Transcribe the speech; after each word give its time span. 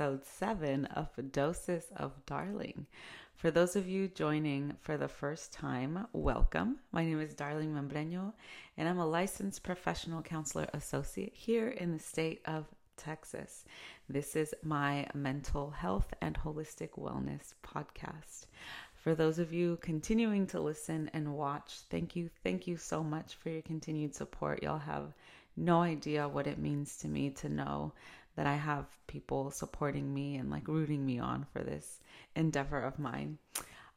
episode 0.00 0.24
seven 0.24 0.84
of 0.84 1.08
Doses 1.32 1.86
of 1.96 2.12
Darling. 2.24 2.86
For 3.34 3.50
those 3.50 3.74
of 3.74 3.88
you 3.88 4.06
joining 4.06 4.76
for 4.80 4.96
the 4.96 5.08
first 5.08 5.52
time, 5.52 6.06
welcome. 6.12 6.76
My 6.92 7.04
name 7.04 7.20
is 7.20 7.34
Darling 7.34 7.72
Membreño, 7.72 8.32
and 8.76 8.88
I'm 8.88 9.00
a 9.00 9.06
licensed 9.06 9.64
professional 9.64 10.22
counselor 10.22 10.68
associate 10.72 11.32
here 11.34 11.70
in 11.70 11.90
the 11.90 11.98
state 11.98 12.42
of 12.44 12.66
Texas. 12.96 13.64
This 14.08 14.36
is 14.36 14.54
my 14.62 15.08
mental 15.14 15.70
health 15.70 16.14
and 16.20 16.38
holistic 16.38 16.90
wellness 16.90 17.54
podcast. 17.64 18.46
For 18.94 19.16
those 19.16 19.40
of 19.40 19.52
you 19.52 19.78
continuing 19.80 20.46
to 20.48 20.60
listen 20.60 21.10
and 21.12 21.34
watch, 21.34 21.80
thank 21.90 22.14
you. 22.14 22.30
Thank 22.44 22.68
you 22.68 22.76
so 22.76 23.02
much 23.02 23.34
for 23.34 23.48
your 23.48 23.62
continued 23.62 24.14
support. 24.14 24.62
Y'all 24.62 24.78
have 24.78 25.12
no 25.56 25.80
idea 25.80 26.28
what 26.28 26.46
it 26.46 26.58
means 26.58 26.96
to 26.98 27.08
me 27.08 27.30
to 27.30 27.48
know 27.48 27.92
that 28.38 28.46
I 28.46 28.54
have 28.54 28.86
people 29.08 29.50
supporting 29.50 30.14
me 30.14 30.36
and 30.36 30.48
like 30.48 30.68
rooting 30.68 31.04
me 31.04 31.18
on 31.18 31.44
for 31.52 31.64
this 31.64 31.98
endeavor 32.36 32.80
of 32.80 32.96
mine. 32.96 33.36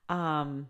Um, 0.09 0.67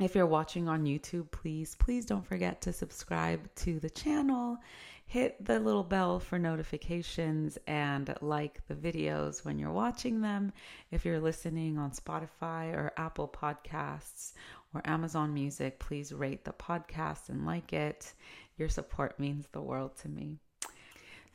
if 0.00 0.16
you're 0.16 0.26
watching 0.26 0.68
on 0.68 0.84
YouTube, 0.84 1.30
please, 1.30 1.76
please 1.76 2.04
don't 2.04 2.26
forget 2.26 2.60
to 2.62 2.72
subscribe 2.72 3.54
to 3.54 3.78
the 3.78 3.88
channel, 3.88 4.58
hit 5.06 5.36
the 5.44 5.60
little 5.60 5.84
bell 5.84 6.18
for 6.18 6.40
notifications, 6.40 7.56
and 7.68 8.12
like 8.20 8.66
the 8.66 8.74
videos 8.74 9.44
when 9.44 9.60
you're 9.60 9.70
watching 9.70 10.20
them. 10.20 10.52
If 10.90 11.04
you're 11.04 11.20
listening 11.20 11.78
on 11.78 11.92
Spotify 11.92 12.74
or 12.74 12.92
Apple 12.96 13.28
Podcasts 13.28 14.32
or 14.74 14.82
Amazon 14.84 15.32
Music, 15.32 15.78
please 15.78 16.12
rate 16.12 16.44
the 16.44 16.52
podcast 16.52 17.28
and 17.28 17.46
like 17.46 17.72
it. 17.72 18.12
Your 18.56 18.68
support 18.68 19.20
means 19.20 19.46
the 19.52 19.62
world 19.62 19.96
to 19.98 20.08
me. 20.08 20.40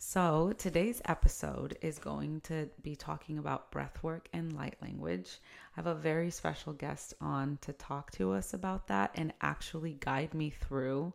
So, 0.06 0.54
today's 0.58 1.02
episode 1.06 1.78
is 1.82 1.98
going 1.98 2.42
to 2.42 2.70
be 2.84 2.94
talking 2.94 3.38
about 3.38 3.72
breathwork 3.72 4.26
and 4.34 4.54
light 4.54 4.76
language. 4.82 5.40
I 5.76 5.80
have 5.80 5.88
a 5.88 5.96
very 5.96 6.30
special 6.30 6.74
guest 6.74 7.14
on 7.22 7.58
to 7.62 7.72
talk 7.72 8.12
to 8.12 8.34
us 8.34 8.54
about 8.54 8.88
that 8.88 9.12
and 9.16 9.34
actually 9.42 9.94
guide 9.94 10.34
me 10.34 10.50
through 10.52 11.14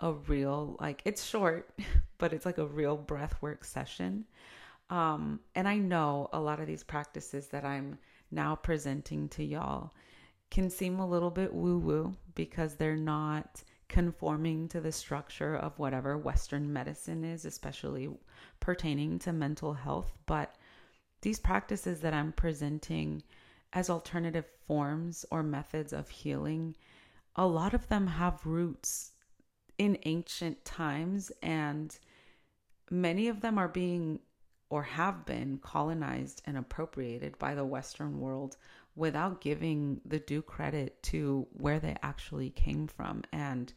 a 0.00 0.12
real, 0.12 0.76
like, 0.80 1.02
it's 1.04 1.24
short, 1.24 1.70
but 2.18 2.32
it's 2.32 2.44
like 2.44 2.58
a 2.58 2.66
real 2.66 2.98
breathwork 2.98 3.64
session. 3.64 4.24
Um, 4.90 5.38
and 5.54 5.68
I 5.68 5.76
know 5.76 6.28
a 6.32 6.40
lot 6.40 6.60
of 6.60 6.66
these 6.66 6.82
practices 6.82 7.46
that 7.48 7.64
I'm 7.64 7.96
now 8.32 8.56
presenting 8.56 9.28
to 9.30 9.44
y'all 9.44 9.94
can 10.50 10.68
seem 10.68 10.98
a 10.98 11.08
little 11.08 11.30
bit 11.30 11.54
woo 11.54 11.78
woo 11.78 12.12
because 12.34 12.74
they're 12.74 12.96
not 12.96 13.62
conforming 13.88 14.68
to 14.68 14.80
the 14.80 14.92
structure 14.92 15.56
of 15.56 15.78
whatever 15.78 16.18
Western 16.18 16.72
medicine 16.72 17.24
is, 17.24 17.44
especially 17.44 18.08
pertaining 18.60 19.18
to 19.20 19.32
mental 19.32 19.74
health. 19.74 20.12
But 20.26 20.56
these 21.22 21.38
practices 21.38 22.00
that 22.00 22.14
I'm 22.14 22.32
presenting 22.32 23.22
as 23.72 23.90
alternative 23.90 24.46
forms 24.66 25.24
or 25.30 25.42
methods 25.42 25.92
of 25.92 26.08
healing, 26.08 26.76
a 27.36 27.46
lot 27.46 27.74
of 27.74 27.88
them 27.88 28.06
have 28.06 28.46
roots 28.46 29.12
in 29.78 29.98
ancient 30.04 30.64
times, 30.64 31.30
and 31.42 31.96
many 32.90 33.28
of 33.28 33.40
them 33.40 33.58
are 33.58 33.68
being 33.68 34.20
or 34.68 34.82
have 34.82 35.24
been 35.24 35.58
colonized 35.58 36.42
and 36.44 36.56
appropriated 36.56 37.38
by 37.38 37.54
the 37.54 37.64
Western 37.64 38.20
world 38.20 38.56
without 38.94 39.40
giving 39.40 40.00
the 40.04 40.18
due 40.18 40.42
credit 40.42 41.02
to 41.02 41.46
where 41.52 41.78
they 41.78 41.96
actually 42.02 42.50
came 42.50 42.86
from. 42.86 43.22
And 43.32 43.72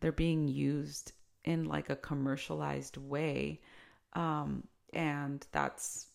they're 0.00 0.12
being 0.12 0.46
used 0.46 1.12
in 1.44 1.64
like 1.64 1.90
a 1.90 1.96
commercialized 1.96 2.96
way. 2.96 3.60
Um, 4.12 4.64
and 4.92 5.46
that's 5.52 6.06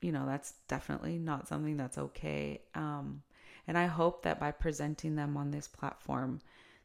you 0.00 0.12
know 0.12 0.24
that's 0.26 0.54
definitely 0.66 1.18
not 1.18 1.46
something 1.46 1.76
that's 1.76 1.98
okay. 1.98 2.62
Um, 2.74 3.22
and 3.70 3.78
i 3.78 3.86
hope 3.86 4.22
that 4.22 4.40
by 4.40 4.50
presenting 4.50 5.14
them 5.14 5.36
on 5.36 5.50
this 5.50 5.68
platform 5.68 6.40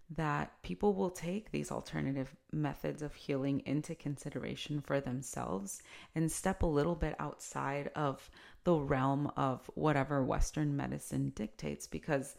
that 0.09 0.51
people 0.61 0.93
will 0.93 1.09
take 1.09 1.51
these 1.51 1.71
alternative 1.71 2.35
methods 2.51 3.01
of 3.01 3.15
healing 3.15 3.61
into 3.65 3.95
consideration 3.95 4.79
for 4.79 4.99
themselves 5.01 5.81
and 6.13 6.31
step 6.31 6.61
a 6.61 6.67
little 6.67 6.95
bit 6.95 7.15
outside 7.19 7.89
of 7.95 8.29
the 8.65 8.75
realm 8.75 9.31
of 9.35 9.69
whatever 9.73 10.23
Western 10.23 10.75
medicine 10.75 11.31
dictates 11.35 11.87
because 11.87 12.35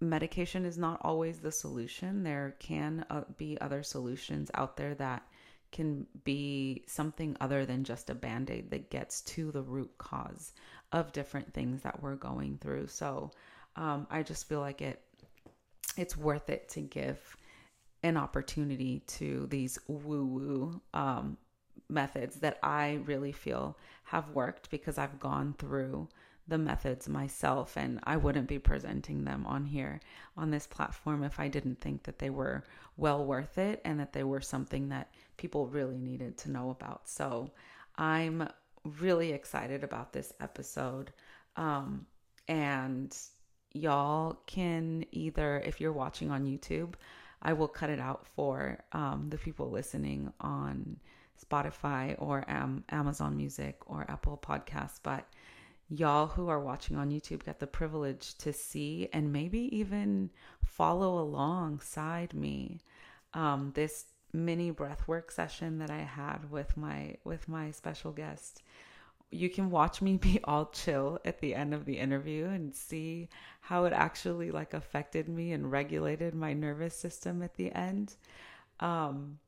medication 0.00 0.64
is 0.64 0.76
not 0.76 0.98
always 1.02 1.38
the 1.38 1.52
solution. 1.52 2.24
There 2.24 2.56
can 2.58 3.06
uh, 3.08 3.22
be 3.36 3.56
other 3.60 3.82
solutions 3.82 4.50
out 4.54 4.76
there 4.76 4.94
that 4.96 5.22
can 5.70 6.06
be 6.24 6.84
something 6.86 7.36
other 7.40 7.64
than 7.64 7.84
just 7.84 8.10
a 8.10 8.14
band 8.14 8.50
aid 8.50 8.70
that 8.70 8.90
gets 8.90 9.22
to 9.22 9.50
the 9.52 9.62
root 9.62 9.90
cause 9.96 10.52
of 10.92 11.12
different 11.12 11.54
things 11.54 11.82
that 11.82 12.02
we're 12.02 12.16
going 12.16 12.58
through. 12.58 12.88
So 12.88 13.30
um, 13.76 14.06
I 14.10 14.22
just 14.22 14.48
feel 14.48 14.60
like 14.60 14.82
it 14.82 15.00
it's 15.96 16.16
worth 16.16 16.50
it 16.50 16.68
to 16.70 16.80
give 16.80 17.36
an 18.02 18.16
opportunity 18.16 19.00
to 19.06 19.46
these 19.50 19.78
woo 19.86 20.24
woo 20.24 20.80
um, 20.94 21.36
methods 21.88 22.36
that 22.36 22.58
I 22.62 23.00
really 23.04 23.32
feel 23.32 23.78
have 24.04 24.30
worked 24.30 24.70
because 24.70 24.98
I've 24.98 25.20
gone 25.20 25.54
through 25.58 26.08
the 26.48 26.58
methods 26.58 27.08
myself 27.08 27.76
and 27.76 28.00
I 28.04 28.16
wouldn't 28.16 28.48
be 28.48 28.58
presenting 28.58 29.24
them 29.24 29.46
on 29.46 29.64
here 29.64 30.00
on 30.36 30.50
this 30.50 30.66
platform 30.66 31.22
if 31.22 31.38
I 31.38 31.48
didn't 31.48 31.80
think 31.80 32.02
that 32.02 32.18
they 32.18 32.30
were 32.30 32.64
well 32.96 33.24
worth 33.24 33.58
it 33.58 33.80
and 33.84 34.00
that 34.00 34.12
they 34.12 34.24
were 34.24 34.40
something 34.40 34.88
that 34.88 35.14
people 35.36 35.68
really 35.68 35.98
needed 35.98 36.36
to 36.38 36.50
know 36.50 36.70
about. 36.70 37.08
So 37.08 37.52
I'm 37.96 38.48
really 38.98 39.32
excited 39.32 39.84
about 39.84 40.12
this 40.12 40.32
episode. 40.40 41.12
Um, 41.56 42.06
and 42.48 43.16
y'all 43.74 44.38
can 44.46 45.04
either, 45.12 45.62
if 45.64 45.80
you're 45.80 45.92
watching 45.92 46.30
on 46.30 46.44
YouTube, 46.44 46.94
I 47.42 47.52
will 47.52 47.68
cut 47.68 47.90
it 47.90 47.98
out 47.98 48.26
for 48.36 48.78
um, 48.92 49.26
the 49.30 49.38
people 49.38 49.70
listening 49.70 50.32
on 50.40 50.98
Spotify 51.44 52.14
or 52.18 52.48
um, 52.48 52.84
Amazon 52.90 53.36
Music 53.36 53.78
or 53.86 54.06
Apple 54.08 54.38
Podcasts. 54.42 55.00
But 55.02 55.26
y'all 55.88 56.28
who 56.28 56.48
are 56.48 56.60
watching 56.60 56.96
on 56.96 57.10
YouTube 57.10 57.44
get 57.44 57.58
the 57.58 57.66
privilege 57.66 58.36
to 58.38 58.52
see 58.52 59.08
and 59.12 59.32
maybe 59.32 59.76
even 59.76 60.30
follow 60.64 61.18
alongside 61.18 62.32
me 62.32 62.80
um, 63.34 63.72
this 63.74 64.06
mini 64.32 64.72
breathwork 64.72 65.30
session 65.30 65.78
that 65.78 65.90
I 65.90 65.98
had 65.98 66.50
with 66.50 66.76
my 66.76 67.16
with 67.24 67.48
my 67.48 67.70
special 67.70 68.12
guest 68.12 68.62
you 69.32 69.48
can 69.48 69.70
watch 69.70 70.02
me 70.02 70.16
be 70.16 70.40
all 70.44 70.66
chill 70.66 71.18
at 71.24 71.40
the 71.40 71.54
end 71.54 71.74
of 71.74 71.84
the 71.84 71.98
interview 71.98 72.46
and 72.46 72.74
see 72.74 73.28
how 73.60 73.84
it 73.84 73.92
actually 73.92 74.50
like 74.50 74.74
affected 74.74 75.28
me 75.28 75.52
and 75.52 75.70
regulated 75.70 76.34
my 76.34 76.52
nervous 76.52 76.94
system 76.94 77.42
at 77.42 77.54
the 77.54 77.72
end. 77.72 78.14
Um, 78.80 79.38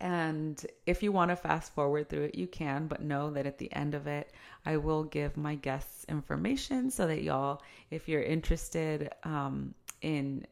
and 0.00 0.64
if 0.86 1.02
you 1.02 1.12
want 1.12 1.30
to 1.30 1.36
fast 1.36 1.72
forward 1.72 2.08
through 2.08 2.24
it, 2.24 2.34
you 2.34 2.46
can, 2.46 2.88
but 2.88 3.00
know 3.00 3.30
that 3.30 3.46
at 3.46 3.58
the 3.58 3.72
end 3.72 3.94
of 3.94 4.06
it, 4.06 4.32
I 4.66 4.76
will 4.76 5.04
give 5.04 5.36
my 5.36 5.54
guests 5.54 6.04
information 6.08 6.90
so 6.90 7.06
that 7.06 7.22
y'all, 7.22 7.62
if 7.90 8.08
you're 8.08 8.22
interested 8.22 9.10
um, 9.22 9.74
in 10.02 10.46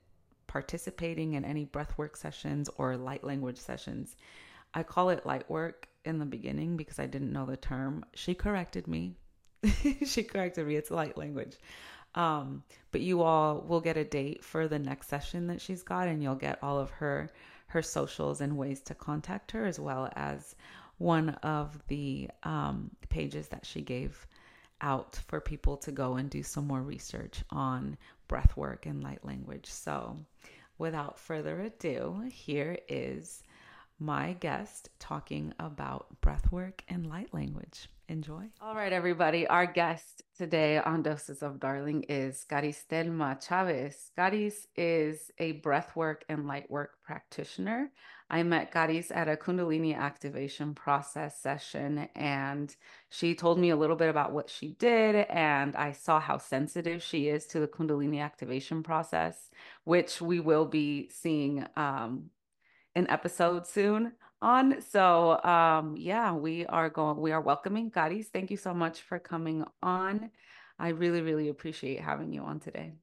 participating 0.47 1.35
in 1.35 1.45
any 1.45 1.67
breathwork 1.67 2.17
sessions 2.17 2.71
or 2.77 2.97
light 2.97 3.25
language 3.25 3.59
sessions, 3.59 4.17
I 4.75 4.85
call 4.85 5.11
it 5.11 5.27
light 5.27 5.51
work 5.51 5.89
in 6.05 6.19
the 6.19 6.27
beginning 6.27 6.77
because 6.77 6.99
I 6.99 7.07
didn't 7.07 7.33
know 7.33 7.47
the 7.47 7.57
term. 7.57 8.05
She 8.15 8.35
corrected 8.35 8.87
me. 8.87 9.17
she 10.07 10.23
corrected 10.25 10.67
me. 10.67 10.77
It's 10.77 10.91
light 10.91 11.17
language. 11.17 11.57
Um, 12.15 12.63
but 12.91 13.01
you 13.01 13.23
all 13.23 13.61
will 13.61 13.81
get 13.81 13.97
a 13.97 14.05
date 14.05 14.45
for 14.45 14.69
the 14.69 14.79
next 14.79 15.09
session 15.09 15.47
that 15.47 15.61
she's 15.61 15.83
got, 15.83 16.09
and 16.09 16.23
you'll 16.23 16.35
get 16.35 16.63
all 16.63 16.79
of 16.79 16.91
her 16.91 17.31
her 17.69 17.83
socials 17.83 18.43
and 18.43 18.59
ways 18.59 18.83
to 18.83 18.95
contact 18.95 19.53
her, 19.53 19.65
as 19.65 19.81
well 19.81 20.11
as 20.15 20.55
one 20.99 21.31
of 21.43 21.79
the 21.89 22.29
um, 22.43 22.91
pages 23.09 23.49
that 23.49 23.65
she 23.65 23.81
gave 23.81 24.27
out 24.83 25.19
for 25.27 25.41
people 25.41 25.79
to 25.79 25.91
go 25.91 26.17
and 26.17 26.29
do 26.29 26.43
some 26.43 26.67
more 26.67 26.83
research 26.83 27.43
on 27.51 27.97
breath 28.29 28.55
work 28.57 28.85
and 28.85 29.03
light 29.03 29.25
language. 29.25 29.67
So, 29.67 30.19
without 30.77 31.19
further 31.19 31.61
ado, 31.61 32.29
here 32.31 32.79
is 32.89 33.43
my 34.03 34.33
guest 34.41 34.91
talking 34.99 35.55
about 35.61 36.09
breathwork 36.21 36.81
and 36.89 37.07
light 37.07 37.33
language. 37.33 37.89
Enjoy. 38.09 38.45
All 38.61 38.75
right, 38.75 38.93
everybody. 38.93 39.47
Our 39.47 39.65
guest 39.65 40.23
today 40.37 40.79
on 40.79 41.03
Doses 41.03 41.41
of 41.41 41.61
Darling 41.61 42.03
is 42.09 42.45
Karis 42.51 42.85
Telma 42.91 43.41
Chavez. 43.41 44.11
Karis 44.19 44.67
is 44.77 45.31
a 45.39 45.61
breathwork 45.61 46.23
and 46.29 46.45
lightwork 46.45 46.89
practitioner. 47.05 47.93
I 48.29 48.43
met 48.43 48.73
Karis 48.73 49.15
at 49.15 49.29
a 49.29 49.37
Kundalini 49.37 49.97
activation 49.97 50.75
process 50.75 51.41
session, 51.41 52.09
and 52.17 52.75
she 53.09 53.37
told 53.37 53.59
me 53.59 53.71
a 53.71 53.77
little 53.77 53.97
bit 53.97 54.11
about 54.11 54.33
what 54.33 54.51
she 54.51 54.75
did. 54.81 55.15
And 55.15 55.77
I 55.77 55.93
saw 55.93 56.19
how 56.19 56.39
sensitive 56.39 57.03
she 57.03 57.29
is 57.29 57.47
to 57.47 57.61
the 57.61 57.69
Kundalini 57.69 58.21
activation 58.21 58.83
process, 58.83 59.49
which 59.85 60.21
we 60.21 60.41
will 60.41 60.67
be 60.67 61.09
seeing 61.09 61.65
um, 61.77 62.31
an 62.95 63.09
episode 63.09 63.67
soon 63.67 64.13
on. 64.41 64.81
So, 64.83 65.43
um, 65.43 65.97
yeah, 65.97 66.33
we 66.33 66.67
are 66.67 66.91
going, 66.91 67.19
we 67.19 67.33
are 67.33 67.41
welcoming 67.41 67.91
Karis. 67.91 68.27
Thank 68.27 68.51
you 68.51 68.57
so 68.57 68.75
much 68.75 69.03
for 69.03 69.19
coming 69.19 69.65
on. 69.83 70.31
I 70.79 70.89
really, 70.89 71.21
really 71.21 71.49
appreciate 71.49 72.01
having 72.01 72.33
you 72.33 72.43
on 72.43 72.61
today. 72.61 72.95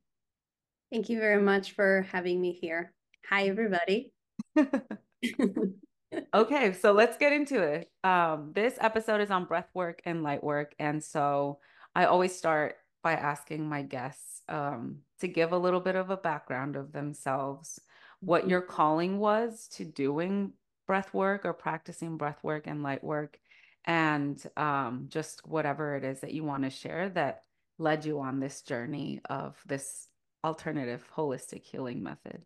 Thank 0.91 1.09
you 1.09 1.19
very 1.19 1.41
much 1.41 1.71
for 1.71 2.05
having 2.11 2.41
me 2.41 2.51
here. 2.51 2.93
Hi, 3.29 3.47
everybody. 3.47 4.11
okay, 6.33 6.73
so 6.73 6.91
let's 6.91 7.17
get 7.17 7.31
into 7.31 7.61
it. 7.61 7.89
Um, 8.03 8.51
this 8.53 8.75
episode 8.81 9.21
is 9.21 9.29
on 9.31 9.45
breath 9.45 9.69
work 9.73 10.01
and 10.05 10.23
light 10.23 10.43
work. 10.43 10.73
And 10.79 11.03
so 11.03 11.59
I 11.95 12.05
always 12.05 12.35
start 12.35 12.75
by 13.03 13.13
asking 13.13 13.69
my 13.69 13.83
guests 13.83 14.41
um, 14.49 14.99
to 15.19 15.27
give 15.27 15.51
a 15.51 15.57
little 15.57 15.79
bit 15.79 15.95
of 15.95 16.09
a 16.09 16.17
background 16.17 16.75
of 16.75 16.91
themselves, 16.91 17.79
what 18.21 18.49
your 18.49 18.61
mm-hmm. 18.61 18.71
calling 18.71 19.19
was 19.19 19.67
to 19.75 19.85
doing 19.85 20.53
breath 20.87 21.13
work 21.13 21.45
or 21.45 21.53
practicing 21.53 22.17
breath 22.17 22.39
work 22.43 22.67
and 22.67 22.83
light 22.83 23.03
work, 23.03 23.39
and 23.85 24.43
um, 24.57 25.05
just 25.09 25.45
whatever 25.45 25.95
it 25.95 26.03
is 26.03 26.21
that 26.21 26.33
you 26.33 26.43
want 26.43 26.63
to 26.63 26.69
share 26.69 27.09
that 27.09 27.43
led 27.77 28.05
you 28.05 28.19
on 28.19 28.39
this 28.39 28.61
journey 28.61 29.21
of 29.29 29.57
this 29.65 30.07
alternative 30.43 31.07
holistic 31.15 31.63
healing 31.63 32.03
method. 32.03 32.41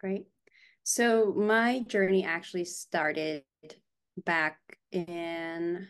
Great. 0.00 0.26
So, 0.82 1.32
my 1.36 1.80
journey 1.80 2.24
actually 2.24 2.64
started 2.64 3.44
back 4.24 4.58
in, 4.92 5.86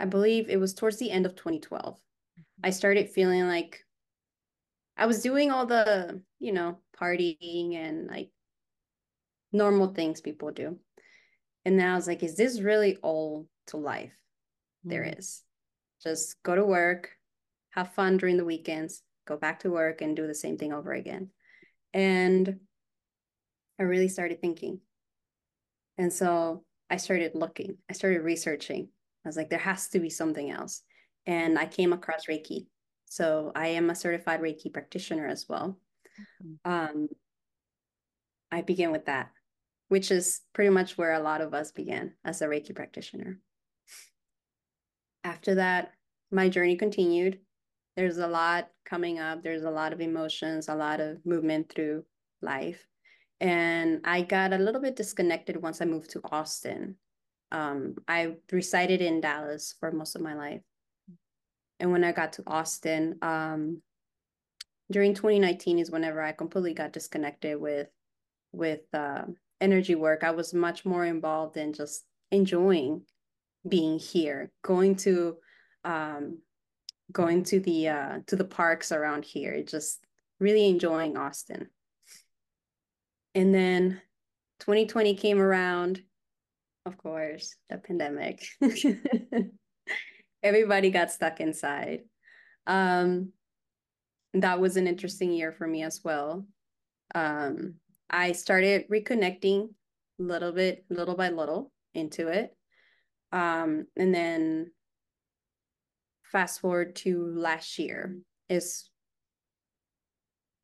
I 0.00 0.06
believe 0.06 0.48
it 0.48 0.58
was 0.58 0.74
towards 0.74 0.98
the 0.98 1.10
end 1.10 1.26
of 1.26 1.36
2012. 1.36 1.98
I 2.64 2.70
started 2.70 3.10
feeling 3.10 3.46
like 3.46 3.80
I 4.96 5.06
was 5.06 5.22
doing 5.22 5.50
all 5.50 5.66
the, 5.66 6.22
you 6.38 6.52
know, 6.52 6.78
partying 6.98 7.74
and 7.74 8.06
like 8.06 8.30
normal 9.52 9.88
things 9.88 10.20
people 10.20 10.50
do. 10.50 10.78
And 11.64 11.76
now 11.76 11.92
I 11.92 11.96
was 11.96 12.06
like, 12.06 12.22
is 12.22 12.36
this 12.36 12.60
really 12.60 12.96
all 13.02 13.46
to 13.68 13.76
life? 13.76 14.12
Mm-hmm. 14.86 14.90
There 14.90 15.14
is. 15.18 15.42
Just 16.02 16.36
go 16.42 16.54
to 16.54 16.64
work, 16.64 17.10
have 17.70 17.94
fun 17.94 18.18
during 18.18 18.36
the 18.36 18.44
weekends, 18.44 19.02
go 19.26 19.36
back 19.36 19.60
to 19.60 19.70
work 19.70 20.00
and 20.00 20.14
do 20.14 20.26
the 20.26 20.34
same 20.34 20.58
thing 20.58 20.72
over 20.72 20.92
again. 20.92 21.30
And 21.92 22.60
I 23.78 23.84
really 23.84 24.08
started 24.08 24.40
thinking. 24.40 24.80
And 25.98 26.12
so 26.12 26.64
I 26.90 26.98
started 26.98 27.32
looking, 27.34 27.78
I 27.90 27.94
started 27.94 28.20
researching. 28.20 28.88
I 29.24 29.28
was 29.28 29.36
like, 29.36 29.50
there 29.50 29.58
has 29.58 29.88
to 29.88 29.98
be 29.98 30.10
something 30.10 30.50
else 30.50 30.82
and 31.26 31.58
I 31.58 31.66
came 31.66 31.92
across 31.92 32.26
Reiki. 32.26 32.66
So 33.06 33.52
I 33.54 33.68
am 33.68 33.90
a 33.90 33.94
certified 33.94 34.40
Reiki 34.40 34.72
practitioner 34.72 35.26
as 35.26 35.46
well. 35.48 35.78
Mm-hmm. 36.42 36.70
Um, 36.70 37.08
I 38.50 38.62
begin 38.62 38.92
with 38.92 39.06
that, 39.06 39.30
which 39.88 40.10
is 40.10 40.40
pretty 40.52 40.70
much 40.70 40.96
where 40.96 41.12
a 41.12 41.20
lot 41.20 41.40
of 41.40 41.54
us 41.54 41.72
began 41.72 42.14
as 42.24 42.42
a 42.42 42.46
Reiki 42.46 42.74
practitioner. 42.74 43.38
After 45.24 45.56
that, 45.56 45.92
my 46.30 46.48
journey 46.48 46.76
continued. 46.76 47.40
There's 47.96 48.18
a 48.18 48.26
lot 48.26 48.68
coming 48.84 49.18
up, 49.18 49.42
there's 49.42 49.64
a 49.64 49.70
lot 49.70 49.92
of 49.92 50.00
emotions, 50.00 50.68
a 50.68 50.74
lot 50.74 51.00
of 51.00 51.24
movement 51.24 51.72
through 51.72 52.04
life. 52.42 52.86
And 53.40 54.00
I 54.04 54.22
got 54.22 54.52
a 54.52 54.58
little 54.58 54.80
bit 54.80 54.96
disconnected 54.96 55.60
once 55.60 55.80
I 55.80 55.86
moved 55.86 56.10
to 56.10 56.20
Austin. 56.24 56.96
Um, 57.52 57.96
I 58.06 58.36
resided 58.52 59.00
in 59.00 59.20
Dallas 59.20 59.74
for 59.78 59.90
most 59.92 60.14
of 60.14 60.22
my 60.22 60.34
life 60.34 60.62
and 61.78 61.92
when 61.92 62.04
I 62.04 62.12
got 62.12 62.34
to 62.34 62.42
Austin, 62.46 63.18
um, 63.22 63.82
during 64.90 65.14
2019 65.14 65.78
is 65.78 65.90
whenever 65.90 66.22
I 66.22 66.32
completely 66.32 66.74
got 66.74 66.92
disconnected 66.92 67.60
with 67.60 67.88
with 68.52 68.82
uh, 68.94 69.22
energy 69.60 69.94
work. 69.94 70.24
I 70.24 70.30
was 70.30 70.54
much 70.54 70.84
more 70.84 71.04
involved 71.04 71.56
in 71.56 71.72
just 71.72 72.04
enjoying 72.30 73.02
being 73.68 73.98
here, 73.98 74.50
going 74.62 74.96
to 74.96 75.36
um, 75.84 76.38
going 77.12 77.44
to 77.44 77.60
the 77.60 77.88
uh, 77.88 78.18
to 78.26 78.36
the 78.36 78.44
parks 78.44 78.92
around 78.92 79.24
here, 79.24 79.62
just 79.62 80.04
really 80.38 80.68
enjoying 80.68 81.16
Austin. 81.16 81.68
And 83.34 83.54
then 83.54 84.00
2020 84.60 85.14
came 85.16 85.38
around, 85.40 86.00
of 86.86 86.96
course, 86.96 87.54
the 87.68 87.78
pandemic. 87.78 88.46
everybody 90.42 90.90
got 90.90 91.10
stuck 91.10 91.40
inside. 91.40 92.02
Um, 92.66 93.32
that 94.34 94.60
was 94.60 94.76
an 94.76 94.86
interesting 94.86 95.32
year 95.32 95.52
for 95.52 95.66
me 95.66 95.82
as 95.82 96.00
well. 96.04 96.46
Um, 97.14 97.74
I 98.10 98.32
started 98.32 98.88
reconnecting 98.88 99.70
a 100.18 100.22
little 100.22 100.52
bit, 100.52 100.84
little 100.90 101.16
by 101.16 101.30
little 101.30 101.72
into 101.94 102.28
it. 102.28 102.54
Um, 103.32 103.86
and 103.96 104.14
then 104.14 104.70
fast 106.24 106.60
forward 106.60 106.96
to 106.96 107.32
last 107.34 107.78
year 107.78 108.16
is 108.48 108.88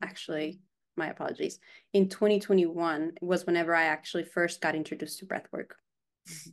actually 0.01 0.59
my 0.95 1.07
apologies. 1.07 1.59
In 1.93 2.09
2021 2.09 3.13
was 3.21 3.45
whenever 3.45 3.75
I 3.75 3.85
actually 3.85 4.23
first 4.23 4.61
got 4.61 4.75
introduced 4.75 5.19
to 5.19 5.25
breath 5.25 5.47
work. 5.51 5.75
Mm-hmm. 6.29 6.49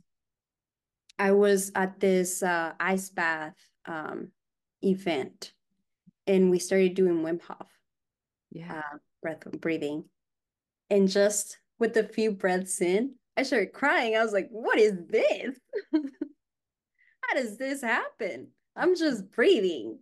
I 1.19 1.31
was 1.33 1.71
at 1.75 1.99
this 1.99 2.41
uh, 2.41 2.71
ice 2.79 3.09
bath 3.09 3.55
um, 3.85 4.29
event, 4.81 5.53
and 6.27 6.49
we 6.49 6.59
started 6.59 6.93
doing 6.93 7.23
Wim 7.23 7.41
Hof, 7.41 7.67
yeah, 8.51 8.79
uh, 8.79 8.97
breath 9.21 9.43
breathing, 9.59 10.05
and 10.89 11.09
just 11.09 11.57
with 11.79 11.97
a 11.97 12.03
few 12.03 12.31
breaths 12.31 12.81
in, 12.81 13.15
I 13.37 13.43
started 13.43 13.73
crying. 13.73 14.15
I 14.15 14.23
was 14.23 14.33
like, 14.33 14.49
"What 14.49 14.79
is 14.79 14.97
this? 15.09 15.57
How 15.93 17.35
does 17.35 17.57
this 17.57 17.81
happen? 17.81 18.49
I'm 18.75 18.95
just 18.95 19.31
breathing." 19.31 19.99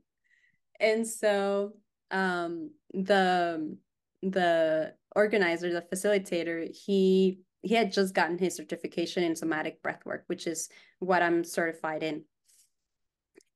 And 0.80 1.08
so 1.08 1.74
um, 2.12 2.72
the 2.94 3.78
the 4.22 4.94
organizer, 5.16 5.72
the 5.72 5.82
facilitator, 5.82 6.76
he 6.76 7.40
he 7.62 7.76
had 7.76 7.92
just 7.92 8.14
gotten 8.14 8.38
his 8.38 8.56
certification 8.56 9.24
in 9.24 9.36
somatic 9.36 9.82
breathwork, 9.84 10.22
which 10.28 10.48
is 10.48 10.70
what 11.00 11.22
I'm 11.22 11.44
certified 11.44 12.04
in. 12.04 12.24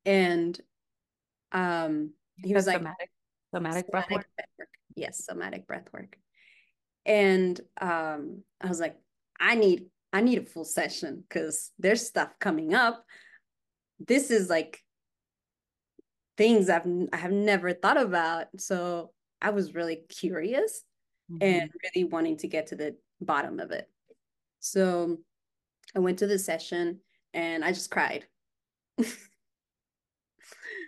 And 0.06 0.60
um 1.52 2.12
he 2.38 2.54
was 2.54 2.66
somatic, 2.66 2.96
like 3.00 3.10
somatic, 3.54 3.86
somatic 3.86 4.10
breathwork. 4.10 4.24
breathwork. 4.40 4.66
Yes, 4.96 5.26
somatic 5.26 5.68
breathwork. 5.68 6.14
And 7.06 7.60
um 7.80 8.44
I 8.62 8.68
was 8.68 8.80
like, 8.80 8.96
I 9.40 9.56
need 9.56 9.86
I 10.12 10.22
need 10.22 10.40
a 10.40 10.46
full 10.46 10.66
session 10.66 11.24
because 11.28 11.72
there's 11.80 12.06
stuff 12.06 12.30
coming 12.40 12.74
up. 12.74 13.04
This 14.00 14.32
is 14.32 14.50
like 14.50 14.82
things 16.38 16.70
I've 16.70 16.88
I 17.12 17.18
have 17.18 17.32
never 17.32 17.74
thought 17.74 18.02
about. 18.02 18.48
So 18.58 19.12
I 19.42 19.50
was 19.50 19.76
really 19.76 20.02
curious 20.08 20.84
mm-hmm. 21.32 21.44
and 21.44 21.70
really 21.84 22.06
wanting 22.06 22.38
to 22.38 22.48
get 22.48 22.68
to 22.68 22.76
the 22.76 22.96
bottom 23.22 23.60
of 23.60 23.72
it. 23.72 23.90
So 24.60 25.18
I 25.96 26.00
went 26.00 26.20
to 26.20 26.28
the 26.28 26.40
session 26.40 27.00
and 27.34 27.64
I 27.64 27.72
just 27.72 27.92
cried. 27.92 28.26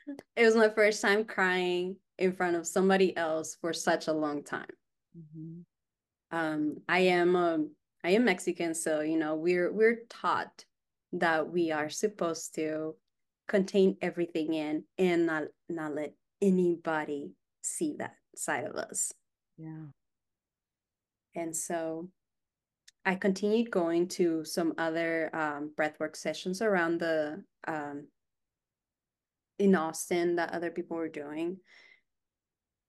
it 0.07 0.45
was 0.45 0.55
my 0.55 0.69
first 0.69 1.01
time 1.01 1.25
crying 1.25 1.97
in 2.17 2.33
front 2.33 2.55
of 2.55 2.67
somebody 2.67 3.15
else 3.17 3.57
for 3.59 3.73
such 3.73 4.07
a 4.07 4.13
long 4.13 4.43
time. 4.43 4.65
Mm-hmm. 5.17 6.37
Um, 6.37 6.77
I 6.87 6.99
am 6.99 7.35
um, 7.35 7.71
I 8.03 8.09
am 8.11 8.25
Mexican, 8.25 8.73
so 8.75 9.01
you 9.01 9.17
know 9.17 9.35
we're 9.35 9.71
we're 9.71 9.99
taught 10.09 10.65
that 11.13 11.49
we 11.49 11.71
are 11.71 11.89
supposed 11.89 12.55
to 12.55 12.95
contain 13.47 13.97
everything 14.01 14.53
in 14.53 14.83
and 14.97 15.25
not 15.25 15.43
not 15.69 15.95
let 15.95 16.13
anybody 16.41 17.31
see 17.61 17.95
that 17.99 18.15
side 18.35 18.65
of 18.65 18.75
us. 18.75 19.11
Yeah. 19.57 19.87
And 21.35 21.55
so 21.55 22.09
I 23.05 23.15
continued 23.15 23.69
going 23.71 24.07
to 24.09 24.43
some 24.45 24.73
other 24.77 25.29
um, 25.35 25.71
breathwork 25.77 26.15
sessions 26.15 26.61
around 26.61 26.99
the 26.99 27.43
um, 27.67 28.07
in 29.59 29.75
Austin 29.75 30.35
that 30.35 30.53
other 30.53 30.71
people 30.71 30.97
were 30.97 31.09
doing. 31.09 31.57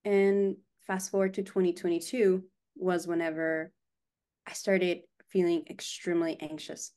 And 0.04 0.56
fast 0.86 1.10
forward 1.10 1.34
to 1.34 1.42
2022 1.42 2.44
was 2.76 3.06
whenever 3.06 3.72
I 4.46 4.52
started 4.52 5.00
feeling 5.28 5.64
extremely 5.68 6.36
anxious. 6.40 6.92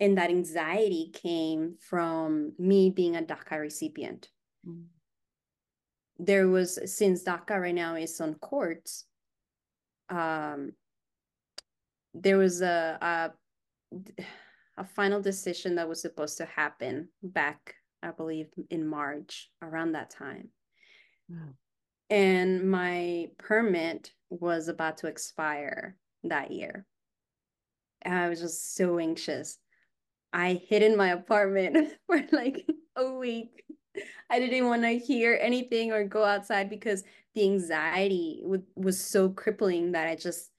And 0.00 0.18
that 0.18 0.30
anxiety 0.30 1.10
came 1.12 1.76
from 1.80 2.52
me 2.58 2.90
being 2.90 3.16
a 3.16 3.22
DACA 3.22 3.58
recipient. 3.60 4.28
Mm. 4.66 4.84
There 6.18 6.48
was, 6.48 6.78
since 6.96 7.24
DACA 7.24 7.60
right 7.60 7.74
now 7.74 7.96
is 7.96 8.20
on 8.20 8.34
courts, 8.34 9.06
um, 10.08 10.72
there 12.14 12.38
was 12.38 12.60
a, 12.62 12.98
a 13.00 13.30
a 14.78 14.84
final 14.84 15.20
decision 15.20 15.74
that 15.74 15.88
was 15.88 16.00
supposed 16.00 16.38
to 16.38 16.46
happen 16.46 17.08
back, 17.22 17.74
I 18.02 18.10
believe, 18.10 18.48
in 18.70 18.86
March 18.86 19.50
around 19.62 19.92
that 19.92 20.10
time. 20.10 20.50
Wow. 21.28 21.54
And 22.10 22.70
my 22.70 23.28
permit 23.38 24.12
was 24.30 24.68
about 24.68 24.98
to 24.98 25.06
expire 25.08 25.96
that 26.24 26.50
year. 26.50 26.86
I 28.04 28.28
was 28.28 28.40
just 28.40 28.74
so 28.74 28.98
anxious. 28.98 29.58
I 30.32 30.54
hid 30.68 30.82
in 30.82 30.96
my 30.96 31.08
apartment 31.10 31.92
for 32.06 32.22
like 32.32 32.66
a 32.96 33.12
week. 33.12 33.64
I 34.30 34.38
didn't 34.38 34.66
want 34.66 34.82
to 34.82 34.98
hear 34.98 35.38
anything 35.40 35.92
or 35.92 36.04
go 36.04 36.24
outside 36.24 36.70
because 36.70 37.02
the 37.34 37.44
anxiety 37.44 38.40
w- 38.42 38.62
was 38.76 39.02
so 39.02 39.30
crippling 39.30 39.92
that 39.92 40.06
I 40.06 40.14
just 40.14 40.50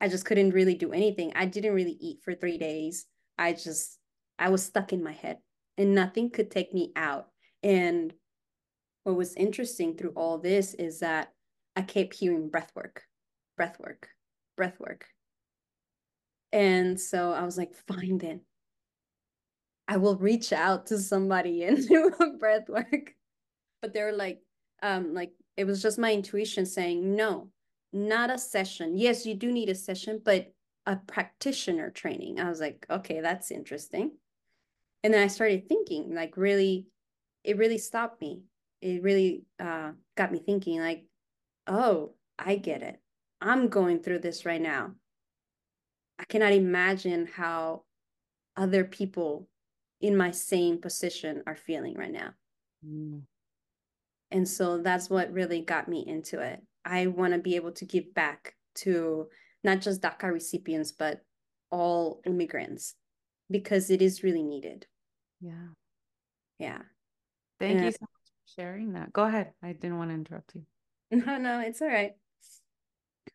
I 0.00 0.08
just 0.08 0.24
couldn't 0.24 0.50
really 0.50 0.74
do 0.74 0.92
anything. 0.92 1.32
I 1.34 1.46
didn't 1.46 1.74
really 1.74 1.96
eat 2.00 2.20
for 2.22 2.34
3 2.34 2.58
days. 2.58 3.06
I 3.38 3.52
just 3.52 3.98
I 4.38 4.48
was 4.48 4.64
stuck 4.64 4.92
in 4.92 5.02
my 5.02 5.12
head 5.12 5.38
and 5.76 5.94
nothing 5.94 6.30
could 6.30 6.50
take 6.50 6.72
me 6.72 6.92
out. 6.96 7.28
And 7.62 8.12
what 9.04 9.16
was 9.16 9.34
interesting 9.34 9.96
through 9.96 10.12
all 10.16 10.38
this 10.38 10.74
is 10.74 11.00
that 11.00 11.32
I 11.76 11.82
kept 11.82 12.14
hearing 12.14 12.48
breath 12.48 12.72
work, 12.74 13.02
breath 13.56 13.78
work, 13.78 14.08
breath 14.56 14.78
work. 14.78 15.06
And 16.52 17.00
so 17.00 17.32
I 17.32 17.44
was 17.44 17.58
like, 17.58 17.74
fine 17.74 18.18
then. 18.18 18.40
I 19.86 19.98
will 19.98 20.16
reach 20.16 20.52
out 20.52 20.86
to 20.86 20.98
somebody 20.98 21.64
and 21.64 21.86
do 21.88 22.12
a 22.20 22.38
breath 22.38 22.68
work. 22.68 23.14
But 23.82 23.92
they 23.92 24.02
were 24.02 24.12
like, 24.12 24.40
um, 24.82 25.14
like 25.14 25.32
it 25.56 25.64
was 25.64 25.82
just 25.82 25.98
my 25.98 26.12
intuition 26.12 26.64
saying, 26.66 27.14
no, 27.14 27.48
not 27.92 28.30
a 28.30 28.38
session. 28.38 28.96
Yes, 28.96 29.26
you 29.26 29.34
do 29.34 29.52
need 29.52 29.68
a 29.68 29.74
session, 29.74 30.20
but 30.24 30.52
a 30.86 30.96
practitioner 30.96 31.90
training. 31.90 32.40
I 32.40 32.48
was 32.48 32.60
like, 32.60 32.86
okay, 32.90 33.20
that's 33.20 33.50
interesting. 33.50 34.12
And 35.04 35.12
then 35.12 35.22
I 35.22 35.26
started 35.26 35.68
thinking, 35.68 36.14
like, 36.14 36.38
really, 36.38 36.86
it 37.44 37.58
really 37.58 37.76
stopped 37.76 38.22
me. 38.22 38.42
It 38.80 39.02
really 39.02 39.44
uh, 39.60 39.92
got 40.16 40.32
me 40.32 40.38
thinking, 40.38 40.80
like, 40.80 41.04
oh, 41.66 42.14
I 42.38 42.56
get 42.56 42.82
it. 42.82 42.98
I'm 43.40 43.68
going 43.68 44.00
through 44.00 44.20
this 44.20 44.46
right 44.46 44.60
now. 44.60 44.92
I 46.18 46.24
cannot 46.24 46.52
imagine 46.52 47.26
how 47.26 47.82
other 48.56 48.84
people 48.84 49.46
in 50.00 50.16
my 50.16 50.30
same 50.30 50.80
position 50.80 51.42
are 51.46 51.56
feeling 51.56 51.94
right 51.94 52.12
now. 52.12 52.30
Mm. 52.86 53.22
And 54.30 54.48
so 54.48 54.78
that's 54.78 55.10
what 55.10 55.32
really 55.32 55.60
got 55.60 55.86
me 55.86 56.02
into 56.06 56.40
it. 56.40 56.62
I 56.84 57.08
want 57.08 57.34
to 57.34 57.38
be 57.38 57.56
able 57.56 57.72
to 57.72 57.84
give 57.84 58.14
back 58.14 58.54
to 58.76 59.28
not 59.62 59.82
just 59.82 60.00
DACA 60.00 60.32
recipients, 60.32 60.92
but 60.92 61.20
all 61.70 62.22
immigrants 62.24 62.94
because 63.50 63.90
it 63.90 64.00
is 64.00 64.22
really 64.22 64.42
needed. 64.42 64.86
Yeah. 65.44 65.68
Yeah. 66.58 66.78
Thank 67.60 67.76
and 67.76 67.84
you 67.84 67.92
so 67.92 67.98
much 68.00 68.08
for 68.46 68.60
sharing 68.62 68.94
that. 68.94 69.12
Go 69.12 69.24
ahead. 69.24 69.52
I 69.62 69.72
didn't 69.72 69.98
want 69.98 70.10
to 70.10 70.14
interrupt 70.14 70.54
you. 70.54 70.62
No, 71.26 71.36
no, 71.36 71.60
it's 71.60 71.80
all 71.80 71.88
right. 71.88 72.12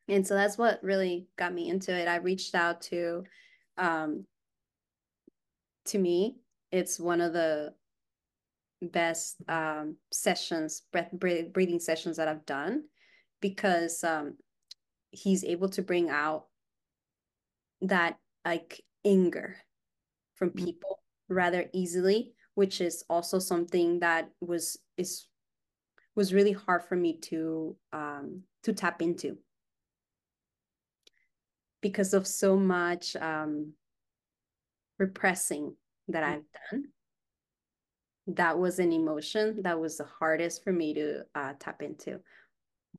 And 0.09 0.25
so 0.25 0.33
that's 0.33 0.57
what 0.57 0.83
really 0.83 1.27
got 1.37 1.53
me 1.53 1.69
into 1.69 1.95
it. 1.95 2.07
I 2.07 2.17
reached 2.17 2.55
out 2.55 2.81
to 2.83 3.23
um 3.77 4.25
to 5.85 5.97
me, 5.97 6.37
it's 6.71 6.99
one 6.99 7.21
of 7.21 7.31
the 7.31 7.73
best 8.81 9.37
um 9.47 9.97
sessions, 10.11 10.81
breath 10.91 11.11
breathing 11.13 11.79
sessions 11.79 12.17
that 12.17 12.27
I've 12.27 12.45
done 12.45 12.83
because 13.39 14.03
um 14.03 14.35
he's 15.11 15.43
able 15.43 15.69
to 15.69 15.83
bring 15.83 16.09
out 16.09 16.45
that 17.81 18.17
like 18.43 18.81
anger 19.05 19.55
from 20.35 20.49
mm-hmm. 20.49 20.65
people 20.65 20.99
rather 21.29 21.69
easily 21.73 22.33
which 22.59 22.81
is 22.81 23.05
also 23.09 23.39
something 23.39 23.99
that 23.99 24.29
was 24.41 24.77
is 24.97 25.27
was 26.13 26.33
really 26.33 26.51
hard 26.51 26.83
for 26.83 26.97
me 26.97 27.17
to 27.17 27.73
um 27.93 28.43
to 28.63 28.73
tap 28.73 29.01
into. 29.01 29.37
Because 31.81 32.13
of 32.13 32.27
so 32.27 32.57
much 32.57 33.15
um 33.15 33.71
repressing 34.97 35.73
that 36.09 36.23
mm-hmm. 36.23 36.33
I've 36.33 36.71
done. 36.71 36.83
That 38.35 38.59
was 38.59 38.79
an 38.79 38.91
emotion 38.91 39.61
that 39.61 39.79
was 39.79 39.95
the 39.95 40.09
hardest 40.19 40.61
for 40.61 40.73
me 40.73 40.93
to 40.95 41.23
uh, 41.33 41.53
tap 41.59 41.81
into 41.81 42.19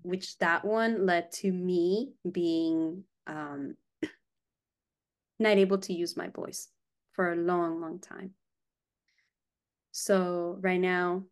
which 0.02 0.38
that 0.38 0.64
one 0.64 1.04
led 1.04 1.30
to 1.30 1.52
me 1.52 2.14
being 2.32 3.04
um, 3.26 3.76
not 5.38 5.58
able 5.58 5.78
to 5.78 5.92
use 5.92 6.16
my 6.16 6.28
voice 6.28 6.68
for 7.12 7.32
a 7.32 7.36
long, 7.36 7.80
long 7.80 7.98
time. 8.00 8.34
So 9.92 10.58
right 10.60 10.80
now, 10.80 11.26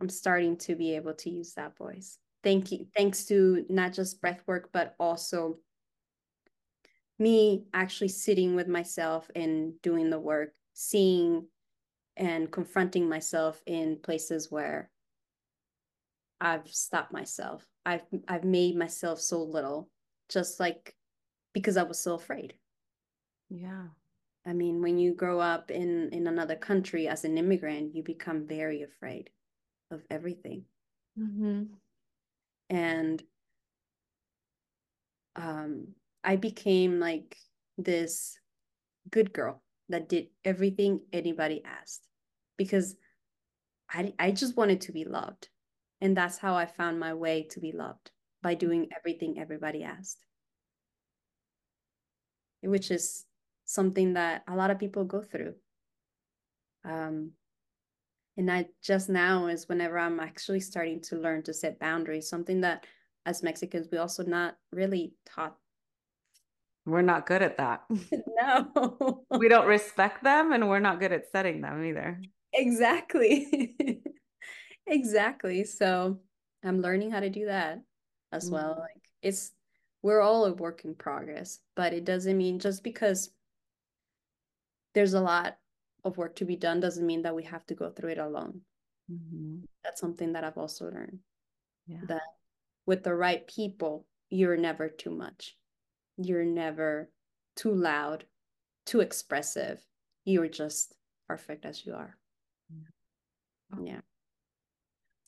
I'm 0.00 0.08
starting 0.08 0.56
to 0.58 0.76
be 0.76 0.94
able 0.96 1.14
to 1.14 1.30
use 1.30 1.54
that 1.54 1.76
voice. 1.76 2.18
Thank 2.42 2.70
you. 2.72 2.88
Thanks 2.96 3.24
to 3.26 3.66
not 3.68 3.92
just 3.92 4.20
breath 4.20 4.42
work, 4.46 4.70
but 4.72 4.94
also 5.00 5.60
me 7.18 7.66
actually 7.72 8.08
sitting 8.08 8.54
with 8.54 8.68
myself 8.68 9.30
and 9.34 9.80
doing 9.82 10.10
the 10.10 10.20
work, 10.20 10.54
seeing 10.74 11.48
and 12.16 12.52
confronting 12.52 13.08
myself 13.08 13.62
in 13.66 13.98
places 14.00 14.50
where 14.50 14.92
I've 16.40 16.72
stopped 16.72 17.12
myself. 17.12 17.68
I've 17.84 18.06
I've 18.28 18.44
made 18.44 18.76
myself 18.76 19.20
so 19.20 19.42
little 19.42 19.90
just 20.28 20.58
like 20.60 20.96
because 21.52 21.76
I 21.76 21.82
was 21.84 21.98
so 22.00 22.14
afraid. 22.14 22.58
Yeah. 23.48 23.88
I 24.46 24.52
mean, 24.52 24.80
when 24.80 24.96
you 24.98 25.12
grow 25.12 25.40
up 25.40 25.70
in 25.70 26.10
in 26.12 26.26
another 26.28 26.54
country 26.54 27.08
as 27.08 27.24
an 27.24 27.36
immigrant, 27.36 27.94
you 27.94 28.02
become 28.02 28.46
very 28.46 28.82
afraid 28.82 29.30
of 29.90 30.02
everything. 30.08 30.64
Mm-hmm. 31.18 31.64
And 32.70 33.22
um 35.34 35.88
I 36.22 36.36
became 36.36 37.00
like 37.00 37.36
this 37.76 38.38
good 39.10 39.32
girl 39.32 39.62
that 39.88 40.08
did 40.08 40.28
everything 40.44 41.00
anybody 41.12 41.62
asked 41.64 42.06
because 42.56 42.96
I 43.90 44.14
I 44.18 44.30
just 44.30 44.56
wanted 44.56 44.80
to 44.82 44.92
be 44.92 45.04
loved. 45.04 45.48
And 46.00 46.16
that's 46.16 46.38
how 46.38 46.54
I 46.54 46.66
found 46.66 47.00
my 47.00 47.14
way 47.14 47.48
to 47.50 47.60
be 47.60 47.72
loved 47.72 48.12
by 48.42 48.54
doing 48.54 48.90
everything 48.96 49.38
everybody 49.38 49.82
asked, 49.82 50.24
which 52.62 52.90
is 52.90 53.25
something 53.66 54.14
that 54.14 54.42
a 54.48 54.56
lot 54.56 54.70
of 54.70 54.78
people 54.78 55.04
go 55.04 55.22
through. 55.22 55.54
Um, 56.84 57.32
and 58.36 58.50
I 58.50 58.66
just 58.82 59.08
now 59.08 59.46
is 59.46 59.68
whenever 59.68 59.98
I'm 59.98 60.20
actually 60.20 60.60
starting 60.60 61.00
to 61.02 61.16
learn 61.16 61.42
to 61.44 61.54
set 61.54 61.78
boundaries, 61.78 62.28
something 62.28 62.62
that 62.62 62.86
as 63.24 63.42
Mexicans, 63.42 63.88
we 63.90 63.98
also 63.98 64.22
not 64.22 64.56
really 64.72 65.14
taught. 65.26 65.56
We're 66.84 67.02
not 67.02 67.26
good 67.26 67.42
at 67.42 67.58
that. 67.58 67.82
no. 68.40 69.24
we 69.30 69.48
don't 69.48 69.66
respect 69.66 70.22
them 70.22 70.52
and 70.52 70.68
we're 70.68 70.78
not 70.78 71.00
good 71.00 71.12
at 71.12 71.30
setting 71.32 71.60
them 71.60 71.84
either. 71.84 72.20
Exactly. 72.52 73.74
Exactly. 74.86 75.64
So 75.64 76.20
I'm 76.64 76.80
learning 76.80 77.10
how 77.10 77.20
to 77.20 77.30
do 77.30 77.46
that 77.46 77.80
as 78.32 78.44
mm-hmm. 78.44 78.54
well. 78.54 78.76
Like 78.78 79.02
it's 79.22 79.52
we're 80.02 80.20
all 80.20 80.44
a 80.44 80.52
work 80.52 80.84
in 80.84 80.94
progress, 80.94 81.58
but 81.74 81.92
it 81.92 82.04
doesn't 82.04 82.36
mean 82.36 82.58
just 82.58 82.84
because 82.84 83.30
there's 84.96 85.12
a 85.12 85.20
lot 85.20 85.58
of 86.04 86.16
work 86.16 86.34
to 86.36 86.46
be 86.46 86.56
done 86.56 86.80
doesn't 86.80 87.06
mean 87.06 87.20
that 87.20 87.34
we 87.34 87.42
have 87.42 87.66
to 87.66 87.74
go 87.74 87.90
through 87.90 88.12
it 88.12 88.18
alone. 88.18 88.62
Mm-hmm. 89.12 89.56
That's 89.84 90.00
something 90.00 90.32
that 90.32 90.42
I've 90.42 90.56
also 90.56 90.86
learned. 90.86 91.18
Yeah. 91.86 91.98
That 92.08 92.22
with 92.86 93.04
the 93.04 93.14
right 93.14 93.46
people, 93.46 94.06
you're 94.30 94.56
never 94.56 94.88
too 94.88 95.10
much. 95.10 95.54
You're 96.16 96.46
never 96.46 97.10
too 97.56 97.74
loud, 97.74 98.24
too 98.86 99.00
expressive. 99.00 99.84
You're 100.24 100.48
just 100.48 100.94
perfect 101.28 101.66
as 101.66 101.84
you 101.84 101.92
are. 101.92 102.16
Yeah. 102.70 103.76
Oh. 103.76 103.84
yeah. 103.84 104.00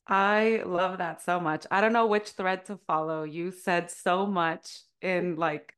I 0.07 0.63
love 0.65 0.97
that 0.97 1.21
so 1.21 1.39
much. 1.39 1.67
I 1.69 1.79
don't 1.79 1.93
know 1.93 2.07
which 2.07 2.29
thread 2.29 2.65
to 2.65 2.79
follow. 2.87 3.21
You 3.21 3.51
said 3.51 3.91
so 3.91 4.25
much 4.25 4.79
in 5.03 5.35
like 5.35 5.75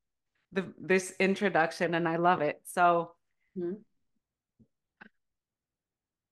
the 0.54 0.74
this 0.80 1.14
introduction 1.20 1.94
and 1.94 2.08
I 2.08 2.16
love 2.16 2.40
it. 2.40 2.62
So 2.64 3.12
mm-hmm. 3.58 3.74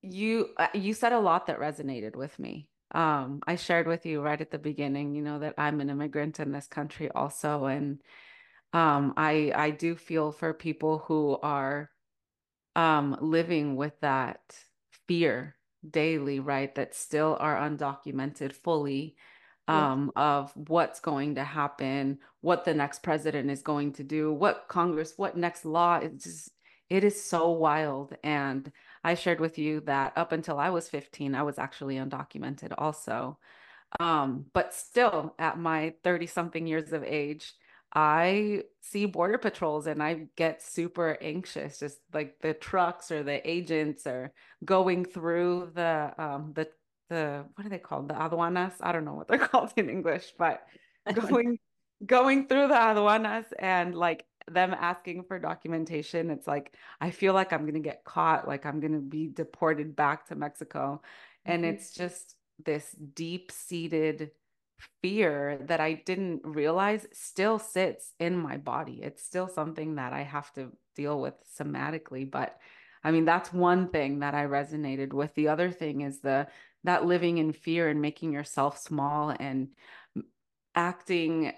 you 0.01 0.49
uh, 0.57 0.67
you 0.73 0.93
said 0.93 1.13
a 1.13 1.19
lot 1.19 1.47
that 1.47 1.59
resonated 1.59 2.15
with 2.15 2.37
me. 2.39 2.67
Um 2.93 3.41
I 3.45 3.55
shared 3.55 3.87
with 3.87 4.05
you 4.05 4.21
right 4.21 4.39
at 4.39 4.51
the 4.51 4.59
beginning, 4.59 5.15
you 5.15 5.21
know 5.21 5.39
that 5.39 5.55
I'm 5.57 5.81
an 5.81 5.89
immigrant 5.89 6.39
in 6.39 6.51
this 6.51 6.67
country 6.67 7.09
also 7.11 7.65
and 7.65 8.01
um 8.73 9.13
I 9.17 9.51
I 9.55 9.71
do 9.71 9.95
feel 9.95 10.31
for 10.31 10.53
people 10.53 10.99
who 10.99 11.37
are 11.41 11.89
um 12.75 13.17
living 13.21 13.75
with 13.75 13.99
that 14.01 14.41
fear 15.07 15.55
daily, 15.87 16.39
right, 16.39 16.73
that 16.75 16.95
still 16.95 17.37
are 17.39 17.57
undocumented 17.57 18.53
fully 18.53 19.15
um, 19.67 20.11
yeah. 20.15 20.23
of 20.23 20.51
what's 20.55 20.99
going 20.99 21.35
to 21.35 21.43
happen, 21.43 22.19
what 22.41 22.65
the 22.65 22.73
next 22.73 23.03
president 23.03 23.49
is 23.49 23.61
going 23.61 23.93
to 23.93 24.03
do, 24.03 24.33
what 24.33 24.65
Congress, 24.67 25.13
what 25.17 25.37
next 25.37 25.65
law. 25.65 25.97
It's 25.97 26.23
just, 26.23 26.51
it 26.89 27.03
is 27.03 27.21
so 27.23 27.51
wild. 27.51 28.15
And 28.23 28.71
I 29.03 29.15
shared 29.15 29.39
with 29.39 29.57
you 29.57 29.81
that 29.81 30.13
up 30.15 30.31
until 30.31 30.59
I 30.59 30.69
was 30.69 30.89
15, 30.89 31.35
I 31.35 31.43
was 31.43 31.59
actually 31.59 31.95
undocumented 31.95 32.73
also. 32.77 33.37
Um, 33.99 34.45
but 34.53 34.73
still, 34.73 35.35
at 35.39 35.57
my 35.57 35.93
30 36.03 36.27
something 36.27 36.67
years 36.67 36.93
of 36.93 37.03
age, 37.03 37.53
I 37.93 38.63
see 38.81 39.05
border 39.05 39.37
patrols 39.39 39.87
and 39.87 40.01
I 40.03 40.27
get 40.35 40.61
super 40.61 41.17
anxious, 41.21 41.79
just 41.79 41.99
like 42.13 42.39
the 42.39 42.53
trucks 42.53 43.11
or 43.11 43.23
the 43.23 43.47
agents 43.49 44.05
are 44.05 44.31
going 44.63 45.05
through 45.05 45.71
the 45.73 46.13
um 46.17 46.53
the 46.53 46.69
the 47.09 47.45
what 47.55 47.65
are 47.65 47.69
they 47.69 47.79
called? 47.79 48.09
The 48.09 48.13
aduanas? 48.13 48.73
I 48.81 48.91
don't 48.91 49.05
know 49.05 49.15
what 49.15 49.27
they're 49.27 49.39
called 49.47 49.73
in 49.75 49.89
English, 49.89 50.33
but 50.37 50.61
going 51.13 51.57
going 52.05 52.47
through 52.47 52.67
the 52.67 52.75
aduanas 52.75 53.45
and 53.57 53.95
like 53.95 54.25
them 54.53 54.75
asking 54.77 55.23
for 55.23 55.39
documentation, 55.39 56.29
it's 56.29 56.47
like 56.47 56.75
I 56.99 57.11
feel 57.11 57.33
like 57.33 57.53
I'm 57.53 57.65
gonna 57.65 57.79
get 57.79 58.03
caught, 58.03 58.47
like 58.47 58.65
I'm 58.65 58.79
gonna 58.79 58.99
be 58.99 59.27
deported 59.27 59.95
back 59.95 60.27
to 60.27 60.35
Mexico. 60.35 61.01
And 61.45 61.63
mm-hmm. 61.63 61.75
it's 61.75 61.93
just 61.93 62.35
this 62.63 62.91
deep-seated 62.91 64.31
fear 65.01 65.59
that 65.67 65.79
I 65.79 65.93
didn't 65.93 66.41
realize 66.43 67.07
still 67.13 67.59
sits 67.59 68.13
in 68.19 68.37
my 68.37 68.57
body. 68.57 69.01
It's 69.03 69.23
still 69.23 69.47
something 69.47 69.95
that 69.95 70.13
I 70.13 70.23
have 70.23 70.51
to 70.53 70.71
deal 70.95 71.19
with 71.19 71.33
somatically. 71.57 72.29
But 72.29 72.57
I 73.03 73.11
mean, 73.11 73.25
that's 73.25 73.53
one 73.53 73.89
thing 73.89 74.19
that 74.19 74.35
I 74.35 74.45
resonated 74.45 75.13
with. 75.13 75.33
The 75.35 75.47
other 75.47 75.71
thing 75.71 76.01
is 76.01 76.19
the 76.19 76.47
that 76.83 77.05
living 77.05 77.37
in 77.37 77.51
fear 77.51 77.89
and 77.89 78.01
making 78.01 78.31
yourself 78.31 78.77
small 78.77 79.35
and 79.37 79.69
acting 80.75 81.53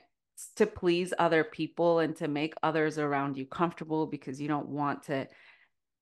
to 0.55 0.65
please 0.65 1.13
other 1.17 1.43
people 1.43 1.99
and 1.99 2.15
to 2.17 2.27
make 2.27 2.53
others 2.63 2.97
around 2.97 3.37
you 3.37 3.45
comfortable 3.45 4.07
because 4.07 4.41
you 4.41 4.47
don't 4.47 4.69
want 4.69 5.03
to 5.03 5.27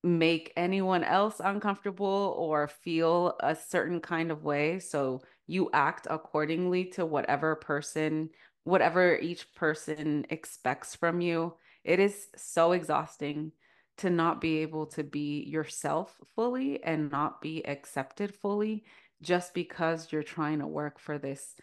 make 0.03 0.53
anyone 0.55 1.03
else 1.03 1.41
uncomfortable 1.43 2.35
or 2.37 2.67
feel 2.67 3.35
a 3.41 3.55
certain 3.55 3.99
kind 3.99 4.31
of 4.31 4.43
way. 4.43 4.79
So 4.79 5.21
you 5.47 5.69
act 5.73 6.07
accordingly 6.09 6.85
to 6.91 7.05
whatever 7.05 7.55
person, 7.55 8.29
whatever 8.63 9.17
each 9.17 9.53
person 9.55 10.25
expects 10.29 10.95
from 10.95 11.21
you. 11.21 11.55
It 11.83 11.99
is 11.99 12.27
so 12.35 12.71
exhausting 12.71 13.51
to 13.97 14.09
not 14.09 14.39
be 14.39 14.59
able 14.59 14.85
to 14.85 15.03
be 15.03 15.43
yourself 15.43 16.15
fully 16.35 16.81
and 16.83 17.11
not 17.11 17.41
be 17.41 17.65
accepted 17.65 18.33
fully 18.33 18.85
just 19.21 19.53
because 19.53 20.11
you're 20.11 20.23
trying 20.23 20.59
to 20.59 20.67
work 20.67 20.99
for 20.99 21.17
this 21.17 21.55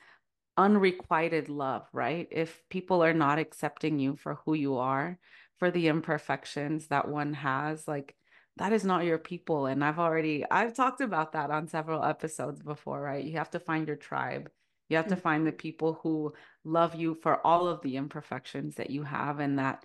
unrequited 0.56 1.48
love, 1.48 1.86
right? 1.92 2.28
If 2.30 2.62
people 2.70 3.02
are 3.02 3.14
not 3.14 3.38
accepting 3.38 3.98
you 3.98 4.16
for 4.16 4.38
who 4.44 4.54
you 4.54 4.76
are, 4.76 5.18
for 5.58 5.70
the 5.70 5.88
imperfections 5.88 6.88
that 6.88 7.08
one 7.08 7.34
has, 7.34 7.86
like 7.88 8.14
that 8.56 8.72
is 8.72 8.84
not 8.84 9.04
your 9.04 9.18
people. 9.18 9.66
And 9.66 9.84
I've 9.84 9.98
already, 9.98 10.44
I've 10.50 10.74
talked 10.74 11.00
about 11.00 11.32
that 11.32 11.50
on 11.50 11.68
several 11.68 12.04
episodes 12.04 12.62
before, 12.62 13.00
right? 13.00 13.24
You 13.24 13.38
have 13.38 13.50
to 13.50 13.60
find 13.60 13.86
your 13.86 13.96
tribe. 13.96 14.50
You 14.88 14.96
have 14.96 15.08
to 15.08 15.16
find 15.16 15.46
the 15.46 15.50
mm-hmm. 15.50 15.58
people 15.58 16.00
who 16.02 16.32
love 16.64 16.94
you 16.94 17.14
for 17.14 17.44
all 17.46 17.66
of 17.66 17.82
the 17.82 17.96
imperfections 17.96 18.76
that 18.76 18.90
you 18.90 19.02
have 19.02 19.40
and 19.40 19.58
that 19.58 19.84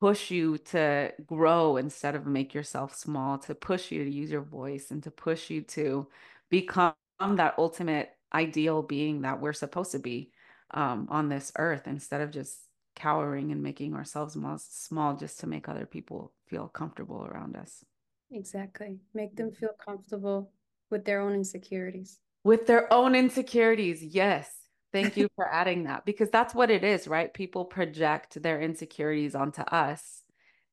push 0.00 0.30
you 0.32 0.58
to 0.58 1.12
grow 1.26 1.76
instead 1.76 2.16
of 2.16 2.26
make 2.26 2.54
yourself 2.54 2.94
small, 2.96 3.38
to 3.38 3.54
push 3.54 3.92
you 3.92 4.02
to 4.04 4.10
use 4.10 4.30
your 4.30 4.42
voice 4.42 4.90
and 4.90 5.02
to 5.04 5.10
push 5.12 5.48
you 5.48 5.62
to 5.62 6.08
become 6.50 6.94
that 7.20 7.54
ultimate 7.56 8.10
ideal 8.32 8.82
being 8.82 9.22
that 9.22 9.40
we're 9.40 9.52
supposed 9.52 9.92
to 9.92 9.98
be 9.98 10.30
um, 10.72 11.06
on 11.10 11.28
this 11.28 11.52
earth 11.56 11.86
instead 11.86 12.20
of 12.20 12.30
just 12.30 12.58
cowering 12.94 13.52
and 13.52 13.62
making 13.62 13.94
ourselves 13.94 14.36
small, 14.58 15.16
just 15.16 15.40
to 15.40 15.46
make 15.46 15.68
other 15.68 15.86
people 15.86 16.32
feel 16.46 16.68
comfortable 16.68 17.24
around 17.24 17.56
us. 17.56 17.84
Exactly. 18.30 18.98
Make 19.14 19.36
them 19.36 19.50
feel 19.52 19.74
comfortable 19.84 20.50
with 20.90 21.04
their 21.04 21.20
own 21.20 21.34
insecurities. 21.34 22.18
With 22.44 22.66
their 22.66 22.92
own 22.92 23.14
insecurities. 23.14 24.02
Yes. 24.02 24.50
Thank 24.92 25.16
you 25.16 25.28
for 25.36 25.48
adding 25.50 25.84
that 25.84 26.04
because 26.04 26.28
that's 26.30 26.54
what 26.54 26.70
it 26.70 26.84
is, 26.84 27.08
right? 27.08 27.32
People 27.32 27.64
project 27.64 28.42
their 28.42 28.60
insecurities 28.60 29.34
onto 29.34 29.62
us 29.62 30.22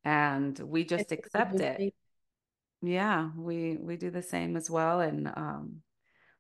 and 0.04 0.60
we 0.60 0.84
just 0.84 1.12
it's 1.12 1.26
accept 1.26 1.62
it. 1.62 1.94
Yeah, 2.82 3.30
we 3.38 3.78
we 3.78 3.96
do 3.96 4.10
the 4.10 4.22
same 4.22 4.58
as 4.58 4.70
well 4.70 5.00
and 5.00 5.28
um 5.28 5.82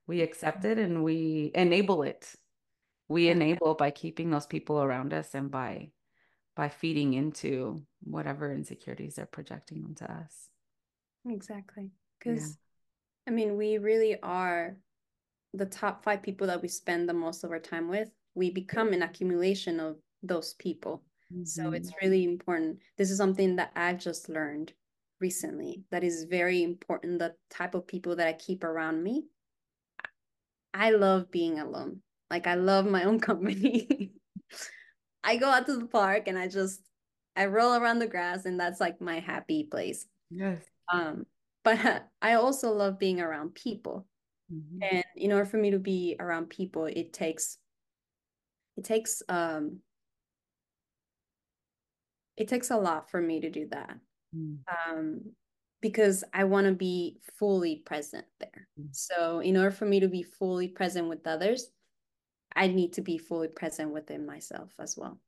we 0.10 0.22
accept 0.22 0.66
it 0.66 0.80
and 0.80 1.04
we 1.04 1.52
enable 1.54 2.02
it. 2.02 2.34
We 3.10 3.30
enable 3.30 3.76
by 3.76 3.92
keeping 3.92 4.32
those 4.32 4.48
people 4.48 4.82
around 4.82 5.14
us 5.14 5.36
and 5.36 5.52
by 5.52 5.92
by 6.56 6.68
feeding 6.68 7.14
into 7.14 7.84
whatever 8.02 8.52
insecurities 8.52 9.16
they're 9.16 9.28
projecting 9.28 9.86
onto 9.86 10.06
us. 10.06 10.50
Exactly. 11.28 11.92
Because, 12.18 12.58
yeah. 13.28 13.32
I 13.32 13.36
mean, 13.36 13.56
we 13.56 13.78
really 13.78 14.20
are 14.22 14.78
the 15.54 15.68
top 15.68 16.04
five 16.04 16.24
people 16.24 16.48
that 16.48 16.62
we 16.62 16.68
spend 16.68 17.08
the 17.08 17.14
most 17.14 17.44
of 17.44 17.52
our 17.52 17.60
time 17.60 17.88
with. 17.88 18.10
We 18.34 18.50
become 18.50 18.92
an 18.94 19.04
accumulation 19.04 19.80
of 19.80 19.98
those 20.24 20.56
people. 20.56 21.04
Mm-hmm. 21.32 21.46
So 21.46 21.72
it's 21.72 21.94
really 22.02 22.24
important. 22.24 22.80
This 22.98 23.12
is 23.12 23.18
something 23.18 23.56
that 23.58 23.72
I've 23.76 24.00
just 24.00 24.28
learned 24.28 24.74
recently 25.22 25.84
that 25.92 26.04
is 26.04 26.24
very 26.24 26.64
important 26.64 27.20
the 27.20 27.36
type 27.52 27.76
of 27.76 27.88
people 27.88 28.16
that 28.16 28.28
I 28.28 28.34
keep 28.34 28.64
around 28.64 29.04
me. 29.04 29.28
I 30.74 30.92
love 30.92 31.32
being 31.32 31.60
alone. 31.60 32.02
Like 32.30 32.48
I 32.48 32.56
love 32.56 32.86
my 32.86 33.04
own 33.04 33.20
company. 33.30 34.14
I 35.24 35.38
go 35.38 35.50
out 35.50 35.66
to 35.66 35.78
the 35.78 35.88
park 35.88 36.28
and 36.28 36.38
I 36.38 36.48
just 36.48 36.82
I 37.36 37.46
roll 37.46 37.76
around 37.76 38.00
the 38.00 38.08
grass 38.08 38.46
and 38.46 38.60
that's 38.60 38.80
like 38.80 39.02
my 39.02 39.20
happy 39.20 39.64
place. 39.64 40.06
Yes. 40.30 40.62
Um, 40.92 41.26
but 41.64 42.08
I 42.22 42.34
also 42.34 42.72
love 42.72 43.00
being 43.00 43.22
around 43.22 43.56
people. 43.56 44.08
Mm-hmm. 44.52 44.84
And 44.92 45.04
in 45.16 45.32
order 45.32 45.46
for 45.46 45.58
me 45.58 45.72
to 45.72 45.80
be 45.80 46.16
around 46.20 46.50
people, 46.50 46.86
it 46.86 47.14
takes 47.14 47.58
it 48.78 48.84
takes 48.84 49.22
um 49.30 49.80
it 52.38 52.48
takes 52.48 52.72
a 52.72 52.78
lot 52.78 53.12
for 53.12 53.22
me 53.22 53.42
to 53.42 53.50
do 53.50 53.68
that. 53.72 53.98
Mm. 54.36 54.58
Um 54.68 55.22
because 55.82 56.24
I 56.34 56.44
want 56.44 56.68
to 56.68 56.74
be 56.74 57.20
fully 57.38 57.78
present 57.78 58.26
there. 58.40 58.68
Mm. 58.80 58.90
So 58.92 59.40
in 59.40 59.58
order 59.58 59.72
for 59.72 59.86
me 59.86 60.00
to 60.02 60.08
be 60.08 60.24
fully 60.24 60.68
present 60.68 61.08
with 61.08 61.26
others, 61.26 61.68
I 62.56 62.68
need 62.68 62.94
to 62.94 63.02
be 63.02 63.18
fully 63.18 63.48
present 63.48 63.92
within 63.92 64.26
myself 64.26 64.70
as 64.80 64.98
well. 64.98 65.20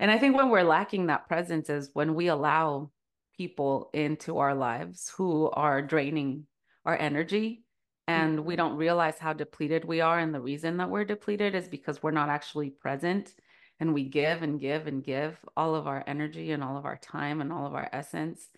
And 0.00 0.10
I 0.10 0.18
think 0.18 0.36
when 0.36 0.50
we're 0.50 0.62
lacking 0.62 1.06
that 1.06 1.28
presence 1.28 1.70
is 1.70 1.90
when 1.92 2.14
we 2.14 2.28
allow 2.28 2.90
people 3.36 3.90
into 3.92 4.38
our 4.38 4.54
lives 4.54 5.12
who 5.16 5.50
are 5.50 5.82
draining 5.82 6.46
our 6.84 6.96
energy 6.96 7.64
and 8.06 8.40
we 8.40 8.54
mm-hmm. 8.54 8.68
don't 8.68 8.76
realize 8.76 9.18
how 9.18 9.32
depleted 9.32 9.84
we 9.84 10.00
are 10.00 10.18
and 10.18 10.34
the 10.34 10.40
reason 10.40 10.76
that 10.78 10.90
we're 10.90 11.04
depleted 11.04 11.54
is 11.54 11.68
because 11.68 12.02
we're 12.02 12.10
not 12.10 12.28
actually 12.28 12.70
present 12.70 13.34
and 13.80 13.94
we 13.94 14.04
give 14.04 14.42
and 14.42 14.60
give 14.60 14.86
and 14.86 15.04
give 15.04 15.38
all 15.56 15.74
of 15.74 15.86
our 15.86 16.02
energy 16.06 16.52
and 16.52 16.64
all 16.64 16.76
of 16.76 16.84
our 16.84 16.96
time 16.96 17.40
and 17.40 17.52
all 17.52 17.66
of 17.66 17.74
our 17.74 17.88
essence 17.92 18.48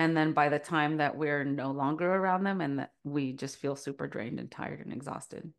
and 0.00 0.16
then 0.16 0.32
by 0.32 0.48
the 0.48 0.58
time 0.58 0.96
that 0.96 1.16
we're 1.16 1.44
no 1.44 1.70
longer 1.70 2.14
around 2.14 2.42
them 2.42 2.60
and 2.60 2.78
that 2.78 2.92
we 3.04 3.32
just 3.32 3.56
feel 3.56 3.76
super 3.76 4.08
drained 4.08 4.40
and 4.40 4.50
tired 4.50 4.80
and 4.80 4.92
exhausted 4.92 5.52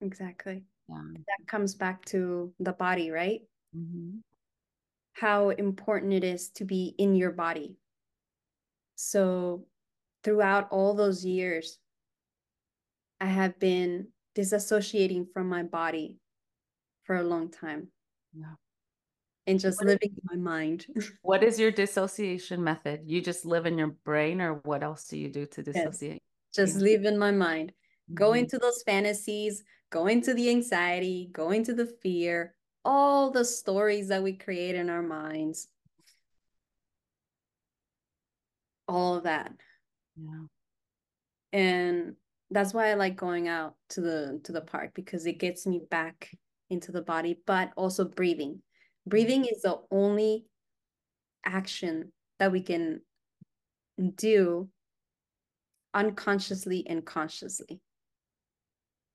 exactly 0.00 0.62
yeah. 0.88 0.96
that 1.26 1.48
comes 1.48 1.74
back 1.74 2.04
to 2.04 2.52
the 2.60 2.72
body 2.72 3.10
right 3.10 3.40
mm-hmm. 3.76 4.18
how 5.14 5.50
important 5.50 6.12
it 6.12 6.24
is 6.24 6.48
to 6.50 6.64
be 6.64 6.94
in 6.98 7.14
your 7.14 7.32
body 7.32 7.76
so 8.96 9.64
throughout 10.22 10.68
all 10.70 10.94
those 10.94 11.24
years, 11.24 11.78
I 13.20 13.26
have 13.26 13.58
been 13.58 14.08
disassociating 14.36 15.26
from 15.32 15.48
my 15.48 15.62
body 15.62 16.16
for 17.04 17.16
a 17.16 17.22
long 17.22 17.50
time. 17.50 17.88
Yeah. 18.32 18.54
And 19.46 19.58
just 19.58 19.80
what 19.80 19.88
living 19.88 20.10
in 20.10 20.22
my 20.24 20.50
mind. 20.50 20.86
what 21.22 21.42
is 21.42 21.58
your 21.58 21.70
dissociation 21.70 22.62
method? 22.62 23.02
You 23.06 23.20
just 23.20 23.44
live 23.44 23.66
in 23.66 23.76
your 23.76 23.96
brain, 24.04 24.40
or 24.40 24.54
what 24.64 24.82
else 24.82 25.08
do 25.08 25.18
you 25.18 25.28
do 25.30 25.46
to 25.46 25.62
dissociate? 25.62 26.22
Yes, 26.56 26.68
just 26.70 26.76
live 26.76 27.04
in 27.04 27.18
my 27.18 27.32
mind. 27.32 27.70
Mm-hmm. 27.70 28.14
Go 28.14 28.34
into 28.34 28.58
those 28.58 28.82
fantasies, 28.84 29.64
go 29.90 30.06
into 30.06 30.32
the 30.34 30.48
anxiety, 30.48 31.28
go 31.32 31.50
into 31.50 31.74
the 31.74 31.92
fear, 32.02 32.54
all 32.84 33.30
the 33.30 33.44
stories 33.44 34.08
that 34.08 34.22
we 34.22 34.34
create 34.34 34.76
in 34.76 34.88
our 34.88 35.02
minds. 35.02 35.68
all 38.92 39.14
of 39.14 39.24
that 39.24 39.52
yeah 40.16 40.44
and 41.52 42.14
that's 42.50 42.74
why 42.74 42.90
i 42.90 42.94
like 42.94 43.16
going 43.16 43.48
out 43.48 43.74
to 43.88 44.00
the 44.00 44.40
to 44.44 44.52
the 44.52 44.60
park 44.60 44.90
because 44.94 45.24
it 45.24 45.38
gets 45.38 45.66
me 45.66 45.80
back 45.90 46.30
into 46.68 46.92
the 46.92 47.02
body 47.02 47.38
but 47.46 47.70
also 47.76 48.04
breathing 48.04 48.60
breathing 49.06 49.44
is 49.44 49.62
the 49.62 49.78
only 49.90 50.46
action 51.44 52.12
that 52.38 52.52
we 52.52 52.62
can 52.62 53.00
do 54.16 54.68
unconsciously 55.94 56.86
and 56.88 57.04
consciously. 57.04 57.80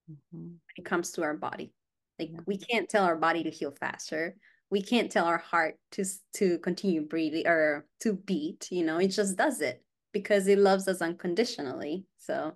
Mm-hmm. 0.10 0.38
when 0.38 0.60
it 0.78 0.86
comes 0.86 1.12
to 1.12 1.23
our 1.23 1.34
body. 1.34 1.73
Like 2.17 2.30
yeah. 2.32 2.39
we 2.45 2.58
can't 2.58 2.88
tell 2.88 3.04
our 3.04 3.17
body 3.17 3.43
to 3.43 3.50
heal 3.50 3.71
faster. 3.71 4.38
We 4.69 4.82
can't 4.82 5.12
tell 5.12 5.26
our 5.26 5.38
heart 5.38 5.76
to 5.93 6.06
to 6.36 6.60
continue 6.60 7.02
breathing 7.02 7.45
or 7.45 7.86
to 8.02 8.13
beat 8.13 8.67
you 8.71 8.86
know? 8.86 9.00
It 9.00 9.10
just 9.10 9.38
does 9.38 9.60
it 9.60 9.84
because 10.13 10.47
it 10.47 10.60
loves 10.60 10.88
us 10.88 11.02
unconditionally. 11.02 12.06
So 12.19 12.54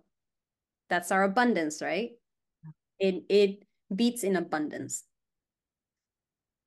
that's 0.89 1.11
our 1.11 1.23
abundance 1.23 1.81
right? 1.81 2.11
It 2.99 3.23
it 3.27 3.63
beats 3.93 4.23
in 4.23 4.37
abundance 4.37 5.03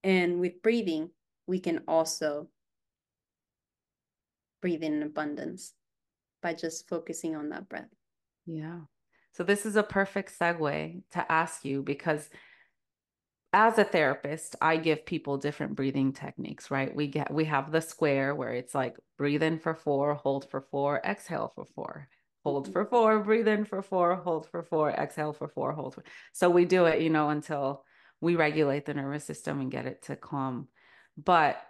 And 0.04 0.38
with 0.38 0.62
breathing, 0.62 1.10
we 1.46 1.58
can 1.58 1.80
also 1.88 2.48
breathe 4.60 4.82
in 4.82 5.02
abundance 5.02 5.72
by 6.42 6.54
just 6.54 6.88
focusing 6.88 7.34
on 7.34 7.48
that 7.48 7.68
breath. 7.68 7.88
Yeah. 8.46 8.80
So 9.32 9.42
this 9.42 9.66
is 9.66 9.76
a 9.76 9.82
perfect 9.82 10.38
segue 10.38 11.02
to 11.12 11.32
ask 11.32 11.64
you 11.64 11.82
because 11.82 12.28
as 13.54 13.78
a 13.78 13.84
therapist, 13.84 14.56
I 14.60 14.76
give 14.76 15.06
people 15.06 15.38
different 15.38 15.74
breathing 15.74 16.12
techniques, 16.12 16.70
right? 16.70 16.94
We 16.94 17.06
get 17.06 17.32
we 17.32 17.44
have 17.46 17.72
the 17.72 17.80
square 17.80 18.34
where 18.34 18.52
it's 18.52 18.74
like 18.74 18.96
breathe 19.16 19.42
in 19.42 19.58
for 19.58 19.74
4, 19.74 20.14
hold 20.14 20.50
for 20.50 20.60
4, 20.60 21.00
exhale 21.04 21.52
for 21.54 21.64
4. 21.64 22.08
Hold 22.44 22.72
for 22.72 22.84
mm-hmm. 22.84 22.94
4, 22.94 23.20
breathe 23.20 23.48
in 23.48 23.64
for 23.64 23.80
4, 23.80 24.16
hold 24.16 24.48
for 24.50 24.62
4, 24.62 24.90
exhale 24.90 25.32
for 25.32 25.48
4, 25.48 25.72
hold 25.72 25.94
for. 25.94 26.04
So 26.32 26.50
we 26.50 26.64
do 26.64 26.84
it, 26.86 27.00
you 27.00 27.10
know, 27.10 27.30
until 27.30 27.84
we 28.24 28.36
regulate 28.36 28.86
the 28.86 28.94
nervous 28.94 29.24
system 29.24 29.60
and 29.60 29.70
get 29.70 29.84
it 29.84 30.02
to 30.04 30.16
calm. 30.16 30.66
But 31.22 31.60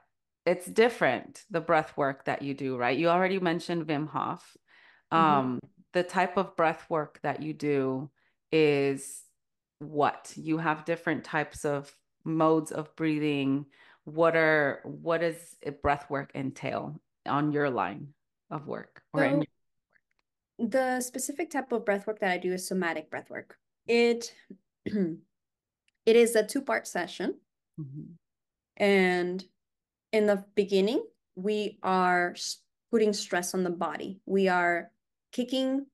it's 0.47 0.67
different 0.67 1.43
the 1.51 1.61
breath 1.61 1.97
work 1.97 2.27
that 2.27 2.43
you 2.43 2.55
do, 2.55 2.77
right? 2.77 2.97
You 2.97 3.09
already 3.09 3.41
mentioned 3.41 3.87
Wim 3.89 4.09
Hof. 4.09 4.57
Mm-hmm. 5.13 5.25
Um, 5.25 5.47
mm-hmm. 5.57 5.67
The 5.95 6.05
type 6.05 6.37
of 6.37 6.57
breath 6.57 6.87
work 6.89 7.19
that 7.23 7.43
you 7.43 7.53
do 7.53 8.11
is 8.53 9.23
what? 9.81 10.33
You 10.37 10.59
have 10.59 10.85
different 10.85 11.25
types 11.25 11.65
of 11.65 11.93
modes 12.25 12.71
of 12.71 12.95
breathing. 12.95 13.67
What 14.05 14.37
are 14.37 14.81
what 14.85 15.23
does 15.23 15.57
breath 15.83 16.09
work 16.09 16.31
entail 16.35 17.01
on 17.27 17.51
your 17.53 17.69
line 17.69 18.15
of 18.51 18.69
work 18.69 19.03
or 19.13 19.21
so, 19.21 19.27
in 19.27 19.37
your- 20.59 20.69
the 20.71 21.01
specific 21.01 21.51
type 21.51 21.73
of 21.73 21.85
breath 21.85 22.07
work 22.07 22.21
that 22.21 22.31
I 22.31 22.39
do 22.39 22.53
is 22.53 22.69
somatic 22.69 23.11
breath 23.11 23.29
work. 23.29 23.59
It 23.89 24.33
it 26.07 26.17
is 26.17 26.35
a 26.37 26.45
two-part 26.45 26.87
session. 26.87 27.35
Mm-hmm. 27.81 28.13
And 28.77 29.45
in 30.13 30.27
the 30.27 30.45
beginning, 30.55 31.05
we 31.37 31.79
are 31.83 32.35
putting 32.91 33.13
stress 33.13 33.55
on 33.55 33.65
the 33.65 33.71
body. 33.71 34.21
We 34.27 34.49
are 34.49 34.91
kicking 35.33 35.87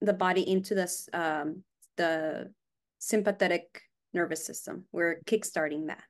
the 0.00 0.12
body 0.12 0.48
into 0.48 0.74
this 0.74 1.08
um, 1.12 1.62
the 1.96 2.52
sympathetic 2.98 3.82
nervous 4.12 4.44
system. 4.44 4.84
We're 4.92 5.20
kickstarting 5.26 5.86
that. 5.88 6.02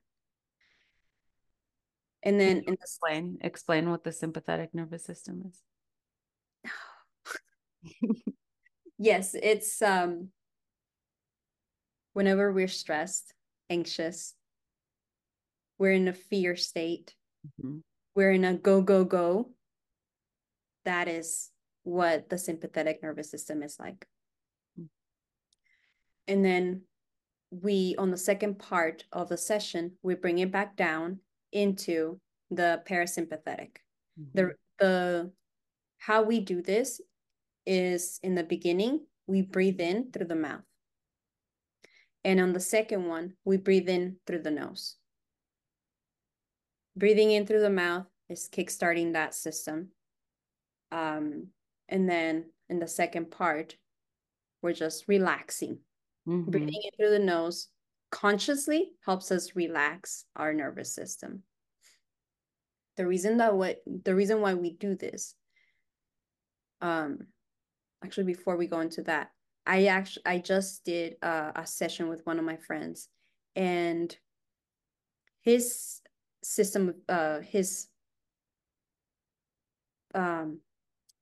And 2.23 2.41
then 2.41 2.59
in 2.59 2.65
the 2.65 2.73
explain 2.73 3.39
explain 3.41 3.91
what 3.91 4.05
the 4.05 4.13
sympathetic 4.13 4.75
nervous 4.75 5.05
system 5.05 5.45
is. 5.49 5.63
yes, 8.99 9.35
it's 9.35 9.81
um 9.83 10.29
whenever 12.13 12.53
we're 12.53 12.69
stressed, 12.69 13.33
anxious, 13.71 14.35
we're 15.79 15.93
in 15.93 16.09
a 16.09 16.13
fear 16.13 16.57
state 16.57 17.15
mm-hmm. 17.47 17.79
we're 18.15 18.33
in 18.33 18.45
a 18.45 18.55
go, 18.55 18.83
go, 18.83 19.05
go. 19.05 19.51
That 20.85 21.09
is 21.09 21.51
what 21.85 22.29
the 22.29 22.39
sympathetic 22.39 23.03
nervous 23.03 23.31
system 23.31 23.63
is 23.63 23.77
like. 23.79 24.07
Mm-hmm. 24.79 24.87
And 26.33 26.45
then 26.45 26.83
we, 27.51 27.95
on 27.99 28.11
the 28.11 28.17
second 28.17 28.59
part 28.59 29.05
of 29.13 29.29
the 29.29 29.37
session, 29.37 29.93
we 30.03 30.15
bring 30.15 30.39
it 30.39 30.53
back 30.53 30.77
down 30.77 31.21
into 31.53 32.21
the 32.51 32.83
parasympathetic. 32.89 33.77
Mm-hmm. 34.19 34.35
The, 34.35 34.55
the, 34.79 35.33
how 35.99 36.23
we 36.23 36.41
do 36.41 36.63
this 36.63 37.01
is 37.67 38.19
in 38.23 38.35
the 38.35 38.45
beginning, 38.45 39.07
we 39.27 39.43
breathe 39.43 39.81
in 39.81 40.11
through 40.11 40.27
the 40.27 40.35
mouth. 40.35 40.63
And 42.25 42.41
on 42.41 42.53
the 42.53 42.61
second 42.61 43.07
one, 43.07 43.35
we 43.45 43.57
breathe 43.57 43.89
in 43.89 44.17
through 44.27 44.43
the 44.43 44.51
nose. 44.51 44.97
Breathing 46.97 47.31
in 47.31 47.47
through 47.47 47.61
the 47.61 47.71
mouth 47.71 48.07
is 48.29 48.49
kickstarting 48.53 49.13
that 49.13 49.35
system. 49.35 49.91
Um, 50.91 51.49
and 51.89 52.09
then 52.09 52.47
in 52.69 52.81
the 52.81 52.89
second 52.89 53.31
part, 53.31 53.77
we're 54.63 54.73
just 54.73 55.07
relaxing. 55.07 55.79
Mm-hmm. 56.27 56.51
Breathing 56.51 56.83
in 56.85 56.91
through 56.97 57.11
the 57.11 57.25
nose 57.25 57.69
consciously 58.11 58.91
helps 59.05 59.31
us 59.31 59.55
relax 59.55 60.25
our 60.35 60.53
nervous 60.53 60.95
system. 60.95 61.43
The 62.97 63.07
reason 63.07 63.37
that 63.39 63.55
what 63.55 63.79
the 63.87 64.15
reason 64.15 64.41
why 64.41 64.55
we 64.55 64.73
do 64.73 64.97
this, 64.97 65.35
um, 66.81 67.21
actually 68.05 68.25
before 68.25 68.57
we 68.57 68.67
go 68.67 68.81
into 68.81 69.03
that, 69.03 69.31
I 69.69 69.85
actually 69.85 70.23
I 70.25 70.39
just 70.39 70.85
did 70.85 71.17
a, 71.21 71.53
a 71.57 71.67
session 71.67 72.09
with 72.09 72.25
one 72.25 72.39
of 72.39 72.45
my 72.45 72.57
friends, 72.57 73.09
and 73.55 74.17
his 75.43 76.01
system 76.43 76.95
uh 77.09 77.41
his 77.41 77.89
um 80.15 80.61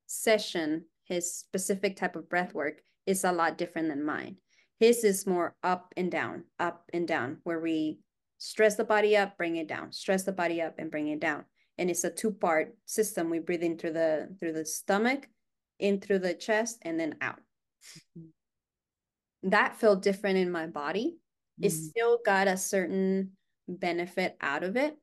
session 0.06 0.84
his 1.04 1.34
specific 1.34 1.96
type 1.96 2.14
of 2.14 2.28
breath 2.28 2.54
work 2.54 2.82
is 3.06 3.24
a 3.24 3.32
lot 3.32 3.58
different 3.58 3.88
than 3.88 4.04
mine. 4.04 4.36
His 4.78 5.02
is 5.04 5.26
more 5.26 5.56
up 5.62 5.92
and 5.96 6.10
down 6.10 6.44
up 6.60 6.88
and 6.92 7.08
down 7.08 7.38
where 7.42 7.60
we 7.60 7.98
stress 8.38 8.76
the 8.76 8.84
body 8.84 9.16
up 9.16 9.36
bring 9.36 9.56
it 9.56 9.66
down 9.66 9.92
stress 9.92 10.22
the 10.22 10.32
body 10.32 10.62
up 10.62 10.74
and 10.78 10.90
bring 10.90 11.08
it 11.08 11.20
down. 11.20 11.44
And 11.78 11.90
it's 11.90 12.04
a 12.04 12.10
two 12.10 12.30
part 12.30 12.76
system. 12.86 13.28
We 13.28 13.40
breathe 13.40 13.62
in 13.64 13.76
through 13.76 13.94
the 13.94 14.36
through 14.38 14.52
the 14.52 14.64
stomach 14.64 15.28
in 15.80 16.00
through 16.00 16.20
the 16.20 16.34
chest 16.34 16.78
and 16.82 16.98
then 17.00 17.16
out. 17.20 17.40
Mm-hmm. 18.18 18.35
That 19.42 19.76
felt 19.76 20.02
different 20.02 20.38
in 20.38 20.50
my 20.50 20.66
body 20.66 21.16
mm-hmm. 21.60 21.66
it 21.66 21.70
still 21.70 22.18
got 22.24 22.48
a 22.48 22.56
certain 22.56 23.32
benefit 23.68 24.36
out 24.40 24.62
of 24.62 24.76
it 24.76 24.96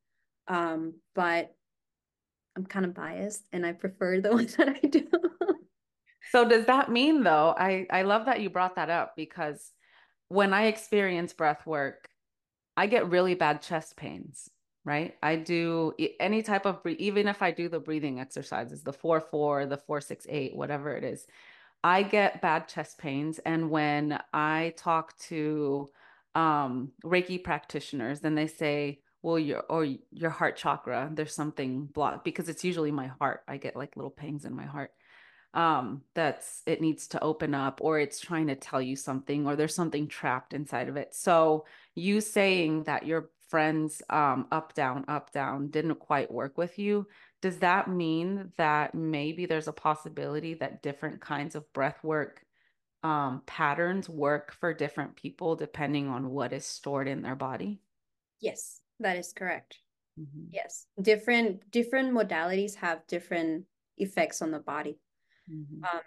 um, 0.47 0.95
but 1.15 1.53
I'm 2.55 2.65
kind 2.65 2.85
of 2.85 2.93
biased 2.93 3.47
and 3.51 3.65
I 3.65 3.71
prefer 3.73 4.21
the 4.21 4.31
ones 4.33 4.55
that 4.55 4.69
I 4.69 4.87
do. 4.87 5.07
so 6.31 6.47
does 6.47 6.65
that 6.65 6.91
mean 6.91 7.23
though, 7.23 7.53
I, 7.57 7.87
I 7.89 8.03
love 8.03 8.25
that 8.25 8.41
you 8.41 8.49
brought 8.49 8.75
that 8.75 8.89
up 8.89 9.13
because 9.15 9.71
when 10.29 10.53
I 10.53 10.65
experience 10.65 11.33
breath 11.33 11.65
work, 11.65 12.07
I 12.75 12.87
get 12.87 13.09
really 13.09 13.35
bad 13.35 13.61
chest 13.61 13.95
pains, 13.97 14.49
right? 14.83 15.15
I 15.21 15.35
do 15.35 15.93
any 16.19 16.41
type 16.41 16.65
of 16.65 16.79
even 16.85 17.27
if 17.27 17.43
I 17.43 17.51
do 17.51 17.69
the 17.69 17.79
breathing 17.79 18.19
exercises, 18.19 18.81
the 18.81 18.93
four, 18.93 19.21
four, 19.21 19.67
the 19.67 19.77
four, 19.77 20.01
six, 20.01 20.25
eight, 20.27 20.55
whatever 20.55 20.95
it 20.95 21.03
is, 21.03 21.27
I 21.83 22.03
get 22.03 22.41
bad 22.41 22.67
chest 22.67 22.97
pains. 22.97 23.39
And 23.39 23.69
when 23.69 24.19
I 24.33 24.73
talk 24.77 25.17
to 25.29 25.89
um, 26.35 26.91
Reiki 27.03 27.43
practitioners, 27.43 28.21
then 28.21 28.35
they 28.35 28.47
say, 28.47 28.99
well 29.23 29.39
your 29.39 29.63
or 29.69 29.87
your 30.11 30.29
heart 30.29 30.55
chakra 30.55 31.09
there's 31.13 31.33
something 31.33 31.85
blocked 31.85 32.23
because 32.23 32.49
it's 32.49 32.63
usually 32.63 32.91
my 32.91 33.07
heart 33.07 33.41
i 33.47 33.57
get 33.57 33.75
like 33.75 33.95
little 33.95 34.11
pangs 34.11 34.45
in 34.45 34.55
my 34.55 34.65
heart 34.65 34.91
um 35.55 36.01
that's 36.13 36.61
it 36.67 36.81
needs 36.81 37.07
to 37.07 37.23
open 37.23 37.55
up 37.55 37.79
or 37.81 37.99
it's 37.99 38.19
trying 38.19 38.47
to 38.47 38.55
tell 38.55 38.81
you 38.81 38.95
something 38.95 39.47
or 39.47 39.55
there's 39.55 39.73
something 39.73 40.07
trapped 40.07 40.53
inside 40.53 40.89
of 40.89 40.97
it 40.97 41.15
so 41.15 41.65
you 41.95 42.21
saying 42.21 42.83
that 42.83 43.05
your 43.05 43.29
friends 43.49 44.01
um 44.09 44.45
up 44.51 44.73
down 44.73 45.05
up 45.07 45.31
down 45.31 45.69
didn't 45.69 45.95
quite 45.95 46.31
work 46.31 46.57
with 46.57 46.77
you 46.77 47.07
does 47.43 47.59
that 47.59 47.87
mean 47.87 48.51
that 48.57 48.95
maybe 48.95 49.45
there's 49.45 49.67
a 49.67 49.73
possibility 49.73 50.55
that 50.55 50.81
different 50.81 51.21
kinds 51.21 51.53
of 51.53 51.71
breath 51.73 52.03
work 52.03 52.43
um, 53.03 53.41
patterns 53.45 54.09
work 54.09 54.55
for 54.59 54.73
different 54.73 55.15
people 55.15 55.55
depending 55.55 56.07
on 56.07 56.29
what 56.29 56.53
is 56.53 56.65
stored 56.65 57.07
in 57.07 57.21
their 57.21 57.35
body 57.35 57.79
yes 58.39 58.79
that 58.99 59.17
is 59.17 59.33
correct. 59.33 59.77
Mm-hmm. 60.19 60.45
Yes. 60.51 60.87
Different 61.01 61.69
different 61.71 62.13
modalities 62.13 62.75
have 62.75 63.05
different 63.07 63.65
effects 63.97 64.41
on 64.41 64.51
the 64.51 64.59
body. 64.59 64.97
Mm-hmm. 65.51 65.83
Um, 65.83 66.01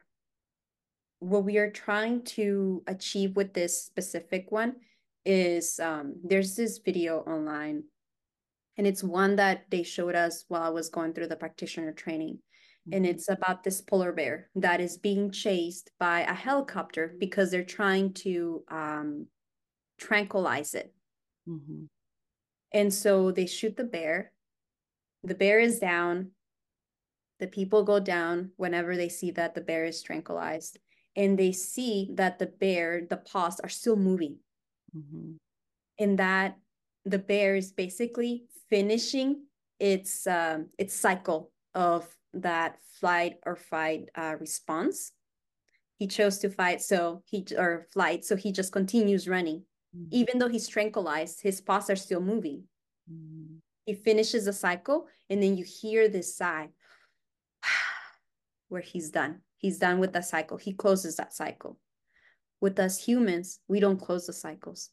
what 1.20 1.44
we 1.44 1.58
are 1.58 1.70
trying 1.70 2.22
to 2.22 2.82
achieve 2.86 3.36
with 3.36 3.52
this 3.54 3.82
specific 3.82 4.50
one 4.50 4.76
is 5.24 5.80
um, 5.80 6.14
there's 6.22 6.54
this 6.56 6.78
video 6.78 7.20
online 7.20 7.84
and 8.78 8.86
it's 8.86 9.02
one 9.02 9.36
that 9.36 9.64
they 9.70 9.82
showed 9.82 10.14
us 10.14 10.44
while 10.48 10.62
I 10.62 10.68
was 10.68 10.88
going 10.88 11.14
through 11.14 11.28
the 11.28 11.36
practitioner 11.36 11.92
training. 11.92 12.38
And 12.92 13.04
mm-hmm. 13.04 13.16
it's 13.16 13.28
about 13.28 13.64
this 13.64 13.80
polar 13.80 14.12
bear 14.12 14.48
that 14.54 14.80
is 14.80 14.96
being 14.96 15.30
chased 15.30 15.90
by 15.98 16.20
a 16.20 16.34
helicopter 16.34 17.14
because 17.18 17.50
they're 17.50 17.64
trying 17.64 18.12
to 18.14 18.62
um, 18.68 19.26
tranquilize 19.98 20.74
it. 20.74 20.94
Mm-hmm. 21.48 21.84
And 22.72 22.94
so 22.94 23.32
they 23.32 23.46
shoot 23.46 23.76
the 23.76 23.84
bear. 23.84 24.32
The 25.24 25.34
bear 25.34 25.58
is 25.58 25.80
down. 25.80 26.30
The 27.40 27.48
people 27.48 27.82
go 27.82 27.98
down 27.98 28.52
whenever 28.56 28.96
they 28.96 29.08
see 29.08 29.30
that 29.32 29.54
the 29.54 29.62
bear 29.62 29.84
is 29.84 30.02
tranquilized. 30.02 30.78
And 31.16 31.38
they 31.38 31.52
see 31.52 32.10
that 32.14 32.38
the 32.38 32.46
bear, 32.46 33.06
the 33.08 33.16
paws 33.16 33.58
are 33.60 33.68
still 33.68 33.96
moving. 33.96 34.36
Mm-hmm. 34.96 35.32
And 35.98 36.18
that 36.18 36.56
the 37.04 37.18
bear 37.18 37.56
is 37.56 37.72
basically 37.72 38.44
finishing 38.70 39.44
its 39.78 40.26
um, 40.26 40.68
its 40.78 40.94
cycle 40.94 41.50
of 41.74 42.06
that 42.34 42.78
flight 43.00 43.36
or 43.44 43.56
fight 43.56 44.08
uh, 44.14 44.36
response. 44.40 45.12
He 45.98 46.06
chose 46.06 46.38
to 46.38 46.50
fight, 46.50 46.82
so 46.82 47.22
he 47.24 47.46
or 47.56 47.86
flight, 47.92 48.24
so 48.24 48.36
he 48.36 48.52
just 48.52 48.72
continues 48.72 49.28
running 49.28 49.62
Mm-hmm. 49.96 50.08
Even 50.10 50.38
though 50.38 50.48
he's 50.48 50.68
tranquilized, 50.68 51.42
his 51.42 51.60
paws 51.60 51.90
are 51.90 51.96
still 51.96 52.20
moving. 52.20 52.64
Mm-hmm. 53.10 53.56
He 53.84 53.94
finishes 53.94 54.46
the 54.46 54.52
cycle, 54.52 55.06
and 55.30 55.42
then 55.42 55.56
you 55.56 55.64
hear 55.64 56.08
this 56.08 56.36
sigh 56.36 56.70
where 58.68 58.80
he's 58.82 59.10
done. 59.10 59.40
He's 59.58 59.78
done 59.78 59.98
with 59.98 60.12
the 60.12 60.22
cycle. 60.22 60.56
He 60.56 60.72
closes 60.72 61.16
that 61.16 61.32
cycle. 61.32 61.78
With 62.60 62.78
us 62.78 63.02
humans, 63.02 63.60
we 63.68 63.80
don't 63.80 64.00
close 64.00 64.26
the 64.26 64.32
cycles. 64.32 64.90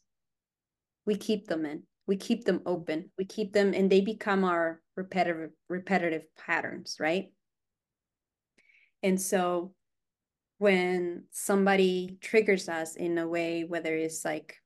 We 1.06 1.16
keep 1.16 1.48
them 1.48 1.66
in. 1.66 1.82
We 2.06 2.16
keep 2.16 2.44
them 2.44 2.60
open. 2.66 3.10
We 3.16 3.24
keep 3.24 3.52
them 3.52 3.72
and 3.74 3.90
they 3.90 4.00
become 4.00 4.44
our 4.44 4.80
repetitive 4.96 5.50
repetitive 5.68 6.24
patterns, 6.36 6.96
right? 7.00 7.32
And 9.02 9.20
so 9.20 9.74
when 10.58 11.24
somebody 11.30 12.18
triggers 12.20 12.68
us 12.68 12.96
in 12.96 13.18
a 13.18 13.26
way 13.26 13.64
whether 13.64 13.94
it's 13.94 14.24
like 14.24 14.56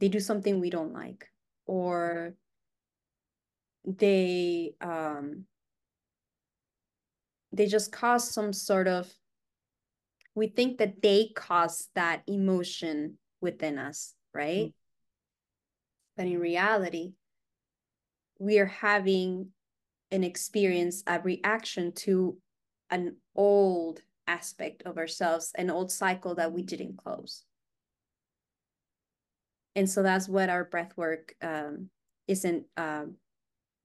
they 0.00 0.08
do 0.08 0.20
something 0.20 0.58
we 0.58 0.70
don't 0.70 0.92
like 0.92 1.28
or 1.66 2.34
they 3.84 4.72
um 4.80 5.44
they 7.52 7.66
just 7.66 7.92
cause 7.92 8.28
some 8.28 8.52
sort 8.52 8.88
of 8.88 9.08
we 10.34 10.48
think 10.48 10.78
that 10.78 11.00
they 11.02 11.30
cause 11.34 11.88
that 11.94 12.22
emotion 12.26 13.16
within 13.40 13.78
us 13.78 14.14
right. 14.34 14.72
But 16.16 16.26
in 16.26 16.38
reality 16.38 17.12
we 18.38 18.58
are 18.58 18.66
having 18.66 19.48
an 20.10 20.24
experience 20.24 21.02
a 21.06 21.20
reaction 21.20 21.92
to 21.92 22.36
an 22.90 23.16
old 23.34 24.00
aspect 24.26 24.82
of 24.84 24.98
ourselves 24.98 25.52
an 25.56 25.70
old 25.70 25.90
cycle 25.90 26.34
that 26.34 26.52
we 26.52 26.62
didn't 26.62 26.96
close 26.96 27.44
and 29.74 29.88
so 29.88 30.02
that's 30.02 30.28
what 30.28 30.48
our 30.48 30.64
breath 30.64 30.92
work 30.96 31.34
um, 31.42 31.90
isn't 32.26 32.64
um, 32.76 33.14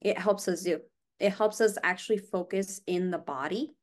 it 0.02 0.18
helps 0.18 0.48
us 0.48 0.62
do 0.62 0.80
it 1.22 1.34
helps 1.34 1.62
us 1.62 1.78
actually 1.84 2.18
focus 2.18 2.82
in 2.88 3.12
the 3.12 3.20
body. 3.20 3.76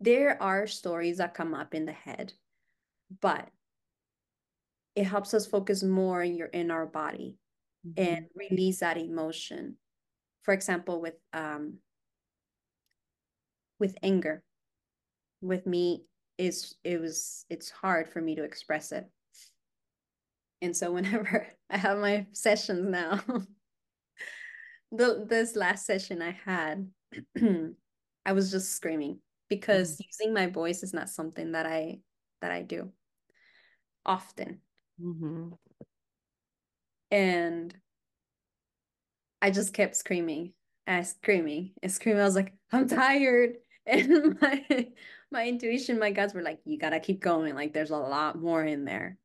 There 0.00 0.40
are 0.40 0.68
stories 0.68 1.18
that 1.18 1.34
come 1.34 1.52
up 1.52 1.74
in 1.74 1.84
the 1.84 1.92
head, 1.92 2.32
but 3.20 3.48
it 4.98 5.06
helps 5.06 5.32
us 5.32 5.46
focus 5.46 5.84
more 5.84 6.24
in 6.24 6.34
your 6.34 6.48
in 6.48 6.72
our 6.72 6.84
body 6.84 7.36
mm-hmm. 7.86 8.02
and 8.02 8.26
release 8.34 8.80
that 8.80 8.98
emotion. 8.98 9.76
For 10.42 10.52
example, 10.52 11.00
with 11.00 11.14
um 11.32 11.78
with 13.78 13.94
anger, 14.02 14.42
with 15.40 15.66
me 15.66 16.04
is 16.36 16.74
it 16.82 17.00
was 17.00 17.46
it's 17.48 17.70
hard 17.70 18.08
for 18.08 18.20
me 18.20 18.34
to 18.34 18.42
express 18.42 18.90
it. 18.90 19.08
And 20.62 20.76
so 20.76 20.90
whenever 20.96 21.46
I 21.70 21.76
have 21.76 21.98
my 21.98 22.26
sessions 22.32 22.90
now, 22.90 23.20
the 24.90 25.24
this 25.28 25.54
last 25.54 25.86
session 25.86 26.22
I 26.22 26.36
had, 26.44 26.88
I 28.26 28.32
was 28.32 28.50
just 28.50 28.74
screaming 28.74 29.20
because 29.48 29.92
mm-hmm. 29.92 30.08
using 30.10 30.34
my 30.34 30.48
voice 30.48 30.82
is 30.82 30.92
not 30.92 31.08
something 31.08 31.52
that 31.52 31.66
I 31.66 32.00
that 32.40 32.50
I 32.50 32.62
do 32.62 32.90
often. 34.04 34.60
Mm-hmm. 35.00 35.50
And 37.10 37.74
I 39.40 39.50
just 39.50 39.72
kept 39.72 39.96
screaming 39.96 40.52
and 40.86 41.06
screaming 41.06 41.72
and 41.82 41.92
screaming. 41.92 42.20
I 42.20 42.24
was 42.24 42.34
like, 42.34 42.54
I'm 42.72 42.88
tired. 42.88 43.56
And 43.90 44.38
my 44.42 44.86
my 45.30 45.48
intuition, 45.48 45.98
my 45.98 46.10
guts 46.10 46.34
were 46.34 46.42
like, 46.42 46.60
you 46.66 46.76
gotta 46.76 47.00
keep 47.00 47.20
going. 47.20 47.54
Like 47.54 47.72
there's 47.72 47.90
a 47.90 47.96
lot 47.96 48.38
more 48.38 48.62
in 48.62 48.84
there. 48.84 49.16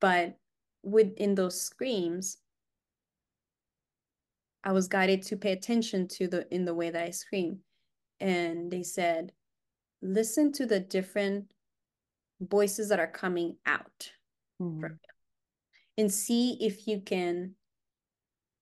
But 0.00 0.36
within 0.82 1.34
those 1.34 1.62
screams, 1.62 2.36
I 4.62 4.72
was 4.72 4.86
guided 4.86 5.22
to 5.22 5.38
pay 5.38 5.52
attention 5.52 6.08
to 6.08 6.28
the 6.28 6.54
in 6.54 6.66
the 6.66 6.74
way 6.74 6.90
that 6.90 7.02
I 7.02 7.08
scream. 7.08 7.60
And 8.20 8.70
they 8.70 8.82
said, 8.82 9.32
listen 10.02 10.52
to 10.52 10.66
the 10.66 10.80
different 10.80 11.46
voices 12.42 12.90
that 12.90 13.00
are 13.00 13.06
coming 13.06 13.56
out 13.64 14.10
mm-hmm. 14.60 14.86
and 15.98 16.12
see 16.12 16.56
if 16.60 16.86
you 16.86 17.00
can 17.00 17.54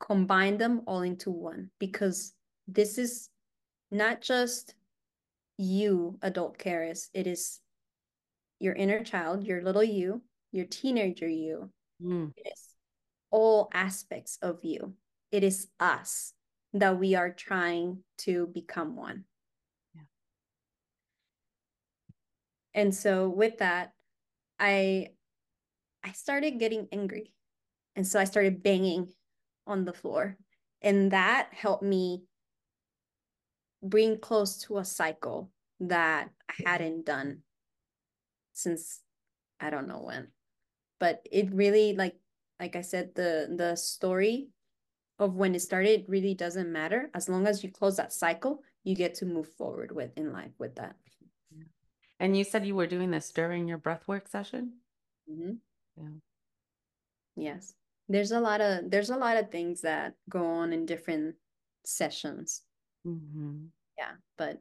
combine 0.00 0.59
them 0.59 0.83
all 0.87 1.02
into 1.02 1.31
one 1.31 1.70
because 1.78 2.33
this 2.66 2.98
is 2.98 3.28
not 3.90 4.20
just 4.20 4.74
you 5.59 6.18
adult 6.22 6.59
Karis 6.59 7.09
it 7.14 7.26
is 7.26 7.61
your 8.59 8.74
inner 8.74 9.05
child 9.05 9.44
your 9.44 9.62
little 9.62 9.85
you 9.85 10.22
your 10.50 10.66
teenager 10.66 11.28
you 11.28 11.70
mm. 12.02 12.33
it 12.37 12.48
is 12.52 12.74
all 13.31 13.68
aspects 13.72 14.38
of 14.42 14.59
you 14.62 14.94
it 15.31 15.44
is 15.44 15.68
us 15.78 16.35
that 16.74 16.98
we 16.98 17.14
are 17.14 17.31
trying 17.31 17.98
to 18.18 18.46
become 18.46 18.96
one. 18.96 19.24
Yeah. 19.94 20.02
And 22.74 22.94
so 22.94 23.28
with 23.28 23.59
that, 23.59 23.92
I 24.59 25.09
I 26.04 26.12
started 26.12 26.58
getting 26.58 26.88
angry. 26.92 27.32
And 27.96 28.06
so 28.06 28.18
I 28.18 28.24
started 28.24 28.62
banging 28.62 29.08
on 29.66 29.84
the 29.84 29.92
floor. 29.92 30.36
And 30.80 31.12
that 31.12 31.48
helped 31.52 31.82
me 31.82 32.24
bring 33.82 34.18
close 34.18 34.58
to 34.62 34.78
a 34.78 34.84
cycle 34.84 35.50
that 35.80 36.30
I 36.48 36.68
hadn't 36.68 37.06
done 37.06 37.42
since 38.52 39.00
I 39.60 39.70
don't 39.70 39.88
know 39.88 40.02
when. 40.02 40.28
But 40.98 41.26
it 41.30 41.52
really 41.52 41.94
like 41.94 42.16
like 42.60 42.76
I 42.76 42.82
said, 42.82 43.14
the 43.14 43.52
the 43.54 43.76
story 43.76 44.48
of 45.18 45.34
when 45.34 45.54
it 45.54 45.60
started 45.60 46.04
really 46.08 46.34
doesn't 46.34 46.70
matter. 46.70 47.10
As 47.14 47.28
long 47.28 47.46
as 47.46 47.62
you 47.62 47.70
close 47.70 47.96
that 47.96 48.12
cycle, 48.12 48.62
you 48.84 48.94
get 48.94 49.14
to 49.14 49.26
move 49.26 49.48
forward 49.54 49.92
with 49.92 50.10
in 50.16 50.32
life 50.32 50.52
with 50.58 50.76
that. 50.76 50.96
And 52.20 52.36
you 52.36 52.44
said 52.44 52.66
you 52.66 52.76
were 52.76 52.86
doing 52.86 53.10
this 53.10 53.32
during 53.32 53.66
your 53.66 53.78
breathwork 53.78 54.28
session? 54.28 54.74
Mm-hmm. 55.30 55.54
Yeah. 55.96 56.09
Yes. 57.37 57.74
There's 58.09 58.33
a 58.33 58.40
lot 58.40 58.61
of 58.61 58.90
there's 58.90 59.11
a 59.11 59.16
lot 59.16 59.37
of 59.37 59.50
things 59.50 59.81
that 59.83 60.14
go 60.28 60.44
on 60.44 60.72
in 60.72 60.87
different 60.87 61.37
sessions. 61.85 62.62
Mm-hmm. 63.07 63.66
Yeah, 63.98 64.12
but 64.37 64.61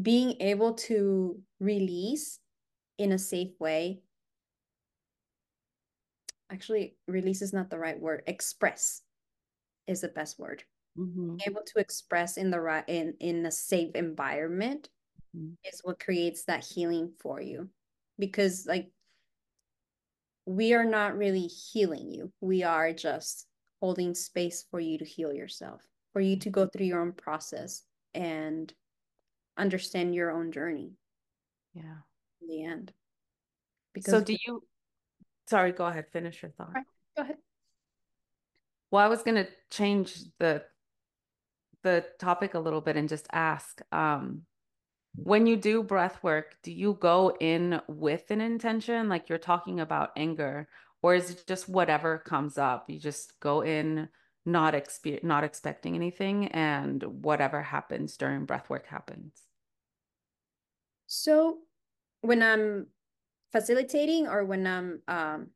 being 0.00 0.36
able 0.40 0.74
to 0.74 1.40
release 1.60 2.38
in 2.98 3.12
a 3.12 3.18
safe 3.18 3.52
way 3.58 4.00
actually 6.50 6.96
release 7.08 7.42
is 7.42 7.52
not 7.52 7.70
the 7.70 7.78
right 7.78 7.98
word 7.98 8.22
express 8.26 9.02
is 9.86 10.00
the 10.00 10.08
best 10.08 10.38
word 10.38 10.62
mm-hmm. 10.98 11.36
able 11.46 11.62
to 11.66 11.80
express 11.80 12.36
in 12.36 12.50
the 12.50 12.60
right 12.60 12.84
in 12.88 13.14
in 13.20 13.44
a 13.46 13.50
safe 13.50 13.94
environment 13.94 14.88
mm-hmm. 15.36 15.52
is 15.64 15.80
what 15.82 15.98
creates 15.98 16.44
that 16.44 16.64
healing 16.64 17.12
for 17.18 17.40
you 17.40 17.68
because 18.18 18.66
like 18.66 18.90
we 20.46 20.72
are 20.74 20.84
not 20.84 21.16
really 21.16 21.46
healing 21.46 22.10
you 22.10 22.32
we 22.40 22.62
are 22.62 22.92
just 22.92 23.46
holding 23.80 24.14
space 24.14 24.64
for 24.70 24.80
you 24.80 24.96
to 24.98 25.04
heal 25.04 25.32
yourself 25.32 25.82
for 26.12 26.20
you 26.20 26.36
to 26.36 26.50
go 26.50 26.66
through 26.66 26.86
your 26.86 27.00
own 27.00 27.12
process 27.12 27.82
and 28.14 28.72
understand 29.58 30.14
your 30.14 30.30
own 30.30 30.50
journey 30.52 30.92
yeah 31.74 31.98
in 32.40 32.48
the 32.48 32.64
end 32.64 32.92
because 33.92 34.12
so 34.12 34.20
do 34.20 34.36
you 34.46 34.62
Sorry, 35.48 35.72
go 35.72 35.86
ahead. 35.86 36.06
Finish 36.12 36.42
your 36.42 36.50
thought. 36.52 36.72
Right, 36.74 36.84
go 37.16 37.22
ahead. 37.22 37.36
Well, 38.90 39.04
I 39.04 39.08
was 39.08 39.22
going 39.22 39.36
to 39.36 39.48
change 39.70 40.16
the 40.38 40.62
the 41.82 42.04
topic 42.18 42.54
a 42.54 42.58
little 42.58 42.80
bit 42.80 42.96
and 42.96 43.08
just 43.08 43.28
ask 43.32 43.80
um, 43.92 44.42
when 45.16 45.46
you 45.46 45.56
do 45.56 45.82
breath 45.82 46.22
work, 46.22 46.56
do 46.62 46.70
you 46.70 46.96
go 47.00 47.36
in 47.40 47.80
with 47.88 48.30
an 48.30 48.40
intention 48.40 49.08
like 49.08 49.28
you're 49.28 49.38
talking 49.38 49.80
about 49.80 50.12
anger 50.16 50.68
or 51.02 51.14
is 51.14 51.30
it 51.30 51.44
just 51.46 51.68
whatever 51.68 52.18
comes 52.18 52.58
up? 52.58 52.88
You 52.88 52.98
just 52.98 53.38
go 53.40 53.62
in 53.62 54.08
not 54.44 54.74
expe- 54.74 55.24
not 55.24 55.42
expecting 55.42 55.94
anything 55.94 56.48
and 56.48 57.02
whatever 57.02 57.62
happens 57.62 58.16
during 58.16 58.44
breath 58.44 58.70
work 58.70 58.86
happens. 58.86 59.42
So, 61.06 61.58
when 62.20 62.42
I'm 62.42 62.86
facilitating 63.52 64.26
or 64.26 64.44
when 64.44 64.66
I'm 64.66 65.02
um, 65.08 65.46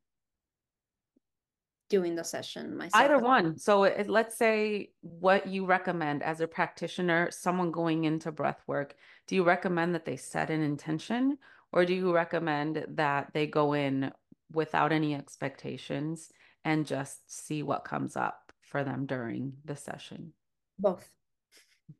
doing 1.91 2.15
the 2.15 2.23
session 2.23 2.75
myself? 2.75 3.03
Either 3.03 3.19
one. 3.19 3.57
So 3.59 3.83
it, 3.83 4.09
let's 4.09 4.35
say 4.37 4.91
what 5.01 5.45
you 5.45 5.65
recommend 5.65 6.23
as 6.23 6.41
a 6.41 6.47
practitioner, 6.47 7.29
someone 7.29 7.69
going 7.69 8.05
into 8.05 8.31
breath 8.31 8.63
work, 8.65 8.95
do 9.27 9.35
you 9.35 9.43
recommend 9.43 9.93
that 9.93 10.05
they 10.05 10.15
set 10.15 10.49
an 10.49 10.63
intention 10.63 11.37
or 11.71 11.85
do 11.85 11.93
you 11.93 12.13
recommend 12.13 12.85
that 12.95 13.31
they 13.33 13.45
go 13.45 13.73
in 13.73 14.11
without 14.51 14.91
any 14.91 15.13
expectations 15.13 16.31
and 16.65 16.87
just 16.87 17.19
see 17.29 17.61
what 17.61 17.85
comes 17.85 18.15
up 18.15 18.51
for 18.61 18.83
them 18.83 19.05
during 19.05 19.53
the 19.65 19.75
session? 19.75 20.33
Both. 20.79 21.07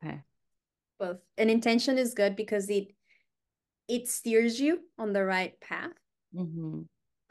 Okay. 0.04 0.22
Both. 1.00 1.20
An 1.38 1.50
intention 1.50 1.98
is 1.98 2.14
good 2.14 2.36
because 2.36 2.70
it 2.70 2.88
it 3.88 4.08
steers 4.08 4.60
you 4.60 4.80
on 4.98 5.12
the 5.12 5.26
right 5.26 5.60
path. 5.60 5.92
Mm-hmm. 6.34 6.82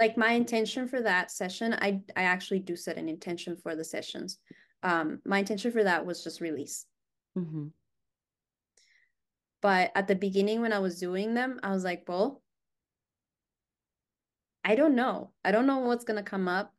Like 0.01 0.17
my 0.17 0.33
intention 0.33 0.89
for 0.89 1.03
that 1.03 1.31
session, 1.31 1.75
I 1.75 2.01
I 2.17 2.23
actually 2.23 2.61
do 2.61 2.75
set 2.75 2.97
an 2.97 3.09
intention 3.09 3.57
for 3.57 3.77
the 3.77 3.85
sessions. 3.85 4.39
Um, 4.83 5.21
my 5.27 5.39
intention 5.39 5.73
for 5.73 5.85
that 5.85 6.07
was 6.07 6.25
just 6.25 6.41
release. 6.41 6.87
Mm-hmm. 7.37 7.67
But 9.63 9.93
at 9.95 10.09
the 10.09 10.15
beginning, 10.15 10.63
when 10.63 10.73
I 10.73 10.79
was 10.79 10.99
doing 10.99 11.35
them, 11.35 11.61
I 11.63 11.71
was 11.71 11.85
like, 11.85 12.05
well, 12.09 12.43
I 14.65 14.75
don't 14.75 14.95
know. 14.95 15.33
I 15.45 15.53
don't 15.53 15.67
know 15.67 15.79
what's 15.81 16.05
gonna 16.05 16.23
come 16.23 16.49
up. 16.49 16.73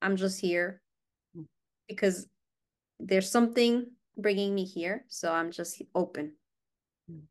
I'm 0.00 0.16
just 0.16 0.40
here 0.40 0.80
Mm. 1.36 1.46
because 1.88 2.26
there's 3.00 3.30
something 3.30 3.86
bringing 4.16 4.54
me 4.54 4.64
here, 4.64 5.04
so 5.08 5.32
I'm 5.32 5.50
just 5.50 5.82
open. 5.94 6.34
Mm. 7.10 7.22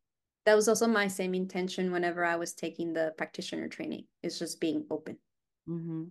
That 0.46 0.56
was 0.56 0.68
also 0.68 0.88
my 0.88 1.08
same 1.08 1.34
intention 1.34 1.92
whenever 1.92 2.26
I 2.26 2.36
was 2.36 2.54
taking 2.54 2.94
the 2.94 3.14
practitioner 3.18 3.70
training. 3.70 4.06
It's 4.24 4.40
just 4.40 4.60
being 4.60 4.86
open, 4.90 5.18
Mm-hmm. 5.69 6.03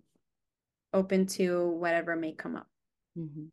open 0.93 1.25
to 1.27 1.69
whatever 1.69 2.15
may 2.15 2.31
come 2.33 2.55
up. 2.55 2.67
Mm-hmm. 3.17 3.45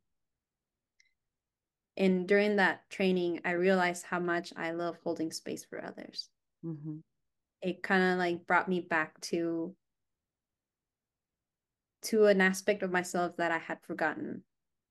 And 1.97 2.27
during 2.27 2.57
that 2.57 2.89
training, 2.91 3.41
I 3.45 3.53
realized 3.53 4.05
how 4.05 4.19
much 4.19 4.53
I 4.57 4.73
love 4.73 4.99
holding 5.05 5.31
space 5.31 5.65
for 5.65 5.85
others. 5.85 6.29
Mm-hmm. 6.65 6.97
It 7.63 7.83
kind 7.83 8.13
of 8.13 8.19
like 8.19 8.47
brought 8.47 8.69
me 8.69 8.81
back 8.81 9.21
to 9.23 9.75
to 12.03 12.27
an 12.27 12.41
aspect 12.43 12.83
of 12.83 12.91
myself 12.91 13.37
that 13.39 13.51
I 13.51 13.59
had 13.59 13.79
forgotten 13.83 14.43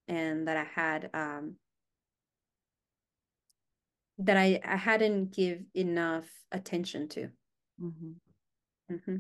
and 0.08 0.48
that 0.48 0.58
I 0.58 0.64
had 0.64 1.10
um 1.14 1.56
that 4.20 4.38
I, 4.38 4.60
I 4.64 4.76
hadn't 4.76 5.36
give 5.36 5.64
enough 5.74 6.26
attention 6.52 7.08
to. 7.10 7.30
Mm-hmm. 7.82 8.96
hmm 8.96 9.16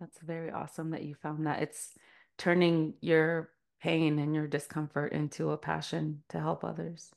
That's 0.00 0.18
very 0.20 0.50
awesome 0.50 0.90
that 0.90 1.02
you 1.02 1.14
found 1.14 1.46
that. 1.46 1.62
It's 1.62 1.90
turning 2.38 2.94
your 3.00 3.50
pain 3.82 4.18
and 4.18 4.34
your 4.34 4.46
discomfort 4.46 5.12
into 5.12 5.50
a 5.50 5.58
passion 5.58 6.22
to 6.30 6.40
help 6.40 6.64
others. 6.64 7.10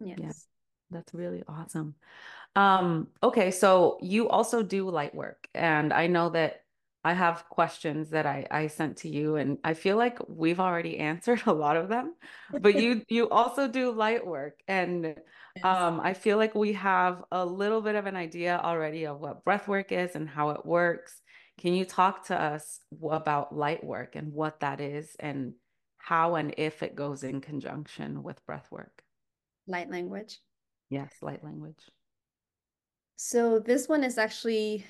Yes. 0.00 0.46
That's 0.90 1.12
really 1.12 1.42
awesome. 1.48 1.94
Um, 2.56 3.08
okay, 3.22 3.50
so 3.50 3.98
you 4.00 4.28
also 4.28 4.62
do 4.62 4.88
light 4.88 5.14
work, 5.14 5.48
and 5.54 5.92
I 5.92 6.06
know 6.06 6.30
that 6.30 6.64
I 7.04 7.12
have 7.12 7.48
questions 7.48 8.10
that 8.10 8.26
I, 8.26 8.46
I 8.50 8.66
sent 8.68 8.98
to 8.98 9.08
you, 9.08 9.36
and 9.36 9.58
I 9.64 9.74
feel 9.74 9.96
like 9.96 10.18
we've 10.28 10.60
already 10.60 10.98
answered 10.98 11.42
a 11.46 11.52
lot 11.52 11.76
of 11.76 11.88
them, 11.88 12.14
but 12.62 12.74
you 12.80 13.02
you 13.08 13.28
also 13.28 13.68
do 13.68 13.92
light 13.92 14.26
work, 14.26 14.60
and 14.66 15.14
um, 15.62 16.00
I 16.00 16.14
feel 16.14 16.38
like 16.38 16.54
we 16.54 16.72
have 16.74 17.22
a 17.30 17.44
little 17.44 17.82
bit 17.82 17.94
of 17.94 18.06
an 18.06 18.16
idea 18.16 18.58
already 18.62 19.06
of 19.06 19.20
what 19.20 19.44
breath 19.44 19.68
work 19.68 19.92
is 19.92 20.14
and 20.16 20.28
how 20.28 20.50
it 20.50 20.64
works. 20.64 21.20
Can 21.58 21.74
you 21.74 21.84
talk 21.84 22.26
to 22.26 22.40
us 22.40 22.80
about 23.10 23.54
light 23.54 23.82
work 23.82 24.14
and 24.14 24.32
what 24.32 24.60
that 24.60 24.80
is, 24.80 25.16
and 25.18 25.54
how 25.98 26.36
and 26.36 26.54
if 26.56 26.82
it 26.82 26.94
goes 26.94 27.24
in 27.24 27.40
conjunction 27.40 28.22
with 28.22 28.44
breath 28.46 28.68
work? 28.70 29.02
Light 29.66 29.90
language. 29.90 30.38
Yes, 30.88 31.12
light 31.20 31.44
language. 31.44 31.90
So 33.16 33.58
this 33.58 33.88
one 33.88 34.04
is 34.04 34.16
actually 34.16 34.86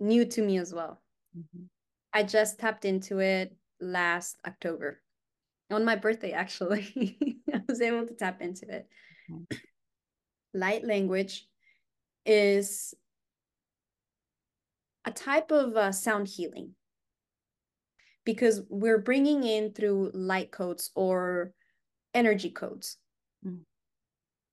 new 0.00 0.24
to 0.24 0.42
me 0.42 0.58
as 0.58 0.72
well. 0.72 1.02
Mhm. 1.36 1.68
I 2.12 2.22
just 2.22 2.58
tapped 2.58 2.86
into 2.86 3.18
it 3.20 3.54
last 3.78 4.40
October 4.46 5.02
on 5.70 5.84
my 5.84 5.96
birthday, 5.96 6.32
actually. 6.32 7.42
I 7.52 7.60
was 7.68 7.82
able 7.82 8.06
to 8.06 8.14
tap 8.14 8.40
into 8.40 8.66
it. 8.74 8.88
Okay. 9.30 9.60
Light 10.54 10.84
language 10.84 11.46
is 12.24 12.94
type 15.16 15.50
of 15.50 15.76
uh, 15.76 15.92
sound 15.92 16.28
healing 16.28 16.74
because 18.24 18.62
we're 18.68 18.98
bringing 18.98 19.44
in 19.44 19.72
through 19.72 20.10
light 20.12 20.50
codes 20.50 20.90
or 20.94 21.52
energy 22.14 22.50
codes. 22.50 22.98
Mm. 23.46 23.60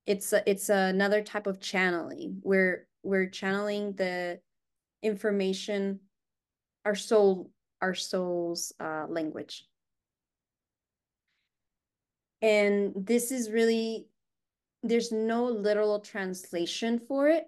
It's 0.06 0.34
a, 0.34 0.50
it's 0.50 0.70
another 0.70 1.22
type 1.22 1.48
of 1.48 1.60
channeling. 1.60 2.40
We're 2.44 2.88
we're 3.04 3.28
channeling 3.28 3.94
the 3.94 4.40
information, 5.02 6.00
our 6.86 6.96
soul, 6.96 7.52
our 7.82 7.94
soul's 7.94 8.72
uh, 8.80 9.06
language. 9.10 9.66
And 12.42 12.94
this 12.96 13.32
is 13.32 13.50
really, 13.52 14.08
there's 14.84 15.12
no 15.12 15.46
literal 15.46 16.00
translation 16.00 17.00
for 17.08 17.28
it 17.30 17.46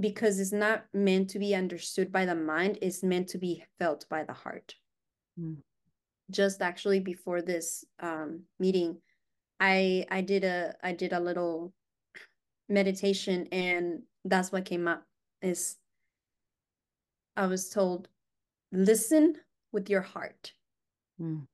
because 0.00 0.40
it's 0.40 0.52
not 0.52 0.84
meant 0.94 1.28
to 1.30 1.38
be 1.38 1.54
understood 1.54 2.10
by 2.10 2.24
the 2.24 2.34
mind, 2.34 2.78
it's 2.80 3.02
meant 3.02 3.28
to 3.28 3.38
be 3.38 3.62
felt 3.78 4.08
by 4.08 4.24
the 4.24 4.32
heart. 4.32 4.74
Mm. 5.38 5.58
Just 6.30 6.62
actually 6.62 7.00
before 7.00 7.42
this 7.42 7.84
um, 8.00 8.40
meeting, 8.58 8.98
I 9.60 10.06
I 10.10 10.22
did 10.22 10.44
a 10.44 10.74
I 10.82 10.92
did 10.92 11.12
a 11.12 11.20
little 11.20 11.74
meditation 12.68 13.48
and 13.52 14.02
that's 14.24 14.52
what 14.52 14.64
came 14.64 14.86
up 14.88 15.04
is 15.42 15.76
I 17.36 17.46
was 17.46 17.68
told 17.68 18.08
listen 18.72 19.36
with 19.72 19.90
your 19.90 20.02
heart. 20.02 20.52
Mm. 21.20 21.46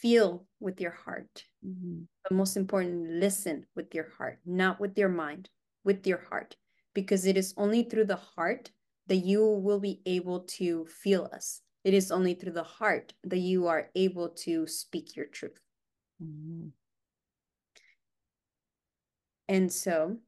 Feel 0.00 0.46
with 0.60 0.80
your 0.80 0.92
heart. 0.92 1.44
Mhm. 1.64 2.06
But 2.22 2.32
most 2.32 2.56
important, 2.56 3.20
listen 3.20 3.66
with 3.74 3.94
your 3.94 4.08
heart, 4.18 4.38
not 4.44 4.80
with 4.80 4.96
your 4.98 5.08
mind, 5.08 5.50
with 5.84 6.06
your 6.06 6.18
heart. 6.30 6.56
Because 6.96 7.26
it 7.26 7.36
is 7.36 7.52
only 7.58 7.82
through 7.84 8.06
the 8.08 8.16
heart 8.16 8.72
that 9.06 9.20
you 9.20 9.44
will 9.44 9.80
be 9.80 10.00
able 10.06 10.40
to 10.56 10.86
feel 10.86 11.28
us. 11.30 11.60
It 11.84 11.92
is 11.92 12.10
only 12.10 12.32
through 12.32 12.56
the 12.56 12.64
heart 12.64 13.12
that 13.22 13.44
you 13.44 13.66
are 13.66 13.90
able 13.94 14.30
to 14.48 14.66
speak 14.66 15.14
your 15.14 15.26
truth. 15.26 15.60
Mhm. 16.22 16.72
And 19.48 19.72
so 19.72 20.18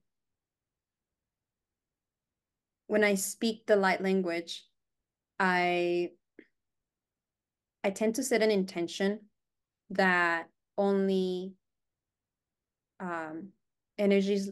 when 2.86 3.04
I 3.04 3.14
speak 3.14 3.66
the 3.66 3.76
light 3.76 4.00
language, 4.00 4.66
I 5.38 6.12
I 7.84 7.90
tend 7.90 8.14
to 8.16 8.22
set 8.22 8.42
an 8.42 8.50
intention 8.50 9.20
that 9.90 10.48
only 10.76 11.54
um, 13.00 13.48
energies 13.96 14.50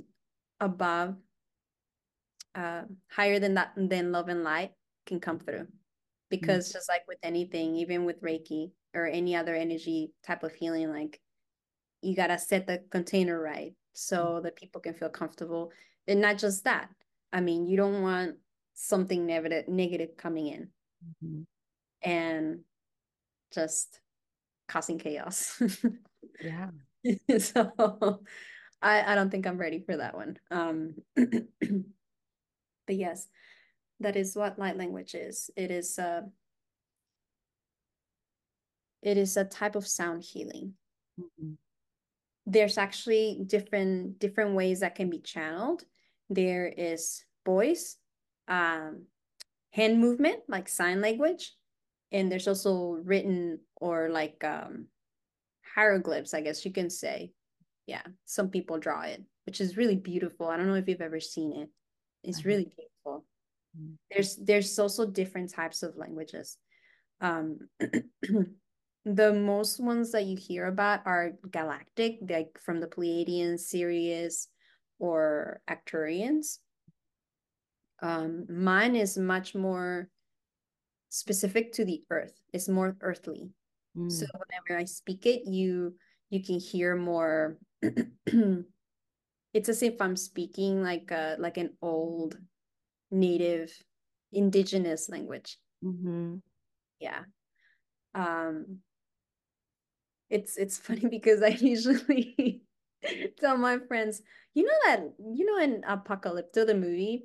above, 0.60 1.16
uh, 2.56 2.82
higher 3.10 3.38
than 3.38 3.54
that, 3.54 3.72
than 3.76 4.12
love 4.12 4.28
and 4.28 4.42
light 4.42 4.72
can 5.06 5.20
come 5.20 5.38
through. 5.38 5.66
Because 6.28 6.72
just 6.72 6.88
like 6.88 7.02
with 7.06 7.18
anything, 7.22 7.76
even 7.76 8.04
with 8.04 8.20
Reiki 8.20 8.72
or 8.94 9.06
any 9.06 9.36
other 9.36 9.54
energy 9.54 10.12
type 10.26 10.42
of 10.42 10.52
healing, 10.54 10.90
like 10.90 11.20
you 12.02 12.16
gotta 12.16 12.38
set 12.38 12.66
the 12.66 12.82
container 12.90 13.40
right 13.40 13.74
so 13.92 14.40
that 14.42 14.56
people 14.56 14.80
can 14.80 14.94
feel 14.94 15.08
comfortable. 15.08 15.70
And 16.08 16.20
not 16.20 16.38
just 16.38 16.64
that. 16.64 16.88
I 17.32 17.40
mean, 17.40 17.66
you 17.66 17.76
don't 17.76 18.02
want 18.02 18.36
something 18.74 19.24
negative 19.24 19.68
negative 19.68 20.16
coming 20.16 20.48
in 20.48 20.68
Mhm. 21.22 21.46
and 22.02 22.60
just 23.52 24.00
causing 24.68 24.98
chaos. 24.98 25.60
Yeah. 26.40 26.70
so 27.38 28.20
I, 28.82 29.12
I 29.12 29.14
don't 29.14 29.30
think 29.30 29.46
I'm 29.46 29.58
ready 29.58 29.82
for 29.84 29.96
that 29.96 30.14
one. 30.14 30.38
Um, 30.50 30.94
but 32.86 32.96
yes, 32.96 33.28
that 34.00 34.16
is 34.16 34.36
what 34.36 34.58
light 34.58 34.76
language 34.76 35.14
is. 35.14 35.50
It 35.56 35.70
is 35.70 35.98
uh, 35.98 36.22
it 39.02 39.16
is 39.16 39.36
a 39.36 39.44
type 39.44 39.76
of 39.76 39.86
sound 39.86 40.22
healing. 40.22 40.74
Mhm. 41.20 41.56
There's 42.46 42.78
actually 42.78 43.42
different 43.46 44.18
different 44.18 44.54
ways 44.54 44.80
that 44.80 44.94
can 44.94 45.10
be 45.10 45.20
channeled. 45.20 45.84
There 46.30 46.66
is 46.68 47.24
voice, 47.44 47.98
um, 48.48 49.06
hand 49.72 50.00
movement, 50.00 50.42
like 50.48 50.68
sign 50.68 51.00
language, 51.00 51.54
and 52.12 52.30
there's 52.30 52.48
also 52.48 52.92
written 53.04 53.60
or 53.76 54.08
like 54.10 54.42
um, 54.44 54.88
hieroglyphs, 55.74 56.34
I 56.34 56.40
guess 56.42 56.64
you 56.64 56.72
can 56.72 56.90
say. 56.90 57.32
Yeah, 57.86 58.02
some 58.24 58.50
people 58.50 58.78
draw 58.78 59.02
it, 59.02 59.22
which 59.46 59.60
is 59.60 59.76
really 59.76 59.96
beautiful. 59.96 60.48
I 60.48 60.56
don't 60.56 60.68
know 60.68 60.74
if 60.74 60.88
you've 60.88 61.00
ever 61.00 61.20
seen 61.20 61.52
it. 61.52 61.70
It's 62.26 62.38
have. 62.38 62.46
really 62.46 62.70
beautiful. 62.76 63.24
Mm. 63.78 63.94
There's 64.10 64.36
there's 64.36 64.78
also 64.78 65.06
different 65.06 65.52
types 65.52 65.82
of 65.82 65.96
languages. 65.96 66.58
Um, 67.20 67.68
the 69.04 69.32
most 69.32 69.80
ones 69.80 70.12
that 70.12 70.24
you 70.24 70.36
hear 70.36 70.66
about 70.66 71.06
are 71.06 71.32
galactic, 71.50 72.18
like 72.28 72.58
from 72.60 72.80
the 72.80 72.88
Pleiadians, 72.88 73.60
Sirius, 73.60 74.48
or 74.98 75.60
Arcturians. 75.70 76.58
Um, 78.02 78.46
mine 78.50 78.96
is 78.96 79.16
much 79.16 79.54
more 79.54 80.10
specific 81.08 81.72
to 81.72 81.84
the 81.84 82.02
earth. 82.10 82.34
It's 82.52 82.68
more 82.68 82.96
earthly. 83.00 83.50
So 84.08 84.26
Mm. 84.26 84.40
whenever 84.46 84.78
I 84.78 84.84
speak 84.84 85.24
it, 85.24 85.46
you 85.46 85.96
you 86.28 86.42
can 86.42 86.58
hear 86.58 86.96
more. 86.96 87.56
it's 89.52 89.68
as 89.68 89.82
if 89.82 90.00
I'm 90.00 90.16
speaking 90.16 90.82
like 90.82 91.10
a 91.10 91.36
like 91.38 91.56
an 91.56 91.76
old 91.80 92.36
native 93.10 93.72
indigenous 94.32 95.08
language. 95.08 95.58
Mm-hmm. 95.84 96.36
Yeah. 97.00 97.22
Um 98.14 98.78
it's 100.30 100.56
it's 100.56 100.78
funny 100.86 101.08
because 101.08 101.42
I 101.42 101.48
usually 101.48 102.62
tell 103.40 103.56
my 103.56 103.78
friends, 103.88 104.22
you 104.54 104.64
know 104.64 104.78
that 104.86 105.02
you 105.18 105.46
know 105.46 105.62
in 105.62 105.82
Apocalypto 105.82 106.66
the 106.66 106.74
movie, 106.74 107.24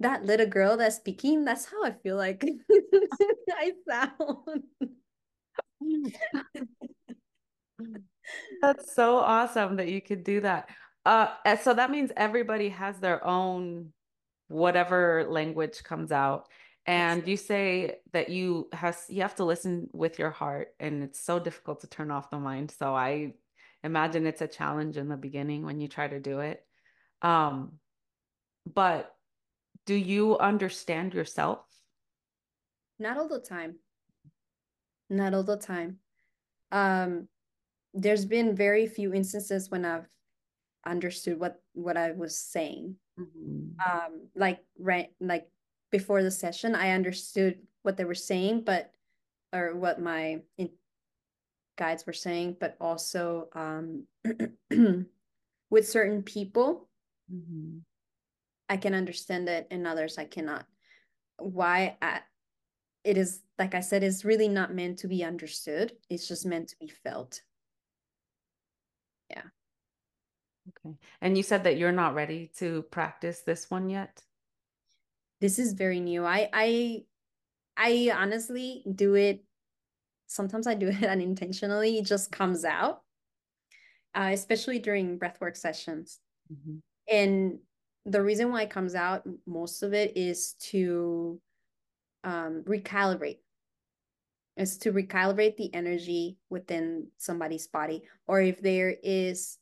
that 0.00 0.24
little 0.24 0.46
girl 0.46 0.76
that's 0.76 0.96
speaking, 0.96 1.44
that's 1.44 1.66
how 1.66 1.84
I 1.84 1.92
feel 2.02 2.16
like 2.16 2.44
I 3.50 3.72
sound. 3.88 4.64
That's 8.62 8.94
so 8.94 9.16
awesome 9.16 9.76
that 9.76 9.88
you 9.88 10.00
could 10.00 10.24
do 10.24 10.40
that. 10.40 10.68
Uh, 11.04 11.56
so 11.62 11.74
that 11.74 11.90
means 11.90 12.10
everybody 12.16 12.70
has 12.70 12.98
their 12.98 13.24
own 13.26 13.92
whatever 14.48 15.26
language 15.28 15.82
comes 15.82 16.12
out. 16.12 16.48
And 16.86 17.26
you 17.26 17.36
say 17.36 17.96
that 18.12 18.28
you 18.28 18.68
has 18.72 19.06
you 19.08 19.22
have 19.22 19.36
to 19.36 19.44
listen 19.44 19.88
with 19.92 20.18
your 20.18 20.30
heart, 20.30 20.68
and 20.78 21.02
it's 21.02 21.20
so 21.20 21.38
difficult 21.38 21.80
to 21.80 21.86
turn 21.86 22.10
off 22.10 22.28
the 22.28 22.38
mind. 22.38 22.70
So 22.70 22.94
I 22.94 23.34
imagine 23.82 24.26
it's 24.26 24.42
a 24.42 24.46
challenge 24.46 24.98
in 24.98 25.08
the 25.08 25.16
beginning 25.16 25.64
when 25.64 25.80
you 25.80 25.88
try 25.88 26.08
to 26.08 26.20
do 26.20 26.40
it. 26.40 26.62
Um, 27.22 27.78
but 28.66 29.14
do 29.86 29.94
you 29.94 30.38
understand 30.38 31.14
yourself? 31.14 31.60
Not 32.98 33.16
all 33.16 33.28
the 33.28 33.40
time. 33.40 33.76
Not 35.08 35.32
all 35.34 35.42
the 35.42 35.56
time. 35.56 35.98
Um, 36.70 37.28
there's 37.94 38.24
been 38.24 38.54
very 38.54 38.86
few 38.86 39.14
instances 39.14 39.70
when 39.70 39.84
I've 39.84 40.08
understood 40.86 41.38
what 41.38 41.60
what 41.74 41.96
I 41.96 42.12
was 42.12 42.38
saying. 42.38 42.96
Mm-hmm. 43.18 43.80
Um, 43.80 44.28
like 44.34 44.60
right, 44.78 45.10
like 45.20 45.48
before 45.90 46.22
the 46.22 46.30
session, 46.30 46.74
I 46.74 46.90
understood 46.90 47.58
what 47.82 47.96
they 47.96 48.04
were 48.04 48.14
saying, 48.14 48.62
but 48.64 48.92
or 49.52 49.74
what 49.76 50.00
my 50.00 50.40
in, 50.58 50.70
guides 51.76 52.06
were 52.06 52.12
saying, 52.12 52.56
but 52.58 52.76
also 52.80 53.48
um, 53.52 54.04
with 55.70 55.88
certain 55.88 56.22
people, 56.22 56.88
mm-hmm. 57.32 57.78
I 58.68 58.76
can 58.76 58.94
understand 58.94 59.48
it, 59.48 59.66
and 59.70 59.86
others 59.86 60.18
I 60.18 60.24
cannot. 60.24 60.66
Why? 61.38 61.96
I, 62.02 62.20
it 63.04 63.16
is 63.18 63.42
like 63.58 63.74
I 63.74 63.80
said, 63.80 64.02
is 64.02 64.24
really 64.24 64.48
not 64.48 64.74
meant 64.74 64.98
to 65.00 65.08
be 65.08 65.22
understood. 65.22 65.92
It's 66.10 66.26
just 66.26 66.46
meant 66.46 66.68
to 66.68 66.76
be 66.80 66.88
felt. 66.88 67.42
Yeah. 69.30 69.42
Okay. 70.68 70.96
And 71.20 71.36
you 71.36 71.42
said 71.42 71.64
that 71.64 71.76
you're 71.76 71.92
not 71.92 72.14
ready 72.14 72.50
to 72.58 72.82
practice 72.90 73.40
this 73.40 73.70
one 73.70 73.88
yet? 73.90 74.22
This 75.40 75.58
is 75.58 75.72
very 75.72 76.00
new. 76.00 76.24
I 76.24 76.48
I 76.52 77.04
I 77.76 78.12
honestly 78.14 78.84
do 78.94 79.14
it 79.14 79.44
sometimes 80.26 80.66
I 80.66 80.74
do 80.74 80.88
it 80.92 81.04
unintentionally. 81.04 81.98
It 81.98 82.06
just 82.06 82.32
comes 82.32 82.64
out. 82.64 83.02
Uh, 84.16 84.30
especially 84.32 84.78
during 84.78 85.18
breathwork 85.18 85.56
sessions. 85.56 86.20
Mm-hmm. 86.52 86.76
And 87.12 87.58
the 88.06 88.22
reason 88.22 88.52
why 88.52 88.62
it 88.62 88.70
comes 88.70 88.94
out 88.94 89.24
most 89.44 89.82
of 89.82 89.92
it 89.92 90.16
is 90.16 90.52
to 90.70 91.40
um, 92.22 92.62
recalibrate 92.66 93.38
is 94.56 94.78
to 94.78 94.92
recalibrate 94.92 95.56
the 95.56 95.74
energy 95.74 96.38
within 96.48 97.08
somebody's 97.18 97.66
body 97.66 98.04
or 98.28 98.40
if 98.40 98.62
there 98.62 98.94
is 99.02 99.58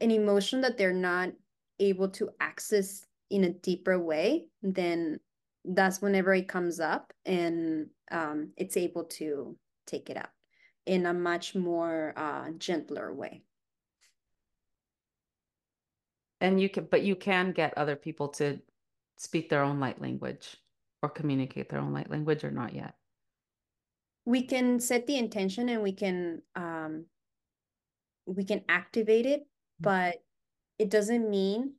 an 0.00 0.10
emotion 0.10 0.60
that 0.60 0.76
they're 0.76 0.92
not 0.92 1.30
able 1.78 2.08
to 2.08 2.30
access 2.40 3.06
in 3.30 3.44
a 3.44 3.50
deeper 3.50 3.98
way, 3.98 4.46
then 4.62 5.20
that's 5.64 6.00
whenever 6.00 6.32
it 6.34 6.48
comes 6.48 6.80
up 6.80 7.12
and 7.24 7.88
um, 8.10 8.50
it's 8.56 8.76
able 8.76 9.04
to 9.04 9.56
take 9.86 10.10
it 10.10 10.16
out 10.16 10.30
in 10.86 11.06
a 11.06 11.12
much 11.12 11.54
more 11.54 12.12
uh, 12.16 12.50
gentler 12.58 13.12
way. 13.12 13.42
And 16.40 16.60
you 16.60 16.68
can, 16.68 16.86
but 16.90 17.02
you 17.02 17.16
can 17.16 17.52
get 17.52 17.76
other 17.76 17.96
people 17.96 18.28
to 18.28 18.60
speak 19.16 19.48
their 19.48 19.62
own 19.62 19.80
light 19.80 20.00
language 20.00 20.56
or 21.02 21.08
communicate 21.08 21.68
their 21.68 21.80
own 21.80 21.92
light 21.92 22.10
language 22.10 22.44
or 22.44 22.50
not 22.50 22.74
yet. 22.74 22.94
We 24.24 24.42
can 24.42 24.80
set 24.80 25.06
the 25.06 25.16
intention 25.16 25.68
and 25.68 25.82
we 25.82 25.92
can 25.92 26.42
um, 26.54 27.06
we 28.26 28.44
can 28.44 28.62
activate 28.68 29.24
it 29.24 29.46
Mm-hmm. 29.82 29.84
but 29.84 30.16
it 30.78 30.90
doesn't 30.90 31.28
mean 31.28 31.74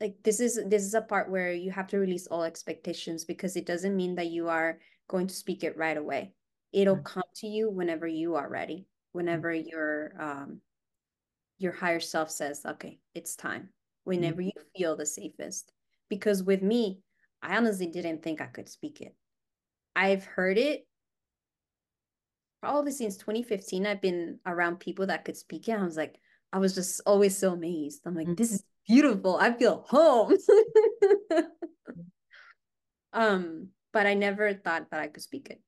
like 0.00 0.16
this 0.22 0.40
is 0.40 0.60
this 0.66 0.82
is 0.82 0.94
a 0.94 1.00
part 1.00 1.30
where 1.30 1.52
you 1.52 1.70
have 1.70 1.88
to 1.88 1.98
release 1.98 2.26
all 2.26 2.42
expectations 2.42 3.24
because 3.24 3.56
it 3.56 3.66
doesn't 3.66 3.96
mean 3.96 4.14
that 4.16 4.28
you 4.28 4.48
are 4.48 4.78
going 5.08 5.26
to 5.26 5.34
speak 5.34 5.64
it 5.64 5.76
right 5.76 5.96
away. 5.96 6.32
It'll 6.72 6.96
mm-hmm. 6.96 7.04
come 7.04 7.22
to 7.36 7.46
you 7.46 7.70
whenever 7.70 8.06
you 8.06 8.34
are 8.34 8.48
ready 8.48 8.74
mm-hmm. 8.80 9.18
whenever 9.18 9.52
your 9.52 10.12
um 10.20 10.60
your 11.58 11.72
higher 11.72 12.00
self 12.00 12.30
says 12.30 12.60
okay 12.66 12.98
it's 13.14 13.34
time 13.34 13.70
whenever 14.04 14.42
you 14.42 14.52
feel 14.76 14.96
the 14.96 15.06
safest. 15.06 15.72
Because 16.08 16.42
with 16.42 16.62
me 16.62 17.00
i 17.42 17.56
honestly 17.56 17.86
didn't 17.86 18.22
think 18.22 18.40
i 18.40 18.46
could 18.46 18.68
speak 18.68 19.00
it. 19.00 19.14
I've 19.96 20.24
heard 20.24 20.58
it 20.58 20.86
probably 22.60 22.92
since 22.92 23.16
2015 23.16 23.86
i've 23.86 24.00
been 24.00 24.38
around 24.46 24.80
people 24.80 25.06
that 25.06 25.24
could 25.24 25.36
speak 25.36 25.68
it 25.68 25.72
i 25.72 25.82
was 25.82 25.96
like 25.96 26.16
I 26.52 26.58
was 26.58 26.74
just 26.74 27.00
always 27.06 27.36
so 27.36 27.52
amazed. 27.52 28.02
I'm 28.06 28.14
like, 28.14 28.26
mm-hmm. 28.26 28.34
this 28.34 28.52
is 28.52 28.64
beautiful. 28.86 29.36
I 29.36 29.52
feel 29.52 29.84
home. 29.88 30.36
um, 33.12 33.68
but 33.92 34.06
I 34.06 34.14
never 34.14 34.54
thought 34.54 34.90
that 34.90 35.00
I 35.00 35.08
could 35.08 35.22
speak 35.22 35.48
it. 35.50 35.60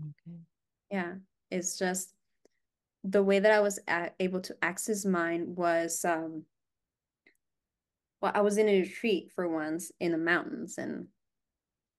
Okay. 0.00 0.38
Yeah, 0.90 1.14
it's 1.50 1.78
just 1.78 2.12
the 3.04 3.22
way 3.22 3.38
that 3.38 3.50
I 3.50 3.60
was 3.60 3.78
a- 3.88 4.12
able 4.20 4.40
to 4.42 4.56
access 4.62 5.04
mine 5.04 5.54
was 5.56 6.04
um 6.04 6.44
well, 8.20 8.32
I 8.34 8.40
was 8.40 8.56
in 8.56 8.68
a 8.68 8.80
retreat 8.80 9.32
for 9.34 9.48
once 9.48 9.90
in 9.98 10.12
the 10.12 10.18
mountains 10.18 10.78
and 10.78 11.08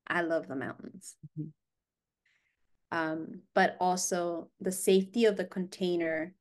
I 0.07 0.21
love 0.21 0.47
the 0.47 0.55
mountains. 0.55 1.15
Mm-hmm. 1.37 2.97
Um, 2.97 3.41
but 3.53 3.75
also 3.79 4.49
the 4.61 4.71
safety 4.71 5.25
of 5.25 5.35
the 5.35 5.45
container 5.45 6.33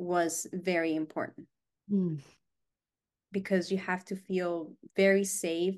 was 0.00 0.46
very 0.50 0.94
important 0.94 1.46
mm. 1.92 2.18
because 3.30 3.70
you 3.70 3.76
have 3.76 4.02
to 4.02 4.16
feel 4.16 4.72
very 4.96 5.24
safe 5.24 5.76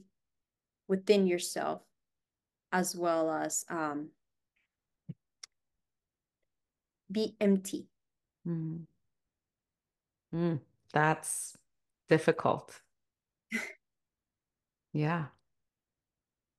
within 0.86 1.26
yourself 1.26 1.82
as 2.70 2.94
well 2.94 3.32
as 3.32 3.64
um, 3.68 4.10
be 7.10 7.34
empty. 7.40 7.88
Mm. 8.46 8.86
Mm, 10.32 10.60
that's 10.92 11.58
difficult. 12.08 12.80
yeah. 14.92 15.26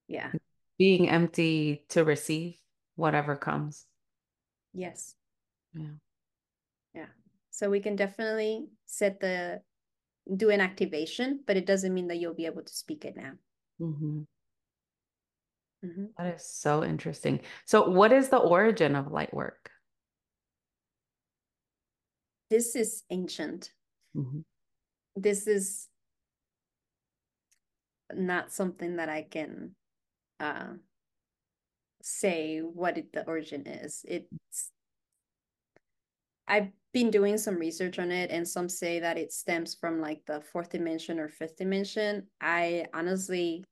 Yeah. 0.10 0.32
Being 0.78 1.10
empty 1.10 1.86
to 1.90 2.04
receive 2.04 2.56
whatever 2.96 3.38
comes. 3.38 3.86
Yes. 4.74 5.16
Yeah. 5.74 5.96
So 7.54 7.70
we 7.70 7.82
can 7.82 7.96
definitely 7.96 8.66
set 8.88 9.20
the 9.20 9.62
do 10.36 10.50
an 10.50 10.60
activation, 10.60 11.42
but 11.46 11.56
it 11.56 11.68
doesn't 11.68 11.94
mean 11.94 12.08
that 12.08 12.18
you'll 12.18 12.34
be 12.34 12.48
able 12.48 12.64
to 12.64 12.74
speak 12.74 13.06
it 13.06 13.16
now. 13.16 13.34
Mm-hmm. 13.80 14.22
Mm-hmm. 15.86 16.06
That 16.18 16.36
is 16.36 16.46
so 16.48 16.84
interesting. 16.84 17.42
So, 17.66 17.90
what 17.92 18.12
is 18.12 18.30
the 18.30 18.38
origin 18.38 18.96
of 18.96 19.12
light 19.12 19.32
work? 19.32 19.70
This 22.50 22.76
is 22.76 23.04
ancient. 23.12 23.70
Mm-hmm. 24.18 24.40
This 25.16 25.46
is 25.46 25.88
not 28.12 28.52
something 28.52 28.96
that 28.96 29.10
I 29.10 29.28
can 29.30 29.76
uh, 30.40 30.74
say 32.02 32.62
what 32.62 32.98
it, 32.98 33.14
the 33.14 33.28
origin 33.28 33.68
is. 33.68 34.04
It's 34.08 34.72
I've 36.48 36.72
been 36.94 37.10
doing 37.10 37.38
some 37.38 37.56
research 37.56 37.98
on 38.00 38.12
it 38.12 38.30
and 38.30 38.48
some 38.48 38.70
say 38.70 39.00
that 39.00 39.18
it 39.18 39.34
stems 39.34 39.76
from 39.76 40.00
like 40.00 40.22
the 40.26 40.42
fourth 40.42 40.70
dimension 40.70 41.20
or 41.20 41.28
fifth 41.28 41.58
dimension. 41.58 42.28
I 42.40 42.86
honestly 42.94 43.66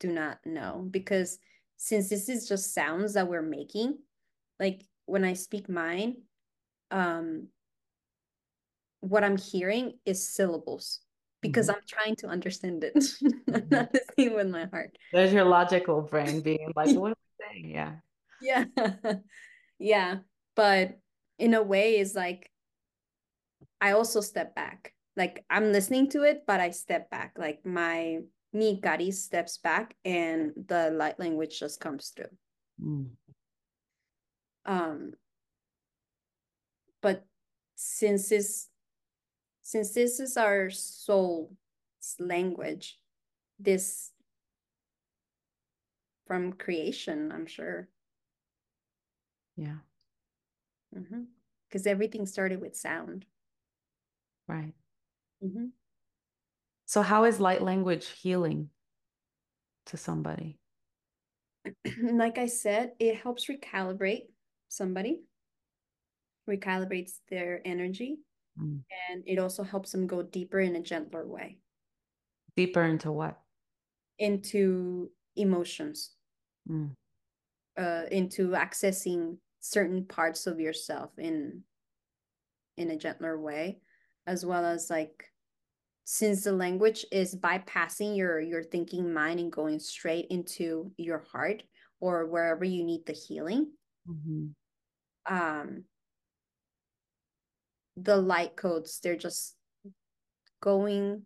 do 0.00 0.08
not 0.08 0.38
know 0.44 0.86
because 0.90 1.38
since 1.76 2.08
this 2.08 2.28
is 2.28 2.48
just 2.48 2.74
sounds 2.74 3.14
that 3.14 3.28
we're 3.28 3.42
making, 3.42 3.98
like 4.58 4.82
when 5.06 5.24
I 5.24 5.34
speak 5.34 5.68
mine, 5.68 6.16
um 6.90 7.48
what 9.00 9.22
I'm 9.22 9.36
hearing 9.36 9.92
is 10.04 10.26
syllables 10.26 11.00
because 11.40 11.68
mm-hmm. 11.68 11.76
I'm 11.76 11.82
trying 11.86 12.16
to 12.16 12.26
understand 12.28 12.84
it. 12.84 12.96
I'm 13.52 13.68
not 13.70 13.94
listening 13.94 14.34
with 14.34 14.48
my 14.48 14.66
heart. 14.66 14.96
There's 15.12 15.32
your 15.32 15.44
logical 15.44 16.02
brain 16.02 16.40
being 16.40 16.72
like, 16.74 16.88
what 16.96 17.10
am 17.10 17.14
I 17.40 17.52
saying? 17.52 17.70
Yeah. 17.70 17.92
Yeah. 18.40 18.64
yeah. 19.78 20.16
But 20.56 20.98
in 21.38 21.54
a 21.54 21.62
way 21.62 21.98
is 21.98 22.14
like 22.14 22.50
I 23.80 23.92
also 23.92 24.20
step 24.20 24.54
back. 24.54 24.92
like 25.16 25.44
I'm 25.50 25.72
listening 25.72 26.08
to 26.10 26.22
it, 26.22 26.44
but 26.46 26.60
I 26.60 26.70
step 26.70 27.10
back. 27.10 27.34
Like 27.36 27.66
my 27.66 28.20
me 28.52 28.80
Gadi 28.80 29.10
steps 29.10 29.58
back 29.58 29.94
and 30.04 30.52
the 30.54 30.90
light 30.90 31.18
language 31.18 31.58
just 31.58 31.80
comes 31.80 32.14
through. 32.14 32.34
Mm. 32.80 33.10
Um 34.64 35.12
but 37.02 37.24
since 37.74 38.28
this 38.28 38.68
since 39.62 39.92
this 39.92 40.20
is 40.20 40.36
our 40.36 40.70
soul 40.70 41.52
language, 42.18 42.98
this 43.58 44.12
from 46.26 46.52
creation, 46.52 47.32
I'm 47.32 47.46
sure. 47.46 47.88
Yeah. 49.56 49.82
Because 50.92 51.82
mm-hmm. 51.82 51.88
everything 51.88 52.26
started 52.26 52.60
with 52.60 52.76
sound. 52.76 53.24
Right. 54.46 54.74
Mm-hmm. 55.44 55.66
So, 56.86 57.02
how 57.02 57.24
is 57.24 57.38
light 57.38 57.62
language 57.62 58.06
healing 58.08 58.70
to 59.86 59.96
somebody? 59.96 60.58
like 62.02 62.38
I 62.38 62.46
said, 62.46 62.92
it 62.98 63.16
helps 63.16 63.46
recalibrate 63.46 64.28
somebody, 64.68 65.20
recalibrates 66.48 67.18
their 67.28 67.60
energy, 67.64 68.16
mm. 68.58 68.80
and 69.10 69.22
it 69.26 69.38
also 69.38 69.62
helps 69.62 69.92
them 69.92 70.06
go 70.06 70.22
deeper 70.22 70.60
in 70.60 70.76
a 70.76 70.82
gentler 70.82 71.26
way. 71.26 71.58
Deeper 72.56 72.84
into 72.84 73.12
what? 73.12 73.38
Into 74.18 75.10
emotions, 75.36 76.12
mm. 76.68 76.90
uh, 77.76 78.02
into 78.10 78.50
accessing 78.50 79.36
certain 79.70 80.04
parts 80.04 80.46
of 80.46 80.58
yourself 80.58 81.10
in 81.18 81.62
in 82.76 82.90
a 82.90 82.96
gentler 82.96 83.38
way 83.38 83.78
as 84.26 84.44
well 84.44 84.64
as 84.64 84.88
like 84.88 85.24
since 86.04 86.44
the 86.44 86.52
language 86.52 87.04
is 87.12 87.34
bypassing 87.34 88.16
your 88.16 88.40
your 88.40 88.62
thinking 88.62 89.12
mind 89.12 89.40
and 89.40 89.52
going 89.52 89.78
straight 89.78 90.26
into 90.30 90.90
your 90.96 91.24
heart 91.32 91.62
or 92.00 92.26
wherever 92.26 92.64
you 92.64 92.82
need 92.82 93.04
the 93.04 93.12
healing 93.12 93.70
mm-hmm. 94.08 95.34
um 95.34 95.84
the 97.96 98.16
light 98.16 98.56
codes 98.56 99.00
they're 99.02 99.16
just 99.16 99.54
going 100.62 101.22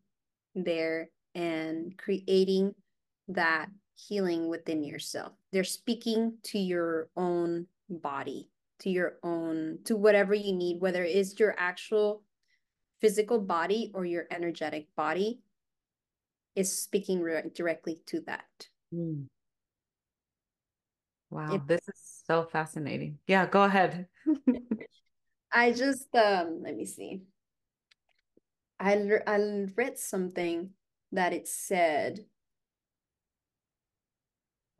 there 0.56 1.10
and 1.34 1.96
creating 1.96 2.74
that 3.28 3.68
healing 3.94 4.48
within 4.48 4.82
yourself 4.82 5.32
they're 5.52 5.62
speaking 5.62 6.34
to 6.42 6.58
your 6.58 7.08
own 7.16 7.66
body 7.98 8.48
to 8.80 8.90
your 8.90 9.18
own 9.22 9.78
to 9.84 9.96
whatever 9.96 10.34
you 10.34 10.52
need 10.52 10.80
whether 10.80 11.04
it's 11.04 11.38
your 11.38 11.54
actual 11.58 12.22
physical 13.00 13.40
body 13.40 13.90
or 13.94 14.04
your 14.04 14.26
energetic 14.30 14.86
body 14.96 15.40
is 16.54 16.76
speaking 16.76 17.20
re- 17.20 17.50
directly 17.54 18.00
to 18.06 18.20
that. 18.22 18.68
Mm. 18.94 19.26
Wow, 21.30 21.54
it, 21.54 21.66
this 21.66 21.80
is 21.88 22.22
so 22.26 22.44
fascinating. 22.44 23.18
Yeah, 23.26 23.46
go 23.46 23.62
ahead. 23.62 24.06
I 25.52 25.72
just 25.72 26.14
um 26.14 26.60
let 26.62 26.76
me 26.76 26.84
see. 26.84 27.22
I 28.78 28.98
I 29.26 29.66
read 29.76 29.98
something 29.98 30.70
that 31.12 31.32
it 31.32 31.48
said 31.48 32.24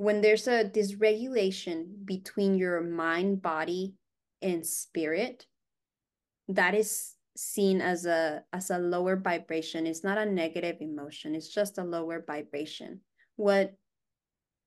when 0.03 0.21
there's 0.21 0.49
a 0.49 0.65
dysregulation 0.65 2.05
between 2.05 2.59
your 2.59 2.81
mind, 2.81 3.41
body, 3.41 3.95
and 4.43 4.67
spirit, 4.67 5.47
that 6.49 6.75
is 6.75 7.15
seen 7.37 7.81
as 7.81 8.05
a 8.05 8.43
as 8.53 8.71
a 8.71 8.79
lower 8.79 9.15
vibration. 9.15 9.87
It's 9.87 10.03
not 10.03 10.19
a 10.19 10.27
negative 10.27 10.79
emotion. 10.81 11.37
It's 11.37 11.49
just 11.49 11.79
a 11.79 11.85
lower 11.85 12.25
vibration. 12.27 13.01
What 13.37 13.75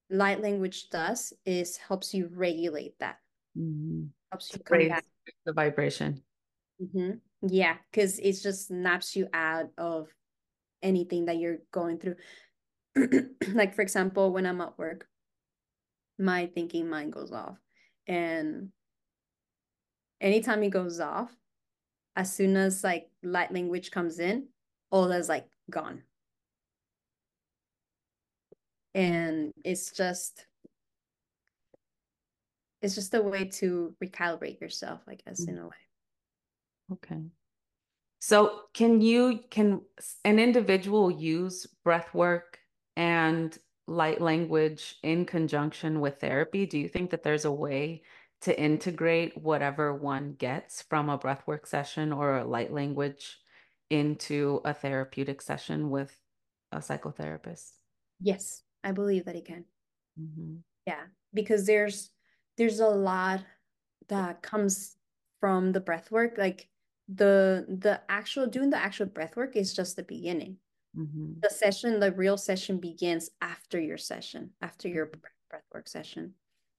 light 0.10 0.42
language 0.42 0.90
does 0.90 1.34
is 1.46 1.76
helps 1.76 2.14
you 2.14 2.30
regulate 2.34 2.96
that. 3.00 3.18
Mm-hmm. 3.58 4.06
helps 4.32 4.54
you 4.54 4.60
come 4.60 4.88
back. 4.88 5.06
the 5.46 5.54
vibration. 5.54 6.24
Mm-hmm. 6.82 7.24
yeah 7.48 7.76
because 7.92 8.20
it 8.20 8.36
just 8.44 8.68
snaps 8.68 9.16
you 9.16 9.30
out 9.32 9.68
of 9.78 10.10
anything 10.84 11.26
that 11.26 11.38
you're 11.38 11.60
going 11.74 12.00
through. 12.00 12.16
Like 13.54 13.76
for 13.76 13.82
example 13.82 14.32
when 14.32 14.46
i'm 14.46 14.60
at 14.60 14.78
work 14.78 15.08
my 16.18 16.48
thinking 16.48 16.90
mind 16.90 17.14
goes 17.14 17.32
off 17.32 17.58
and 18.08 18.70
anytime 20.22 20.64
it 20.64 20.70
goes 20.70 21.00
off 21.00 21.32
as 22.16 22.34
soon 22.34 22.56
as 22.56 22.84
like 22.84 23.10
light 23.24 23.52
language 23.52 23.92
comes 23.92 24.20
in, 24.20 24.48
all 24.90 25.08
that's 25.08 25.30
like 25.30 25.48
gone. 25.70 26.04
And 28.94 29.52
it's 29.66 29.92
just 29.92 30.46
it's 32.82 32.96
just 32.96 33.14
a 33.14 33.22
way 33.22 33.46
to 33.46 33.96
recalibrate 34.04 34.62
yourself, 34.62 35.02
I 35.08 35.16
guess, 35.16 35.42
in 35.42 35.58
a 35.58 35.66
way. 35.66 35.76
Okay. 36.94 37.22
So 38.20 38.62
can 38.74 39.02
you 39.02 39.42
can 39.50 39.82
an 40.24 40.40
individual 40.40 41.12
use 41.12 41.68
breath 41.84 42.14
work 42.14 42.60
and 42.96 43.58
light 43.88 44.22
language 44.22 44.96
in 45.04 45.26
conjunction 45.26 46.00
with 46.00 46.20
therapy? 46.20 46.66
Do 46.66 46.80
you 46.80 46.88
think 46.88 47.12
that 47.12 47.24
there's 47.24 47.46
a 47.46 47.52
way 47.52 48.04
to 48.42 48.60
integrate 48.60 49.38
whatever 49.38 49.94
one 49.94 50.36
gets 50.38 50.82
from 50.82 51.10
a 51.10 51.18
breathwork 51.18 51.68
session 51.68 52.12
or 52.12 52.38
a 52.38 52.46
light 52.46 52.72
language 52.72 53.40
into 53.90 54.62
a 54.66 54.74
therapeutic 54.74 55.42
session 55.42 55.90
with 55.90 56.20
a 56.72 56.78
psychotherapist? 56.78 57.72
Yes, 58.20 58.64
I 58.84 58.92
believe 58.92 59.26
that 59.26 59.36
it 59.36 59.46
can. 59.46 59.66
Mm-hmm. 60.20 60.56
Yeah, 60.88 61.06
because 61.34 61.66
there's 61.66 62.12
there's 62.58 62.80
a 62.80 62.88
lot 62.88 63.42
that 64.08 64.42
comes 64.42 64.96
from 65.40 65.72
the 65.72 65.80
breath 65.80 66.12
work. 66.12 66.38
Like 66.38 66.70
the 67.08 67.66
the 67.68 68.02
actual 68.10 68.48
doing 68.48 68.70
the 68.70 68.78
actual 68.78 69.06
breath 69.08 69.36
work 69.36 69.56
is 69.56 69.74
just 69.74 69.96
the 69.96 70.04
beginning. 70.04 70.58
Mm-hmm. 70.98 71.40
The 71.42 71.50
session, 71.50 72.00
the 72.00 72.12
real 72.12 72.38
session 72.38 72.80
begins 72.80 73.30
after 73.42 73.80
your 73.80 73.98
session, 73.98 74.52
after 74.62 74.88
your 74.88 75.08
mm-hmm. 75.08 75.20
breath 75.50 75.64
work 75.74 75.88
session. 75.88 76.34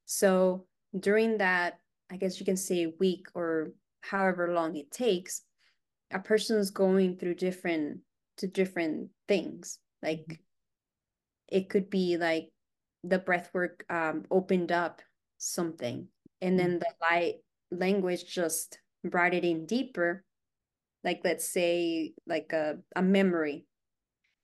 So 0.07 0.67
during 0.99 1.39
that, 1.39 1.79
I 2.11 2.17
guess 2.17 2.39
you 2.39 2.47
can 2.47 2.57
say 2.57 2.95
week 3.01 3.27
or 3.35 3.73
however 4.01 4.53
long 4.53 4.77
it 4.77 4.91
takes, 4.91 5.43
a 6.13 6.19
person's 6.19 6.71
going 6.71 7.17
through 7.17 7.35
different 7.35 8.01
to 8.39 8.47
different 8.47 9.11
things. 9.29 9.79
Like 10.03 10.21
mm-hmm. 10.21 10.35
it 11.49 11.69
could 11.69 11.91
be 11.91 12.17
like 12.17 12.51
the 13.03 13.19
breath 13.19 13.51
work 13.53 13.85
um, 13.91 14.25
opened 14.31 14.73
up 14.73 15.03
something, 15.39 16.09
and 16.41 16.59
then 16.59 16.71
mm-hmm. 16.71 16.79
the 16.79 16.95
light 17.03 17.35
language 17.71 18.25
just 18.27 18.79
brought 19.05 19.35
it 19.35 19.45
in 19.45 19.67
deeper. 19.67 20.25
Like 21.05 21.21
let's 21.25 21.49
say 21.49 22.15
like 22.27 22.53
a, 22.53 22.79
a 22.95 23.03
memory, 23.03 23.67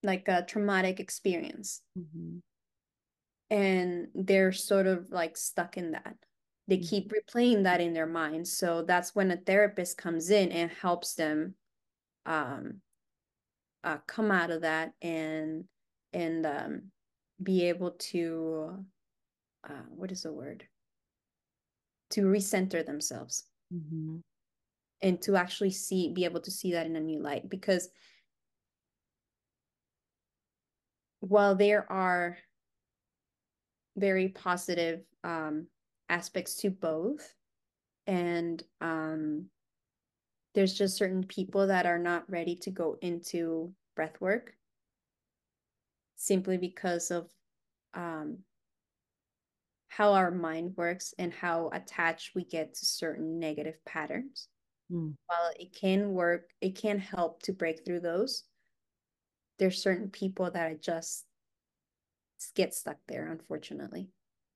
like 0.03 0.29
a 0.29 0.43
traumatic 0.43 1.01
experience. 1.01 1.81
Mm-hmm. 1.99 2.39
And 3.51 4.09
they're 4.15 4.53
sort 4.53 4.87
of 4.87 5.07
like 5.11 5.37
stuck 5.37 5.77
in 5.77 5.93
that 5.93 6.17
they 6.69 6.77
mm-hmm. 6.77 6.87
keep 6.87 7.13
replaying 7.13 7.65
that 7.65 7.81
in 7.81 7.93
their 7.93 8.07
mind 8.07 8.47
so 8.47 8.83
that's 8.83 9.15
when 9.15 9.31
a 9.31 9.37
therapist 9.37 9.99
comes 9.99 10.31
in 10.31 10.53
and 10.53 10.71
helps 10.71 11.15
them 11.15 11.55
um 12.27 12.81
uh, 13.85 13.99
come 14.07 14.31
out 14.31 14.51
of 14.51 14.63
that 14.63 14.93
and 15.03 15.65
and 16.13 16.47
um 16.47 16.83
be 17.43 17.69
able 17.69 17.91
to 17.93 18.85
uh 19.69 19.85
what 19.91 20.13
is 20.13 20.23
the 20.23 20.33
word 20.33 20.65
to 22.11 22.23
recenter 22.23 22.85
themselves 22.85 23.45
mm-hmm. 23.75 24.19
and 25.01 25.21
to 25.21 25.37
actually 25.37 25.71
see 25.71 26.13
be 26.13 26.25
able 26.25 26.41
to 26.41 26.51
see 26.51 26.73
that 26.73 26.87
in 26.87 26.95
a 26.95 27.01
new 27.01 27.21
light 27.21 27.49
because 27.49 27.89
while 31.23 31.55
there 31.55 31.91
are 31.91 32.37
very 33.97 34.29
positive 34.29 35.05
um 35.25 35.67
aspects 36.09 36.57
to 36.57 36.71
both. 36.71 37.35
And 38.07 38.63
um 38.81 39.51
there's 40.55 40.75
just 40.75 40.97
certain 40.97 41.25
people 41.25 41.67
that 41.69 41.87
are 41.87 41.99
not 41.99 42.31
ready 42.31 42.57
to 42.57 42.71
go 42.71 42.99
into 43.01 43.75
breath 43.95 44.21
work 44.21 44.55
simply 46.17 46.57
because 46.57 47.11
of 47.11 47.31
um 47.95 48.39
how 49.89 50.13
our 50.13 50.31
mind 50.31 50.75
works 50.77 51.15
and 51.19 51.33
how 51.33 51.69
attached 51.73 52.35
we 52.35 52.45
get 52.45 52.75
to 52.75 52.87
certain 52.87 53.39
negative 53.39 53.79
patterns. 53.85 54.49
Mm. 54.91 55.15
while 55.27 55.53
it 55.59 55.73
can 55.75 56.13
work 56.13 56.51
it 56.61 56.77
can 56.77 56.99
help 56.99 57.43
to 57.43 57.53
break 57.53 57.85
through 57.85 58.01
those 58.01 58.45
there's 59.63 59.81
certain 59.81 60.11
people 60.11 60.51
that 60.51 60.67
I 60.67 60.75
just 60.75 61.25
get 62.57 62.75
stuck 62.75 62.97
there 63.07 63.31
unfortunately 63.31 64.09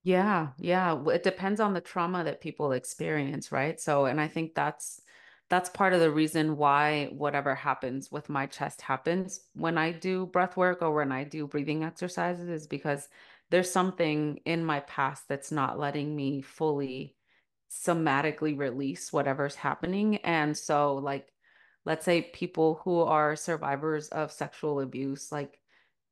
yeah, 0.02 0.50
yeah. 0.59 1.02
It 1.09 1.24
depends 1.24 1.59
on 1.59 1.74
the 1.74 1.80
trauma 1.80 2.22
that 2.22 2.40
people 2.40 2.70
experience, 2.70 3.50
right? 3.50 3.80
So, 3.80 4.04
and 4.07 4.20
I 4.20 4.28
think 4.28 4.54
that's 4.54 5.00
that's 5.50 5.68
part 5.70 5.92
of 5.94 6.00
the 6.00 6.12
reason 6.12 6.57
why 6.57 7.07
whatever 7.12 7.57
happens 7.57 8.12
with 8.12 8.28
my 8.28 8.46
chest 8.46 8.82
happens 8.82 9.40
when 9.54 9.76
I 9.76 9.90
do 9.90 10.26
breath 10.26 10.57
work 10.57 10.80
or 10.80 10.94
when 10.94 11.11
I 11.11 11.24
do 11.24 11.48
breathing 11.48 11.82
exercises 11.82 12.48
is 12.48 12.68
because 12.68 13.09
there's 13.50 13.68
something 13.70 14.38
in 14.44 14.64
my 14.64 14.78
past 14.80 15.24
that's 15.28 15.50
not 15.50 15.76
letting 15.78 16.14
me 16.14 16.40
fully 16.40 17.16
somatically 17.68 18.57
release 18.57 19.12
whatever's 19.12 19.57
happening. 19.57 20.18
And 20.18 20.57
so, 20.57 20.94
like, 20.96 21.32
let's 21.87 22.05
say 22.05 22.20
people 22.20 22.80
who 22.84 23.01
are 23.01 23.37
survivors 23.37 24.09
of 24.09 24.32
sexual 24.32 24.80
abuse, 24.80 25.32
like, 25.32 25.59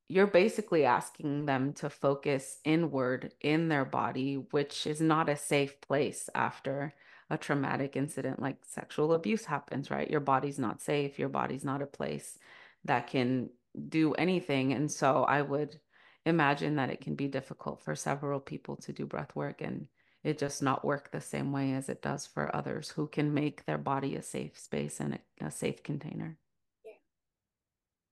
you're 0.07 0.27
basically 0.27 0.85
asking 0.85 1.45
them 1.45 1.73
to 1.73 1.89
focus 1.89 2.59
inward 2.63 3.33
in 3.41 3.69
their 3.69 3.85
body, 3.85 4.35
which 4.51 4.87
is 4.87 5.01
not 5.01 5.29
a 5.29 5.35
safe 5.35 5.81
place 5.81 6.29
after 6.33 6.93
a 7.29 7.37
traumatic 7.37 7.95
incident 7.95 8.39
like 8.39 8.57
sexual 8.63 9.13
abuse 9.13 9.45
happens, 9.45 9.89
right? 9.89 10.09
Your 10.09 10.19
body's 10.19 10.59
not 10.59 10.81
safe. 10.81 11.17
Your 11.17 11.29
body's 11.29 11.65
not 11.65 11.81
a 11.81 11.87
place 11.87 12.37
that 12.85 13.07
can 13.07 13.49
do 13.89 14.13
anything. 14.13 14.73
And 14.73 14.91
so 14.91 15.23
I 15.23 15.41
would 15.41 15.79
imagine 16.25 16.75
that 16.75 16.91
it 16.91 17.01
can 17.01 17.15
be 17.15 17.27
difficult 17.27 17.81
for 17.81 17.95
several 17.95 18.39
people 18.39 18.75
to 18.77 18.93
do 18.93 19.07
breath 19.07 19.35
work 19.35 19.61
and 19.61 19.87
it 20.25 20.39
just 20.39 20.63
not 20.63 20.83
work 20.83 21.11
the 21.11 21.21
same 21.21 21.51
way 21.51 21.73
as 21.73 21.87
it 21.87 22.01
does 22.01 22.25
for 22.25 22.53
others 22.55 22.89
who 22.89 23.05
can 23.05 23.31
make 23.31 23.63
their 23.65 23.77
body 23.77 24.15
a 24.15 24.23
safe 24.23 24.57
space 24.57 24.99
and 24.99 25.19
a, 25.39 25.45
a 25.45 25.51
safe 25.51 25.83
container. 25.83 26.37
Yeah. 26.83 26.93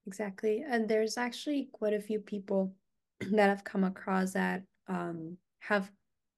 Exactly. 0.06 0.64
And 0.66 0.88
there's 0.88 1.18
actually 1.18 1.70
quite 1.72 1.92
a 1.92 2.00
few 2.00 2.20
people 2.20 2.72
that 3.32 3.50
I've 3.50 3.64
come 3.64 3.82
across 3.82 4.32
that 4.34 4.62
um, 4.86 5.36
have 5.58 5.90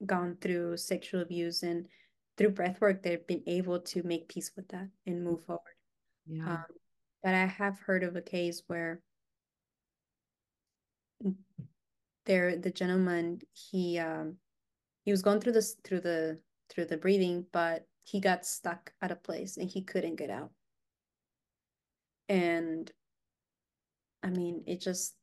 gone 0.07 0.39
through 0.41 0.79
sexual 0.79 1.21
abuse 1.21 1.63
and 1.63 1.87
through 2.39 2.51
breath 2.51 2.81
work 2.81 3.03
they've 3.03 3.27
been 3.27 3.43
able 3.47 3.81
to 3.81 4.03
make 4.03 4.29
peace 4.29 4.51
with 4.57 4.69
that 4.69 4.89
and 5.07 5.25
move 5.25 5.43
forward 5.45 5.63
yeah 6.27 6.53
um, 6.53 6.65
but 7.23 7.33
i 7.33 7.47
have 7.47 7.79
heard 7.79 8.05
of 8.05 8.15
a 8.15 8.21
case 8.21 8.63
where 8.67 9.01
there 12.27 12.59
the 12.59 12.71
gentleman 12.71 13.41
he 13.55 13.99
um 13.99 14.37
he 15.07 15.11
was 15.11 15.23
going 15.23 15.41
through 15.41 15.53
this 15.53 15.77
through 15.85 16.01
the 16.01 16.39
through 16.69 16.85
the 16.85 16.99
breathing 16.99 17.47
but 17.53 17.87
he 18.03 18.21
got 18.21 18.45
stuck 18.45 18.93
at 19.01 19.11
a 19.11 19.17
place 19.17 19.57
and 19.57 19.71
he 19.71 19.83
couldn't 19.83 20.17
get 20.17 20.31
out. 20.31 20.51
And 22.29 22.91
i 24.23 24.29
mean 24.29 24.65
it 24.67 24.81
just 24.81 25.15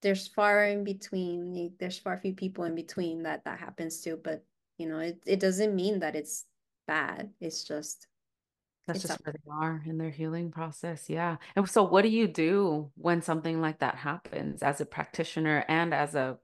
there's 0.00 0.26
far 0.26 0.64
in 0.64 0.82
between 0.82 1.72
there's 1.78 1.98
far 1.98 2.18
few 2.18 2.32
people 2.32 2.64
in 2.64 2.74
between 2.74 3.22
that 3.22 3.44
that 3.44 3.60
happens 3.60 4.00
to 4.00 4.16
but 4.16 4.42
you 4.78 4.88
know 4.88 4.98
it, 4.98 5.22
it 5.26 5.38
doesn't 5.38 5.76
mean 5.76 6.00
that 6.00 6.16
it's 6.16 6.46
bad. 6.86 7.30
It's 7.40 7.64
just 7.64 8.06
that's 8.86 8.98
it's 8.98 9.08
just 9.08 9.20
up. 9.20 9.26
where 9.26 9.32
they 9.32 9.50
are 9.50 9.82
in 9.86 9.98
their 9.98 10.10
healing 10.10 10.50
process. 10.50 11.08
Yeah. 11.08 11.36
And 11.54 11.68
so 11.68 11.84
what 11.84 12.02
do 12.02 12.08
you 12.08 12.26
do 12.26 12.90
when 12.96 13.22
something 13.22 13.60
like 13.60 13.78
that 13.78 13.96
happens 13.96 14.62
as 14.62 14.80
a 14.80 14.86
practitioner 14.86 15.64
and 15.68 15.94
as 15.94 16.14
a 16.14 16.38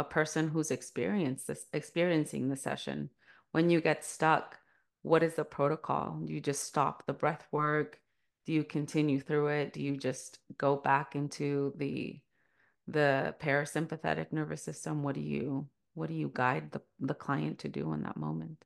a 0.00 0.04
person 0.04 0.48
who's 0.48 0.70
experienced 0.70 1.46
this 1.46 1.66
experiencing 1.72 2.48
the 2.48 2.56
session. 2.56 3.10
When 3.52 3.70
you 3.70 3.80
get 3.80 4.04
stuck 4.04 4.58
what 5.02 5.22
is 5.22 5.34
the 5.34 5.44
protocol? 5.44 6.20
Do 6.24 6.32
you 6.32 6.40
just 6.40 6.64
stop 6.64 7.06
the 7.06 7.12
breath 7.12 7.46
work? 7.50 7.98
Do 8.46 8.52
you 8.52 8.64
continue 8.64 9.20
through 9.20 9.48
it? 9.48 9.72
Do 9.72 9.82
you 9.82 9.96
just 9.96 10.38
go 10.58 10.76
back 10.76 11.14
into 11.14 11.72
the 11.76 12.20
the 12.86 13.34
parasympathetic 13.40 14.32
nervous 14.32 14.62
system? 14.62 15.02
What 15.02 15.14
do 15.14 15.20
you 15.20 15.68
what 15.94 16.08
do 16.08 16.14
you 16.14 16.30
guide 16.32 16.72
the, 16.72 16.82
the 17.00 17.14
client 17.14 17.60
to 17.60 17.68
do 17.68 17.92
in 17.92 18.02
that 18.02 18.16
moment? 18.16 18.64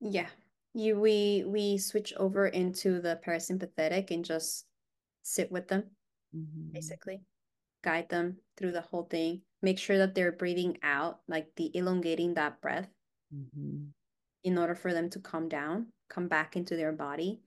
Yeah. 0.00 0.28
You 0.74 0.98
we 1.00 1.44
we 1.46 1.78
switch 1.78 2.12
over 2.16 2.46
into 2.46 3.00
the 3.00 3.18
parasympathetic 3.26 4.10
and 4.10 4.24
just 4.24 4.66
sit 5.22 5.50
with 5.50 5.68
them 5.68 5.84
mm-hmm. 6.34 6.72
basically 6.72 7.22
guide 7.86 8.08
them 8.08 8.36
through 8.56 8.72
the 8.72 8.80
whole 8.80 9.04
thing 9.04 9.40
make 9.62 9.78
sure 9.78 9.98
that 9.98 10.14
they're 10.14 10.32
breathing 10.32 10.76
out 10.82 11.20
like 11.28 11.46
the 11.56 11.70
elongating 11.74 12.34
that 12.34 12.60
breath 12.60 12.88
mm-hmm. 13.32 13.84
in 14.42 14.58
order 14.58 14.74
for 14.74 14.92
them 14.92 15.08
to 15.08 15.20
come 15.20 15.48
down 15.48 15.86
come 16.10 16.26
back 16.26 16.56
into 16.56 16.76
their 16.76 16.92
body 16.92 17.40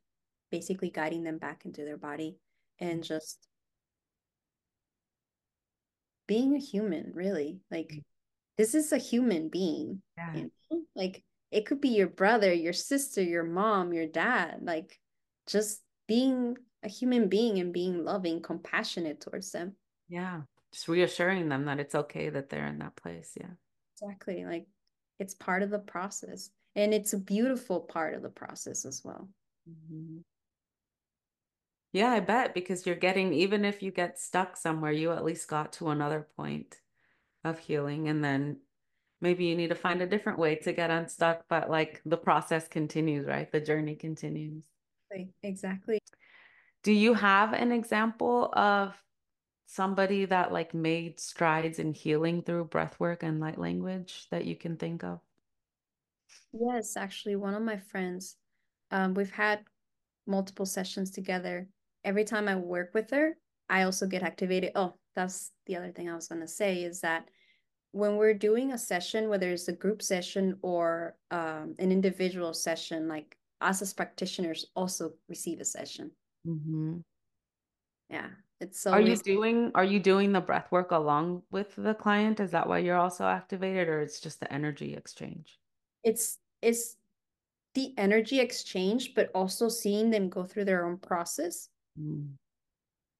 basically 0.49 0.89
guiding 0.89 1.23
them 1.23 1.37
back 1.37 1.65
into 1.65 1.83
their 1.83 1.97
body 1.97 2.37
and 2.79 3.03
just 3.03 3.49
being 6.25 6.55
a 6.55 6.59
human 6.59 7.11
really 7.13 7.59
like 7.69 7.89
mm. 7.89 8.03
this 8.57 8.73
is 8.73 8.93
a 8.93 8.97
human 8.97 9.49
being 9.49 10.01
yeah. 10.17 10.35
you 10.35 10.51
know? 10.71 10.81
like 10.95 11.21
it 11.51 11.65
could 11.65 11.81
be 11.81 11.89
your 11.89 12.07
brother 12.07 12.53
your 12.53 12.73
sister 12.73 13.21
your 13.21 13.43
mom 13.43 13.91
your 13.91 14.07
dad 14.07 14.59
like 14.61 14.97
just 15.47 15.81
being 16.07 16.55
a 16.83 16.87
human 16.87 17.27
being 17.27 17.59
and 17.59 17.73
being 17.73 18.05
loving 18.05 18.41
compassionate 18.41 19.19
towards 19.19 19.51
them 19.51 19.75
yeah 20.09 20.41
just 20.73 20.87
reassuring 20.87 21.49
them 21.49 21.65
that 21.65 21.79
it's 21.79 21.95
okay 21.95 22.29
that 22.29 22.49
they're 22.49 22.67
in 22.67 22.79
that 22.79 22.95
place 22.95 23.31
yeah 23.39 23.51
exactly 23.93 24.45
like 24.45 24.65
it's 25.19 25.33
part 25.33 25.63
of 25.63 25.69
the 25.69 25.79
process 25.79 26.49
and 26.75 26.93
it's 26.93 27.13
a 27.13 27.17
beautiful 27.17 27.79
part 27.79 28.13
of 28.13 28.21
the 28.21 28.29
process 28.29 28.85
as 28.85 29.01
well 29.03 29.29
mm-hmm. 29.69 30.17
Yeah, 31.91 32.11
I 32.11 32.19
bet 32.19 32.53
because 32.53 32.85
you're 32.85 32.95
getting, 32.95 33.33
even 33.33 33.65
if 33.65 33.81
you 33.81 33.91
get 33.91 34.19
stuck 34.19 34.55
somewhere, 34.57 34.91
you 34.91 35.11
at 35.11 35.25
least 35.25 35.47
got 35.47 35.73
to 35.73 35.89
another 35.89 36.27
point 36.35 36.77
of 37.43 37.57
healing. 37.57 38.09
And 38.09 38.23
then 38.23 38.57
maybe 39.21 39.45
you 39.45 39.55
need 39.55 39.69
to 39.69 39.75
find 39.75 40.01
a 40.01 40.07
different 40.07 40.37
way 40.37 40.55
to 40.57 40.73
get 40.73 40.91
unstuck, 40.91 41.45
but 41.49 41.69
like 41.69 42.01
the 42.05 42.17
process 42.17 42.67
continues, 42.67 43.25
right? 43.25 43.51
The 43.51 43.59
journey 43.59 43.95
continues. 43.95 44.65
Exactly. 45.41 45.99
Do 46.83 46.91
you 46.91 47.15
have 47.15 47.53
an 47.53 47.71
example 47.71 48.53
of 48.53 48.93
somebody 49.71 50.25
that 50.25 50.51
like 50.51 50.73
made 50.73 51.19
strides 51.19 51.77
in 51.77 51.93
healing 51.93 52.41
through 52.41 52.65
breath 52.65 52.99
work 52.99 53.21
and 53.21 53.39
light 53.39 53.59
language 53.59 54.25
that 54.31 54.45
you 54.45 54.55
can 54.55 54.75
think 54.77 55.03
of? 55.03 55.19
Yes, 56.51 56.97
actually, 56.97 57.35
one 57.35 57.53
of 57.53 57.61
my 57.61 57.77
friends, 57.77 58.35
um, 58.89 59.13
we've 59.13 59.31
had 59.31 59.59
multiple 60.25 60.65
sessions 60.65 61.11
together 61.11 61.67
every 62.03 62.23
time 62.23 62.47
I 62.47 62.55
work 62.55 62.91
with 62.93 63.11
her, 63.11 63.37
I 63.69 63.83
also 63.83 64.07
get 64.07 64.23
activated. 64.23 64.71
Oh, 64.75 64.95
that's 65.15 65.51
the 65.67 65.75
other 65.75 65.91
thing 65.91 66.09
I 66.09 66.15
was 66.15 66.27
going 66.27 66.41
to 66.41 66.47
say 66.47 66.83
is 66.83 67.01
that 67.01 67.29
when 67.91 68.17
we're 68.17 68.33
doing 68.33 68.71
a 68.71 68.77
session, 68.77 69.29
whether 69.29 69.51
it's 69.51 69.67
a 69.67 69.73
group 69.73 70.01
session 70.01 70.57
or 70.61 71.15
um, 71.31 71.75
an 71.79 71.91
individual 71.91 72.53
session, 72.53 73.07
like 73.07 73.37
us 73.61 73.81
as 73.81 73.93
practitioners 73.93 74.65
also 74.75 75.13
receive 75.27 75.59
a 75.59 75.65
session. 75.65 76.11
Mm-hmm. 76.47 76.97
Yeah, 78.09 78.29
it's 78.59 78.81
so. 78.81 78.91
Are 78.91 79.01
you 79.01 79.15
doing 79.15 79.71
Are 79.75 79.83
you 79.83 79.99
doing 79.99 80.31
the 80.31 80.41
breath 80.41 80.71
work 80.71 80.91
along 80.91 81.43
with 81.51 81.73
the 81.75 81.93
client? 81.93 82.39
Is 82.39 82.51
that 82.51 82.67
why 82.67 82.79
you're 82.79 82.97
also 82.97 83.25
activated, 83.25 83.87
or 83.87 84.01
it's 84.01 84.19
just 84.19 84.39
the 84.39 84.51
energy 84.51 84.95
exchange? 84.95 85.59
It's 86.03 86.37
it's 86.61 86.97
the 87.75 87.93
energy 87.97 88.39
exchange, 88.39 89.13
but 89.15 89.29
also 89.33 89.69
seeing 89.69 90.09
them 90.09 90.29
go 90.29 90.43
through 90.43 90.65
their 90.65 90.85
own 90.85 90.97
process 90.97 91.69
mm. 91.99 92.27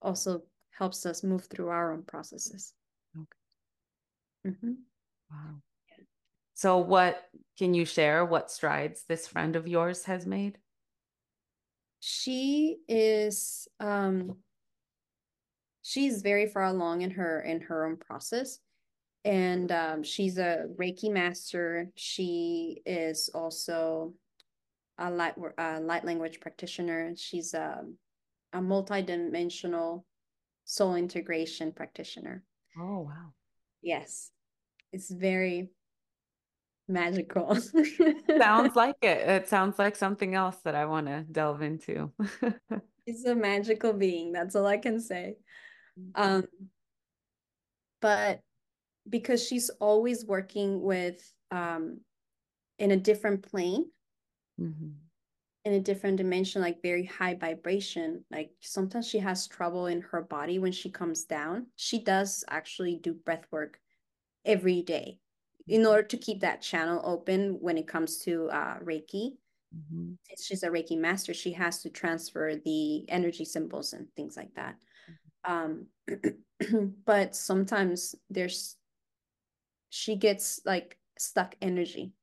also 0.02 0.44
helps 0.72 1.06
us 1.06 1.24
move 1.24 1.46
through 1.46 1.70
our 1.70 1.94
own 1.94 2.04
processes. 2.04 2.74
Okay. 3.16 4.52
Mm-hmm. 4.52 4.74
Wow. 5.32 5.62
So, 6.56 6.78
what 6.80 7.30
can 7.58 7.74
you 7.74 7.86
share? 7.86 8.26
What 8.26 8.52
strides 8.52 9.06
this 9.08 9.28
friend 9.28 9.56
of 9.56 9.68
yours 9.68 10.04
has 10.06 10.26
made? 10.26 10.58
She 12.02 12.78
is 12.88 13.68
um, 13.80 14.38
she's 15.82 16.22
very 16.22 16.48
far 16.48 16.64
along 16.64 17.02
in 17.02 17.12
her 17.12 17.42
in 17.42 17.62
her 17.62 17.86
own 17.86 17.98
process, 17.98 18.60
and 19.26 19.72
um, 19.72 20.04
she's 20.04 20.38
a 20.38 20.66
Reiki 20.80 21.12
master. 21.12 21.90
She 21.96 22.82
is 22.86 23.30
also 23.34 24.14
a 24.98 25.10
light 25.10 25.36
a 25.58 25.80
light 25.80 26.06
language 26.06 26.40
practitioner. 26.40 27.14
She's 27.16 27.54
a, 27.54 27.82
a 28.54 28.62
multi-dimensional 28.62 30.06
soul 30.66 30.96
integration 30.96 31.72
practitioner. 31.72 32.44
Oh, 32.78 33.00
wow. 33.00 33.34
Yes. 33.82 34.30
It's 34.92 35.10
very 35.10 35.70
magical. 36.88 37.56
sounds 38.38 38.76
like 38.76 38.98
it. 39.02 39.28
It 39.28 39.50
sounds 39.50 39.80
like 39.80 39.96
something 39.96 40.36
else 40.36 40.58
that 40.66 40.76
I 40.76 40.86
want 40.86 41.08
to 41.08 41.26
delve 41.32 41.62
into. 41.62 42.12
He's 43.06 43.26
a 43.26 43.36
magical 43.36 43.94
being. 43.94 44.32
That's 44.32 44.56
all 44.56 44.68
I 44.68 44.78
can 44.78 45.00
say. 45.00 45.38
Um, 46.16 46.48
but 48.02 48.42
because 49.08 49.46
she's 49.46 49.70
always 49.80 50.26
working 50.26 50.82
with 50.82 51.22
um, 51.52 52.00
in 52.78 52.92
a 52.92 52.98
different 52.98 53.44
plane, 53.44 53.86
mm-hmm 54.60 54.90
in 55.66 55.74
a 55.74 55.80
different 55.80 56.18
dimension, 56.18 56.62
like 56.62 56.82
very 56.82 57.06
high 57.06 57.36
vibration. 57.36 58.24
Like 58.32 58.52
sometimes 58.62 59.08
she 59.08 59.20
has 59.20 59.48
trouble 59.48 59.88
in 59.88 60.02
her 60.02 60.22
body 60.22 60.58
when 60.58 60.72
she 60.72 60.90
comes 60.90 61.26
down. 61.26 61.68
She 61.76 62.04
does 62.04 62.44
actually 62.50 62.96
do 62.96 63.14
breath 63.14 63.46
work 63.52 63.80
every 64.46 64.82
day 64.82 65.20
in 65.68 65.86
order 65.86 66.04
to 66.04 66.18
keep 66.18 66.42
that 66.42 66.62
channel 66.62 67.02
open 67.04 67.58
when 67.60 67.78
it 67.78 67.88
comes 67.88 68.18
to 68.20 68.50
uh, 68.50 68.80
Reiki. 68.80 69.34
mm-hmm. 69.76 70.14
since 70.28 70.46
she's 70.46 70.64
a 70.64 70.70
Reiki 70.70 70.98
master, 70.98 71.34
she 71.34 71.52
has 71.54 71.84
to 71.84 71.90
transfer 71.90 72.56
the 72.56 73.08
energy 73.10 73.46
symbols 73.46 73.94
and 73.94 74.08
things 74.16 74.36
like 74.38 74.54
that. 74.56 74.76
Um, 75.46 75.88
but 77.06 77.36
sometimes 77.36 78.16
there's 78.30 78.76
she 79.90 80.16
gets 80.16 80.62
like 80.66 80.98
stuck 81.18 81.56
energy 81.62 82.14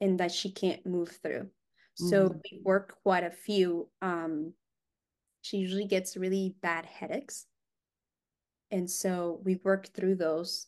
and 0.00 0.18
that 0.20 0.32
she 0.32 0.50
can't 0.50 0.84
move 0.86 1.18
through. 1.22 1.48
So 1.94 2.28
mm-hmm. 2.28 2.38
we 2.50 2.60
work 2.64 2.96
quite 3.02 3.24
a 3.24 3.30
few. 3.30 3.88
Um, 4.00 4.52
she 5.42 5.58
usually 5.58 5.86
gets 5.86 6.16
really 6.16 6.54
bad 6.62 6.86
headaches. 6.86 7.46
And 8.70 8.90
so 8.90 9.40
we 9.44 9.60
work 9.62 9.88
through 9.88 10.16
those. 10.16 10.66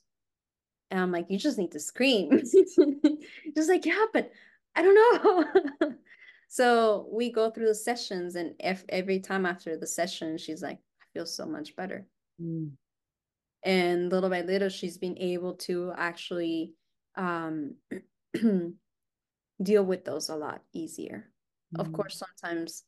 And 0.91 1.01
I'm 1.01 1.11
like, 1.11 1.27
you 1.31 1.39
just 1.39 1.59
need 1.59 1.73
to 1.73 1.81
scream. 1.81 2.31
just 3.57 3.71
like, 3.71 3.87
yeah, 3.87 4.05
but 4.13 4.31
I 4.77 4.83
don't 4.83 4.95
know. 4.95 5.95
so 6.49 7.09
we 7.11 7.33
go 7.33 7.51
through 7.51 7.69
the 7.69 7.75
sessions, 7.75 8.37
and 8.37 8.55
if 8.61 8.85
every 8.91 9.21
time 9.21 9.47
after 9.47 9.77
the 9.77 9.87
session, 9.87 10.37
she's 10.37 10.63
like, 10.63 10.79
feel 11.15 11.27
so 11.27 11.47
much 11.47 11.75
better. 11.77 12.07
Mm. 12.43 12.73
And 13.65 14.11
little 14.11 14.29
by 14.29 14.43
little, 14.43 14.69
she's 14.69 14.99
been 14.99 15.17
able 15.19 15.55
to 15.55 15.93
actually 15.97 16.75
um, 17.17 17.77
deal 19.63 19.85
with 19.85 20.05
those 20.05 20.29
a 20.29 20.37
lot 20.37 20.61
easier. 20.75 21.31
Mm. 21.75 21.81
Of 21.81 21.93
course, 21.93 22.19
sometimes 22.19 22.83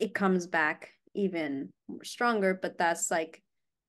it 0.00 0.14
comes 0.14 0.46
back 0.46 0.90
even 1.14 1.70
stronger, 2.02 2.58
but 2.60 2.76
that's 2.76 3.10
like 3.10 3.42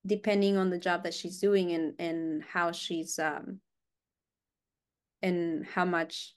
depending 0.06 0.56
on 0.56 0.70
the 0.70 0.78
job 0.78 1.02
that 1.02 1.14
she's 1.14 1.38
doing 1.38 1.72
and 1.72 1.94
and 1.98 2.42
how 2.42 2.70
she's 2.70 3.18
um 3.18 3.60
and 5.22 5.66
how 5.66 5.84
much 5.84 6.34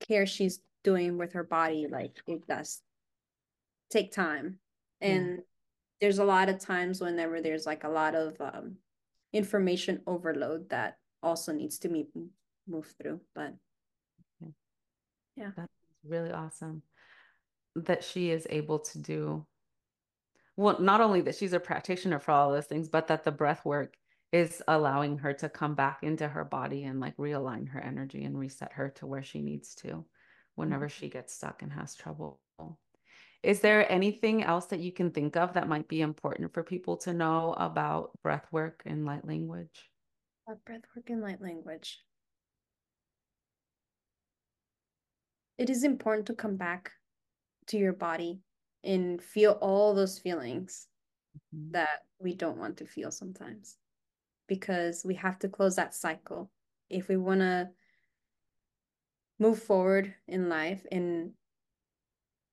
care 0.00 0.26
she's 0.26 0.60
doing 0.84 1.18
with 1.18 1.32
her 1.32 1.44
body 1.44 1.86
like 1.90 2.20
it 2.26 2.46
does 2.46 2.80
take 3.92 4.12
time 4.12 4.58
and 5.00 5.28
yeah. 5.28 5.42
there's 6.00 6.18
a 6.18 6.24
lot 6.24 6.48
of 6.48 6.58
times 6.58 7.00
whenever 7.00 7.40
there's 7.40 7.66
like 7.66 7.84
a 7.84 7.88
lot 7.88 8.14
of 8.14 8.40
um, 8.40 8.76
information 9.32 10.00
overload 10.06 10.68
that 10.70 10.98
also 11.22 11.52
needs 11.52 11.78
to 11.78 11.88
be 11.88 12.06
moved 12.66 12.94
through 13.00 13.20
but 13.34 13.54
yeah 15.36 15.50
that's 15.56 15.72
really 16.06 16.32
awesome 16.32 16.82
that 17.74 18.02
she 18.04 18.30
is 18.30 18.46
able 18.50 18.78
to 18.78 18.98
do 18.98 19.44
well 20.56 20.80
not 20.80 21.00
only 21.00 21.20
that 21.20 21.34
she's 21.34 21.52
a 21.52 21.60
practitioner 21.60 22.18
for 22.18 22.32
all 22.32 22.52
those 22.52 22.66
things 22.66 22.88
but 22.88 23.06
that 23.06 23.24
the 23.24 23.30
breath 23.30 23.64
work 23.64 23.96
is 24.32 24.62
allowing 24.66 25.18
her 25.18 25.34
to 25.34 25.48
come 25.48 25.74
back 25.74 26.02
into 26.02 26.26
her 26.26 26.44
body 26.44 26.84
and 26.84 27.00
like 27.00 27.16
realign 27.18 27.68
her 27.68 27.80
energy 27.80 28.24
and 28.24 28.38
reset 28.38 28.72
her 28.72 28.88
to 28.88 29.06
where 29.06 29.22
she 29.22 29.42
needs 29.42 29.74
to 29.74 30.04
whenever 30.54 30.88
she 30.88 31.06
mm-hmm. 31.06 31.18
gets 31.18 31.34
stuck 31.34 31.62
and 31.62 31.72
has 31.72 31.94
trouble. 31.94 32.40
Is 33.42 33.60
there 33.60 33.90
anything 33.90 34.44
else 34.44 34.66
that 34.66 34.78
you 34.78 34.92
can 34.92 35.10
think 35.10 35.36
of 35.36 35.54
that 35.54 35.68
might 35.68 35.88
be 35.88 36.00
important 36.00 36.54
for 36.54 36.62
people 36.62 36.96
to 36.98 37.12
know 37.12 37.54
about 37.58 38.10
breath 38.22 38.46
work 38.52 38.82
and 38.86 39.04
light 39.04 39.26
language? 39.26 39.90
About 40.46 40.64
breath 40.64 40.82
work 40.94 41.10
and 41.10 41.20
light 41.20 41.42
language. 41.42 41.98
It 45.58 45.70
is 45.70 45.82
important 45.82 46.26
to 46.26 46.34
come 46.34 46.56
back 46.56 46.92
to 47.68 47.78
your 47.78 47.92
body 47.92 48.40
and 48.84 49.20
feel 49.20 49.52
all 49.60 49.94
those 49.94 50.18
feelings 50.18 50.86
mm-hmm. 51.54 51.72
that 51.72 52.00
we 52.20 52.34
don't 52.34 52.58
want 52.58 52.76
to 52.76 52.86
feel 52.86 53.10
sometimes 53.10 53.76
because 54.48 55.02
we 55.04 55.14
have 55.14 55.38
to 55.40 55.48
close 55.48 55.76
that 55.76 55.94
cycle 55.94 56.50
if 56.90 57.08
we 57.08 57.16
want 57.16 57.40
to 57.40 57.68
move 59.38 59.60
forward 59.62 60.14
in 60.28 60.48
life 60.48 60.84
and 60.92 61.32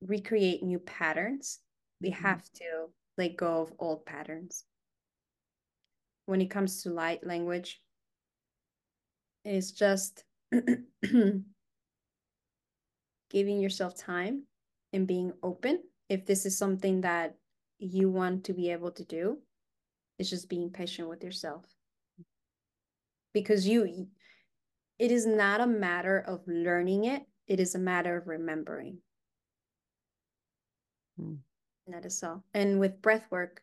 recreate 0.01 0.63
new 0.63 0.79
patterns 0.79 1.59
we 2.01 2.11
mm-hmm. 2.11 2.25
have 2.25 2.43
to 2.53 2.87
let 3.17 3.35
go 3.35 3.61
of 3.61 3.73
old 3.79 4.05
patterns. 4.05 4.63
When 6.25 6.41
it 6.41 6.49
comes 6.49 6.83
to 6.83 6.89
light 6.89 7.25
language 7.25 7.81
it's 9.45 9.71
just 9.71 10.23
giving 13.29 13.59
yourself 13.59 13.95
time 13.97 14.43
and 14.91 15.07
being 15.07 15.31
open. 15.41 15.81
If 16.09 16.25
this 16.25 16.45
is 16.45 16.57
something 16.57 17.01
that 17.01 17.35
you 17.79 18.09
want 18.09 18.43
to 18.45 18.53
be 18.53 18.71
able 18.71 18.91
to 18.91 19.03
do 19.05 19.39
it's 20.17 20.29
just 20.29 20.49
being 20.49 20.69
patient 20.69 21.07
with 21.07 21.23
yourself. 21.23 21.65
Because 23.33 23.67
you 23.67 24.07
it 24.99 25.11
is 25.11 25.25
not 25.25 25.61
a 25.61 25.67
matter 25.67 26.19
of 26.19 26.41
learning 26.47 27.05
it 27.05 27.23
it 27.47 27.59
is 27.59 27.73
a 27.73 27.79
matter 27.79 28.17
of 28.17 28.27
remembering 28.27 28.99
mm. 31.19 31.37
that 31.87 32.05
is 32.05 32.23
all 32.23 32.43
and 32.53 32.79
with 32.79 33.01
breath 33.01 33.25
work 33.29 33.61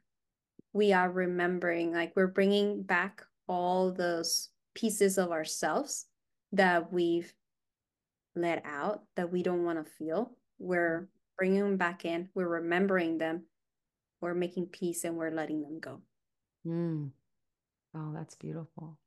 we 0.73 0.93
are 0.93 1.11
remembering 1.11 1.93
like 1.93 2.13
we're 2.15 2.27
bringing 2.27 2.83
back 2.83 3.25
all 3.49 3.93
those 3.93 4.49
pieces 4.75 5.19
of 5.19 5.31
ourselves 5.31 6.07
that 6.53 6.93
we've 6.93 7.33
let 8.35 8.63
out 8.67 9.03
that 9.17 9.33
we 9.33 9.43
don't 9.43 9.65
want 9.65 9.83
to 9.83 9.93
feel 9.93 10.31
we're 10.59 11.09
bringing 11.39 11.61
them 11.61 11.77
back 11.77 12.05
in 12.05 12.29
we're 12.35 12.49
remembering 12.49 13.19
them 13.19 13.43
we're 14.21 14.35
making 14.35 14.67
peace 14.67 15.05
and 15.05 15.17
we're 15.17 15.31
letting 15.31 15.63
them 15.63 15.79
go 15.81 16.01
mm. 16.67 17.11
oh 17.95 18.13
that's 18.15 18.35
beautiful 18.35 18.99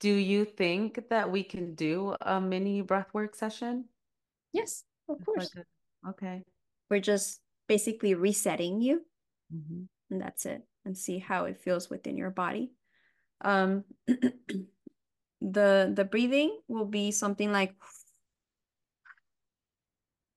do 0.00 0.12
you 0.12 0.44
think 0.44 1.08
that 1.10 1.30
we 1.30 1.42
can 1.42 1.74
do 1.74 2.14
a 2.20 2.40
mini 2.40 2.82
breathwork 2.82 3.34
session? 3.34 3.86
Yes, 4.52 4.84
of 5.08 5.24
course. 5.24 5.50
Like 5.54 5.66
a, 5.66 6.08
okay. 6.10 6.44
We're 6.88 7.00
just 7.00 7.40
basically 7.68 8.14
resetting 8.14 8.80
you. 8.80 9.02
Mm-hmm. 9.54 9.82
And 10.10 10.20
that's 10.20 10.46
it. 10.46 10.62
And 10.84 10.96
see 10.96 11.18
how 11.18 11.44
it 11.44 11.60
feels 11.60 11.90
within 11.90 12.16
your 12.16 12.30
body. 12.30 12.72
Um 13.42 13.84
the 15.40 15.92
the 15.94 16.04
breathing 16.04 16.58
will 16.66 16.86
be 16.86 17.12
something 17.12 17.52
like 17.52 17.74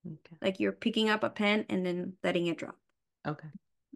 okay. 0.06 0.36
like 0.40 0.60
you're 0.60 0.72
picking 0.72 1.10
up 1.10 1.24
a 1.24 1.30
pen 1.30 1.66
and 1.68 1.84
then 1.84 2.14
letting 2.22 2.46
it 2.46 2.58
drop. 2.58 2.76
Okay. 3.26 3.48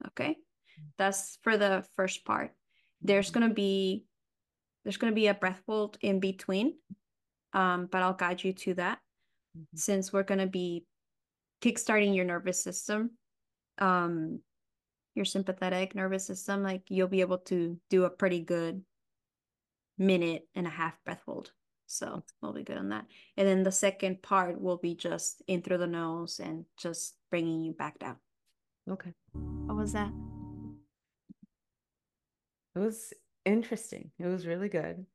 Okay. 0.08 0.30
Mm. 0.30 0.84
That's 0.98 1.38
for 1.42 1.56
the 1.56 1.84
first 1.94 2.24
part. 2.24 2.52
There's 3.02 3.30
mm-hmm. 3.30 3.40
going 3.40 3.50
to 3.50 3.54
be 3.54 4.04
there's 4.84 4.96
going 4.96 5.12
to 5.12 5.14
be 5.14 5.26
a 5.26 5.34
breath 5.34 5.60
hold 5.66 5.98
in 6.00 6.20
between, 6.20 6.74
um, 7.52 7.88
but 7.90 8.02
I'll 8.02 8.14
guide 8.14 8.42
you 8.44 8.52
to 8.52 8.74
that 8.74 8.98
mm-hmm. 9.56 9.76
since 9.76 10.12
we're 10.12 10.22
going 10.22 10.38
to 10.38 10.46
be 10.46 10.86
kickstarting 11.60 12.14
your 12.14 12.24
nervous 12.24 12.62
system, 12.62 13.12
um, 13.78 14.40
your 15.14 15.24
sympathetic 15.24 15.94
nervous 15.94 16.26
system. 16.26 16.62
Like 16.62 16.82
you'll 16.88 17.08
be 17.08 17.20
able 17.20 17.38
to 17.38 17.78
do 17.90 18.04
a 18.04 18.10
pretty 18.10 18.40
good 18.40 18.82
minute 19.98 20.46
and 20.54 20.66
a 20.66 20.70
half 20.70 21.02
breath 21.04 21.22
hold. 21.26 21.52
So 21.86 22.22
we'll 22.42 22.52
be 22.52 22.64
good 22.64 22.78
on 22.78 22.88
that. 22.90 23.06
And 23.36 23.46
then 23.46 23.62
the 23.62 23.72
second 23.72 24.22
part 24.22 24.60
will 24.60 24.76
be 24.76 24.94
just 24.94 25.42
in 25.46 25.62
through 25.62 25.78
the 25.78 25.86
nose 25.86 26.40
and 26.42 26.64
just 26.76 27.16
bringing 27.30 27.60
you 27.60 27.72
back 27.72 27.98
down. 27.98 28.16
Okay. 28.90 29.12
What 29.32 29.76
was 29.76 29.92
that? 29.92 30.10
It 32.74 32.78
was 32.78 33.12
interesting. 33.44 34.10
It 34.18 34.26
was 34.26 34.46
really 34.46 34.68
good. 34.68 35.06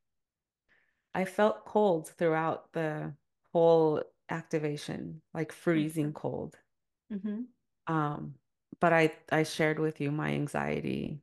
I 1.14 1.26
felt 1.26 1.66
cold 1.66 2.10
throughout 2.18 2.72
the 2.74 3.14
whole 3.52 4.02
activation, 4.30 5.22
like 5.34 5.52
freezing 5.52 6.08
mm-hmm. 6.08 6.14
cold. 6.14 6.56
Mm-hmm. 7.14 7.94
Um, 7.94 8.36
but 8.82 8.92
I 8.92 9.14
I 9.32 9.44
shared 9.44 9.80
with 9.80 10.02
you 10.02 10.12
my 10.12 10.32
anxiety 10.32 11.22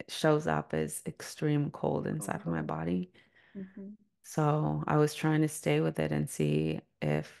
it 0.00 0.10
shows 0.10 0.46
up 0.46 0.74
as 0.74 1.02
extreme 1.06 1.70
cold 1.70 2.06
inside 2.06 2.36
of 2.36 2.46
my 2.46 2.62
body. 2.62 3.10
Mm-hmm. 3.56 3.88
So 4.22 4.84
I 4.86 4.96
was 4.96 5.14
trying 5.14 5.42
to 5.42 5.48
stay 5.48 5.80
with 5.80 5.98
it 5.98 6.12
and 6.12 6.28
see 6.28 6.80
if 7.00 7.32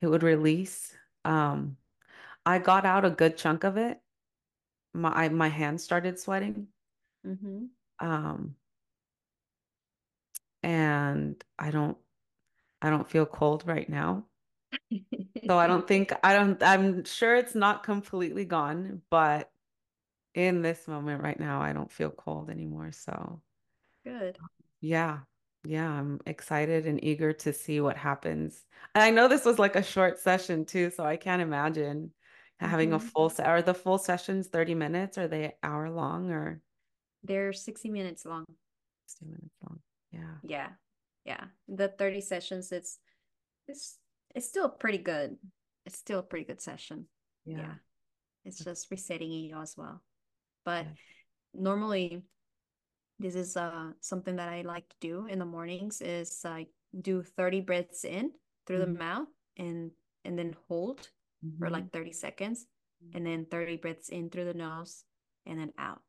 it 0.00 0.08
would 0.08 0.22
release. 0.22 0.92
Um, 1.24 1.76
I 2.44 2.58
got 2.58 2.84
out 2.84 3.04
a 3.04 3.10
good 3.10 3.36
chunk 3.36 3.64
of 3.64 3.76
it. 3.76 4.00
My 4.94 5.28
my 5.28 5.48
hands 5.48 5.84
started 5.84 6.18
sweating. 6.18 6.68
Mm-hmm. 7.26 7.64
Um, 8.00 8.56
and 10.62 11.42
I 11.58 11.70
don't, 11.70 11.96
I 12.82 12.90
don't 12.90 13.08
feel 13.08 13.26
cold 13.26 13.64
right 13.66 13.88
now. 13.88 14.24
So 15.46 15.58
I 15.58 15.66
don't 15.66 15.86
think 15.88 16.12
I 16.22 16.34
don't. 16.34 16.62
I'm 16.62 17.04
sure 17.04 17.36
it's 17.36 17.54
not 17.54 17.82
completely 17.82 18.44
gone, 18.44 19.02
but 19.10 19.50
in 20.34 20.62
this 20.62 20.86
moment 20.86 21.22
right 21.22 21.38
now, 21.38 21.60
I 21.60 21.72
don't 21.72 21.90
feel 21.90 22.10
cold 22.10 22.50
anymore. 22.50 22.92
So 22.92 23.40
good. 24.04 24.38
Yeah. 24.80 25.20
Yeah, 25.64 25.90
I'm 25.90 26.20
excited 26.26 26.86
and 26.86 27.02
eager 27.02 27.32
to 27.32 27.52
see 27.52 27.80
what 27.80 27.96
happens. 27.96 28.64
And 28.94 29.02
I 29.02 29.10
know 29.10 29.26
this 29.26 29.44
was 29.44 29.58
like 29.58 29.74
a 29.74 29.82
short 29.82 30.20
session 30.20 30.64
too, 30.64 30.90
so 30.90 31.04
I 31.04 31.16
can't 31.16 31.42
imagine 31.42 32.12
having 32.60 32.90
mm-hmm. 32.90 33.04
a 33.04 33.10
full 33.10 33.30
se- 33.30 33.42
are 33.42 33.62
the 33.62 33.74
full 33.74 33.98
sessions 33.98 34.46
30 34.46 34.76
minutes? 34.76 35.18
Are 35.18 35.26
they 35.26 35.54
hour 35.64 35.90
long 35.90 36.30
or 36.30 36.62
they're 37.24 37.52
60 37.52 37.90
minutes 37.90 38.24
long. 38.24 38.44
60 39.06 39.26
minutes 39.26 39.56
long. 39.68 39.80
Yeah. 40.12 40.36
Yeah. 40.44 40.68
yeah, 41.24 41.44
the 41.68 41.88
30 41.88 42.20
sessions, 42.20 42.72
it's 42.72 42.98
it's 43.66 43.98
it's 44.36 44.46
still 44.46 44.68
pretty 44.68 44.98
good. 44.98 45.36
It's 45.86 45.98
still 45.98 46.20
a 46.20 46.22
pretty 46.22 46.44
good 46.44 46.60
session. 46.60 47.06
Yeah. 47.46 47.58
yeah. 47.58 47.74
It's 48.44 48.62
just 48.62 48.90
resetting 48.90 49.32
you 49.32 49.56
as 49.60 49.74
well. 49.76 50.02
But 50.64 50.84
yeah. 50.84 50.92
normally 51.54 52.22
this 53.18 53.34
is 53.34 53.56
uh 53.56 53.92
something 54.00 54.36
that 54.36 54.50
I 54.50 54.60
like 54.60 54.86
to 54.90 54.96
do 55.00 55.26
in 55.26 55.38
the 55.38 55.46
mornings 55.46 56.02
is 56.02 56.42
I 56.44 56.66
do 57.00 57.22
30 57.22 57.62
breaths 57.62 58.04
in 58.04 58.30
through 58.66 58.82
mm-hmm. 58.82 58.92
the 58.92 58.98
mouth 58.98 59.28
and 59.56 59.90
and 60.24 60.38
then 60.38 60.54
hold 60.68 61.08
mm-hmm. 61.44 61.58
for 61.58 61.70
like 61.70 61.90
30 61.92 62.12
seconds 62.12 62.66
and 63.14 63.26
then 63.26 63.46
30 63.50 63.78
breaths 63.78 64.10
in 64.10 64.28
through 64.28 64.44
the 64.44 64.54
nose 64.54 65.04
and 65.46 65.58
then 65.58 65.72
out. 65.78 66.02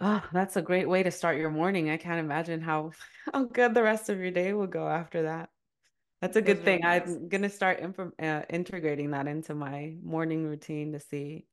Oh, 0.00 0.22
that's 0.32 0.56
a 0.56 0.62
great 0.62 0.88
way 0.88 1.04
to 1.04 1.10
start 1.12 1.38
your 1.38 1.50
morning. 1.50 1.88
I 1.88 1.98
can't 1.98 2.18
imagine 2.18 2.60
how 2.60 2.90
how 3.32 3.44
good 3.44 3.74
the 3.74 3.82
rest 3.82 4.08
of 4.08 4.18
your 4.18 4.32
day 4.32 4.52
will 4.52 4.66
go 4.66 4.88
after 4.88 5.22
that. 5.22 5.50
That's 6.24 6.36
a 6.36 6.42
good 6.42 6.64
thing. 6.64 6.80
Nice. 6.80 7.02
I'm 7.06 7.28
gonna 7.28 7.50
start 7.50 7.84
uh, 8.18 8.42
integrating 8.48 9.10
that 9.10 9.26
into 9.26 9.54
my 9.54 9.94
morning 10.02 10.46
routine 10.46 10.92
to 10.92 10.98
see 10.98 11.44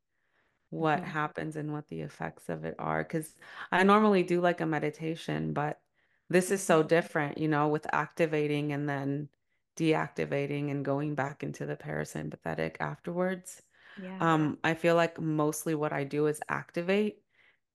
what 0.70 1.02
mm-hmm. 1.02 1.12
happens 1.12 1.58
and 1.58 1.74
what 1.74 1.90
the 1.90 2.00
effects 2.00 2.48
of 2.48 2.64
it 2.64 2.76
are. 2.80 3.04
Because 3.04 3.36
I 3.70 3.84
normally 3.84 4.24
do 4.24 4.40
like 4.40 4.62
a 4.62 4.66
meditation, 4.66 5.52
but 5.52 5.82
this 6.30 6.52
is 6.52 6.64
so 6.64 6.84
different, 6.84 7.38
you 7.38 7.50
know, 7.50 7.68
with 7.68 7.86
activating 7.94 8.72
and 8.72 8.88
then 8.88 9.28
deactivating 9.76 10.72
and 10.72 10.86
going 10.86 11.16
back 11.16 11.44
into 11.44 11.66
the 11.66 11.76
parasympathetic 11.76 12.78
afterwards. 12.80 13.62
Yeah. 14.02 14.20
Um, 14.22 14.58
I 14.64 14.76
feel 14.76 14.96
like 14.96 15.20
mostly 15.20 15.76
what 15.76 15.92
I 15.92 16.06
do 16.06 16.28
is 16.28 16.40
activate 16.48 17.18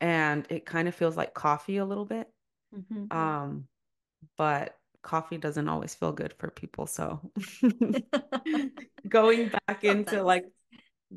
and 0.01 0.47
it 0.49 0.65
kind 0.65 0.89
of 0.89 0.95
feels 0.95 1.15
like 1.15 1.35
coffee 1.35 1.77
a 1.77 1.85
little 1.85 2.07
bit. 2.07 2.31
Mm-hmm. 2.75 3.15
Um, 3.15 3.69
but 4.39 4.79
coffee 5.07 5.39
doesn't 5.39 5.69
always 5.69 5.95
feel 5.95 6.13
good 6.13 6.35
for 6.39 6.51
people. 6.51 6.87
So 6.87 7.21
going 9.09 9.49
back 9.49 9.85
into 9.85 10.23
like 10.23 10.45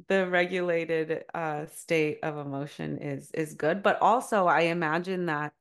the 0.08 0.28
regulated 0.28 1.26
uh, 1.34 1.66
state 1.66 2.20
of 2.24 2.38
emotion 2.38 3.00
is 3.00 3.32
is 3.32 3.56
good. 3.56 3.84
But 3.84 4.02
also 4.02 4.46
I 4.48 4.62
imagine 4.62 5.26
that 5.26 5.54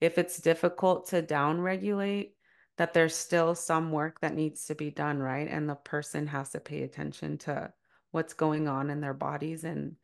if 0.00 0.18
it's 0.18 0.38
difficult 0.38 1.08
to 1.08 1.22
down 1.22 1.60
regulate, 1.60 2.34
that 2.78 2.94
there's 2.94 3.14
still 3.14 3.54
some 3.54 3.92
work 3.92 4.20
that 4.20 4.34
needs 4.34 4.64
to 4.66 4.74
be 4.74 4.90
done, 4.90 5.18
right? 5.18 5.48
And 5.48 5.68
the 5.68 5.74
person 5.74 6.26
has 6.28 6.50
to 6.50 6.60
pay 6.60 6.82
attention 6.82 7.38
to 7.38 7.72
what's 8.12 8.34
going 8.34 8.68
on 8.68 8.90
in 8.90 9.00
their 9.00 9.14
bodies 9.14 9.64
and 9.64 9.96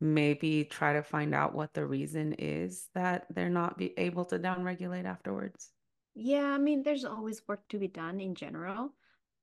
maybe 0.00 0.64
try 0.64 0.94
to 0.94 1.02
find 1.02 1.34
out 1.34 1.54
what 1.54 1.72
the 1.74 1.86
reason 1.86 2.34
is 2.34 2.88
that 2.94 3.26
they're 3.30 3.48
not 3.48 3.78
be 3.78 3.94
able 3.98 4.24
to 4.26 4.38
downregulate 4.38 5.04
afterwards. 5.04 5.70
Yeah, 6.14 6.44
I 6.44 6.58
mean, 6.58 6.82
there's 6.82 7.04
always 7.04 7.42
work 7.48 7.66
to 7.68 7.78
be 7.78 7.88
done 7.88 8.20
in 8.20 8.34
general, 8.34 8.92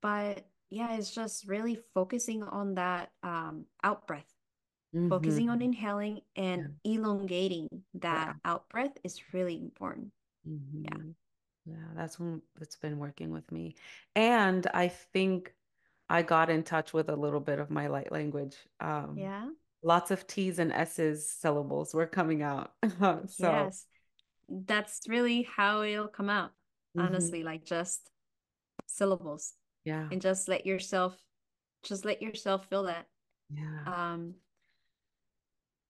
but 0.01 0.45
yeah, 0.69 0.95
it's 0.95 1.11
just 1.11 1.47
really 1.47 1.79
focusing 1.93 2.43
on 2.43 2.75
that 2.75 3.11
um, 3.23 3.65
out 3.83 4.07
breath, 4.07 4.31
mm-hmm. 4.95 5.09
focusing 5.09 5.49
on 5.49 5.61
inhaling 5.61 6.21
and 6.35 6.75
yeah. 6.83 6.93
elongating 6.93 7.67
that 7.95 8.35
yeah. 8.45 8.51
out 8.51 8.69
breath 8.69 8.95
is 9.03 9.21
really 9.33 9.55
important. 9.55 10.11
Mm-hmm. 10.47 10.83
Yeah. 10.83 11.11
Yeah, 11.65 11.75
that's 11.95 12.19
when 12.19 12.41
it's 12.61 12.77
been 12.77 12.97
working 12.97 13.29
with 13.29 13.51
me. 13.51 13.75
And 14.15 14.65
I 14.73 14.87
think 14.87 15.53
I 16.09 16.23
got 16.23 16.49
in 16.49 16.63
touch 16.63 16.93
with 16.93 17.09
a 17.09 17.15
little 17.15 17.41
bit 17.41 17.59
of 17.59 17.69
my 17.69 17.87
light 17.87 18.11
language. 18.11 18.55
Um, 18.79 19.15
yeah 19.17 19.49
lots 19.83 20.11
of 20.11 20.27
T's 20.27 20.59
and 20.59 20.71
S's 20.71 21.29
syllables 21.29 21.93
were 21.93 22.05
coming 22.05 22.41
out. 22.41 22.71
so 22.99 23.27
yes, 23.39 23.85
that's 24.47 25.01
really 25.07 25.43
how 25.43 25.83
it'll 25.83 26.07
come 26.07 26.29
out. 26.29 26.51
Mm-hmm. 26.97 27.07
Honestly, 27.07 27.43
like 27.43 27.65
just 27.65 28.09
syllables. 28.87 29.53
Yeah. 29.85 30.07
And 30.11 30.21
just 30.21 30.47
let 30.47 30.65
yourself 30.65 31.17
just 31.83 32.03
let 32.05 32.21
yourself 32.21 32.67
feel 32.67 32.83
that. 32.83 33.05
Yeah. 33.53 33.83
Um 33.85 34.35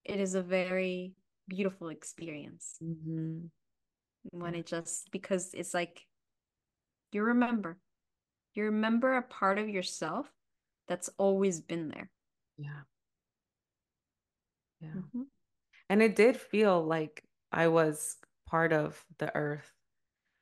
it 0.04 0.20
is 0.20 0.34
a 0.34 0.42
very 0.42 1.14
beautiful 1.48 1.88
experience. 1.88 2.76
Mm-hmm. 2.82 3.46
When 4.30 4.54
it 4.54 4.66
just 4.66 5.10
because 5.10 5.54
it's 5.54 5.74
like 5.74 6.06
you 7.12 7.22
remember. 7.22 7.78
You 8.54 8.64
remember 8.64 9.16
a 9.16 9.22
part 9.22 9.58
of 9.58 9.68
yourself 9.68 10.30
that's 10.88 11.08
always 11.18 11.60
been 11.60 11.88
there. 11.88 12.10
Yeah. 12.58 12.82
Yeah. 14.80 14.88
Mm-hmm. 14.88 15.22
And 15.88 16.02
it 16.02 16.16
did 16.16 16.36
feel 16.36 16.84
like 16.84 17.24
I 17.52 17.68
was 17.68 18.16
part 18.46 18.72
of 18.72 19.04
the 19.18 19.34
earth. 19.34 19.72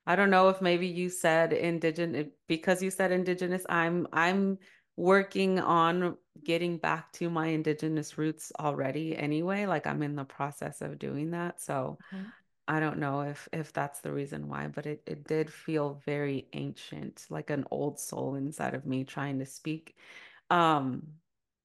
I 0.08 0.16
don't 0.16 0.30
know 0.30 0.48
if 0.48 0.62
maybe 0.62 0.86
you 0.86 1.10
said 1.10 1.52
indigenous 1.52 2.28
because 2.48 2.82
you 2.82 2.90
said 2.90 3.12
indigenous. 3.12 3.66
I'm 3.68 4.08
I'm 4.10 4.58
working 4.96 5.60
on 5.60 6.16
getting 6.42 6.78
back 6.78 7.12
to 7.12 7.28
my 7.28 7.48
indigenous 7.48 8.16
roots 8.16 8.50
already 8.58 9.14
anyway. 9.14 9.66
Like 9.66 9.86
I'm 9.86 10.02
in 10.02 10.16
the 10.16 10.24
process 10.24 10.80
of 10.80 10.98
doing 10.98 11.32
that. 11.32 11.60
So 11.60 11.98
uh-huh. 12.10 12.24
I 12.66 12.80
don't 12.80 12.98
know 12.98 13.20
if 13.20 13.50
if 13.52 13.74
that's 13.74 14.00
the 14.00 14.10
reason 14.10 14.48
why, 14.48 14.68
but 14.68 14.86
it, 14.86 15.02
it 15.06 15.24
did 15.28 15.52
feel 15.52 16.00
very 16.06 16.48
ancient, 16.54 17.26
like 17.28 17.50
an 17.50 17.66
old 17.70 18.00
soul 18.00 18.36
inside 18.36 18.74
of 18.74 18.86
me 18.86 19.04
trying 19.04 19.38
to 19.40 19.46
speak. 19.46 19.94
Um 20.48 21.02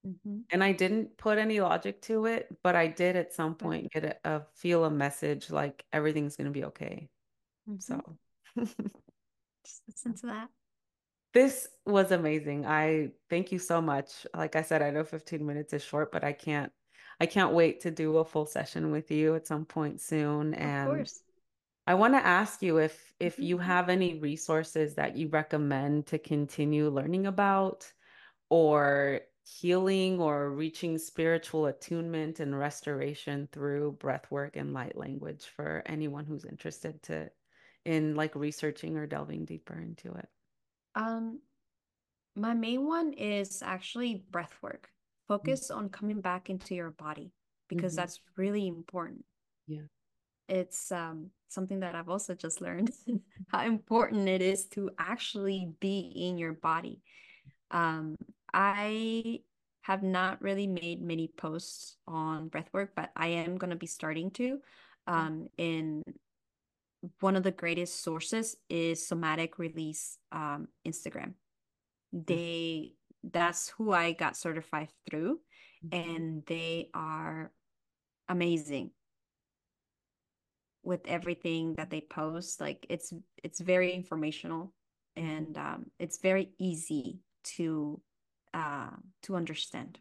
Mm-hmm. 0.06 0.40
And 0.52 0.62
I 0.62 0.74
didn't 0.74 1.16
put 1.18 1.38
any 1.38 1.62
logic 1.62 2.02
to 2.02 2.26
it, 2.26 2.50
but 2.62 2.76
I 2.76 2.88
did 2.88 3.16
at 3.16 3.34
some 3.34 3.56
point 3.56 3.90
get 3.94 4.04
a, 4.04 4.18
a 4.26 4.42
feel 4.54 4.84
a 4.84 4.92
message 4.92 5.50
like 5.50 5.86
everything's 5.94 6.36
going 6.36 6.48
to 6.48 6.52
be 6.52 6.66
okay. 6.66 7.08
Mm-hmm. 7.70 7.80
So 7.80 8.18
just 9.66 9.82
listen 9.88 10.16
to 10.16 10.26
that. 10.28 10.50
This 11.34 11.68
was 11.86 12.12
amazing. 12.12 12.66
I 12.66 13.12
thank 13.30 13.52
you 13.52 13.60
so 13.60 13.82
much. 13.82 14.28
Like 14.36 14.56
I 14.56 14.62
said, 14.62 14.82
I 14.82 14.92
know 14.92 15.04
15 15.04 15.46
minutes 15.46 15.74
is 15.74 15.84
short, 15.84 16.12
but 16.12 16.24
I 16.24 16.34
can't 16.34 16.72
I 17.20 17.26
can't 17.26 17.54
wait 17.54 17.82
to 17.82 17.92
do 17.92 18.18
a 18.18 18.26
full 18.26 18.46
session 18.46 18.92
with 18.92 19.12
you 19.12 19.36
at 19.36 19.48
some 19.48 19.66
point 19.66 20.02
soon. 20.02 20.54
And 20.54 20.90
of 20.90 20.96
course. 20.96 21.24
I 21.86 21.96
want 21.96 22.14
to 22.14 22.26
ask 22.26 22.62
you 22.62 22.78
if 22.78 23.14
if 23.20 23.34
mm-hmm. 23.34 23.44
you 23.44 23.58
have 23.58 23.90
any 23.90 24.20
resources 24.20 24.96
that 24.96 25.18
you 25.18 25.28
recommend 25.30 26.08
to 26.08 26.18
continue 26.18 26.90
learning 26.90 27.26
about 27.26 27.92
or 28.50 29.22
healing 29.46 30.22
or 30.22 30.52
reaching 30.52 30.98
spiritual 30.98 31.66
attunement 31.66 32.40
and 32.40 32.58
restoration 32.58 33.50
through 33.52 33.92
breath 33.94 34.30
work 34.32 34.56
and 34.56 34.74
light 34.74 34.96
language 34.96 35.46
for 35.46 35.84
anyone 35.86 36.26
who's 36.26 36.46
interested 36.46 37.02
to 37.04 37.30
in 37.86 38.16
like 38.16 38.36
researching 38.36 38.98
or 38.98 39.06
delving 39.06 39.46
deeper 39.46 39.74
into 39.74 40.14
it 40.14 40.30
um 40.96 41.40
my 42.36 42.54
main 42.54 42.86
one 42.86 43.14
is 43.14 43.62
actually 43.64 44.24
breath 44.32 44.56
work 44.62 44.90
focus 45.28 45.70
mm-hmm. 45.70 45.80
on 45.80 45.90
coming 45.90 46.22
back 46.22 46.50
into 46.50 46.76
your 46.76 46.92
body 46.92 47.32
because 47.70 47.94
mm-hmm. 47.94 48.02
that's 48.02 48.20
really 48.38 48.68
important 48.68 49.24
yeah 49.68 49.82
it's 50.50 50.92
um 50.92 51.30
something 51.50 51.80
that 51.80 51.96
i've 51.96 52.10
also 52.10 52.34
just 52.34 52.62
learned 52.62 52.92
how 53.48 53.64
important 53.64 54.28
it 54.28 54.42
is 54.42 54.66
to 54.66 54.90
actually 54.98 55.70
be 55.80 56.12
in 56.16 56.38
your 56.38 56.54
body 56.54 57.02
um 57.72 58.16
I 58.54 59.40
have 59.82 60.04
not 60.04 60.42
really 60.42 60.68
made 60.68 61.02
many 61.02 61.28
posts 61.28 61.98
on 62.08 62.50
breathwork, 62.50 62.90
but 62.96 63.12
I 63.16 63.28
am 63.28 63.58
going 63.58 63.72
to 63.72 63.76
be 63.76 63.88
starting 63.88 64.32
to. 64.32 64.60
Um, 65.06 65.48
in 65.58 66.02
one 67.20 67.36
of 67.36 67.44
the 67.44 67.52
greatest 67.52 68.04
sources 68.04 68.56
is 68.70 69.06
somatic 69.06 69.60
release 69.60 70.18
um, 70.32 70.68
Instagram. 70.88 71.34
They 72.12 72.94
that's 73.24 73.70
who 73.70 73.92
I 73.92 74.14
got 74.14 74.38
certified 74.38 74.90
through, 75.10 75.40
mm-hmm. 75.86 76.10
and 76.10 76.46
they 76.46 76.90
are 76.94 77.52
amazing 78.30 78.92
with 80.84 81.02
everything 81.08 81.76
that 81.76 81.90
they 81.90 82.02
post. 82.02 82.62
Like 82.62 82.86
it's 82.90 83.14
it's 83.44 83.60
very 83.60 83.94
informational 83.94 84.74
mm-hmm. 85.18 85.30
and 85.30 85.58
um, 85.58 85.86
it's 86.00 86.20
very 86.20 86.52
easy 86.60 87.20
to 87.56 88.02
uh, 88.54 88.92
to 89.24 89.36
understand. 89.36 90.00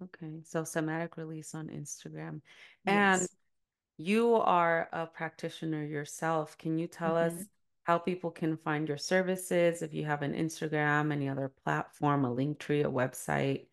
Okay, 0.00 0.42
so 0.44 0.62
somatic 0.62 1.16
release 1.16 1.54
on 1.54 1.68
Instagram, 1.68 2.40
yes. 2.86 3.28
You 3.98 4.34
are 4.34 4.88
a 4.92 5.06
practitioner 5.06 5.84
yourself. 5.84 6.56
Can 6.56 6.78
you 6.78 6.86
tell 6.86 7.14
mm-hmm. 7.14 7.36
us 7.36 7.44
how 7.82 7.98
people 7.98 8.30
can 8.30 8.56
find 8.56 8.88
your 8.88 8.96
services? 8.96 9.82
If 9.82 9.92
you 9.92 10.04
have 10.04 10.22
an 10.22 10.34
Instagram, 10.34 11.12
any 11.12 11.28
other 11.28 11.52
platform, 11.64 12.24
a 12.24 12.32
link 12.32 12.58
tree, 12.58 12.82
a 12.82 12.90
website, 12.90 13.66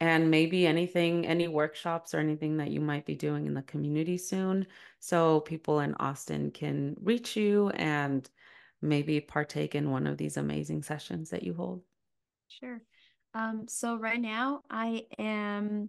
and 0.00 0.30
maybe 0.30 0.66
anything, 0.66 1.26
any 1.26 1.48
workshops 1.48 2.14
or 2.14 2.18
anything 2.18 2.56
that 2.58 2.70
you 2.70 2.80
might 2.80 3.04
be 3.04 3.14
doing 3.14 3.46
in 3.46 3.54
the 3.54 3.62
community 3.62 4.16
soon, 4.16 4.66
so 5.00 5.40
people 5.40 5.80
in 5.80 5.94
Austin 5.94 6.50
can 6.50 6.96
reach 7.02 7.36
you 7.36 7.70
and 7.70 8.28
maybe 8.82 9.20
partake 9.20 9.74
in 9.74 9.90
one 9.90 10.06
of 10.06 10.18
these 10.18 10.36
amazing 10.36 10.82
sessions 10.82 11.30
that 11.30 11.42
you 11.42 11.54
hold. 11.54 11.82
Sure. 12.48 12.80
Um, 13.34 13.66
so 13.66 13.96
right 13.96 14.20
now 14.20 14.62
I 14.70 15.06
am, 15.18 15.88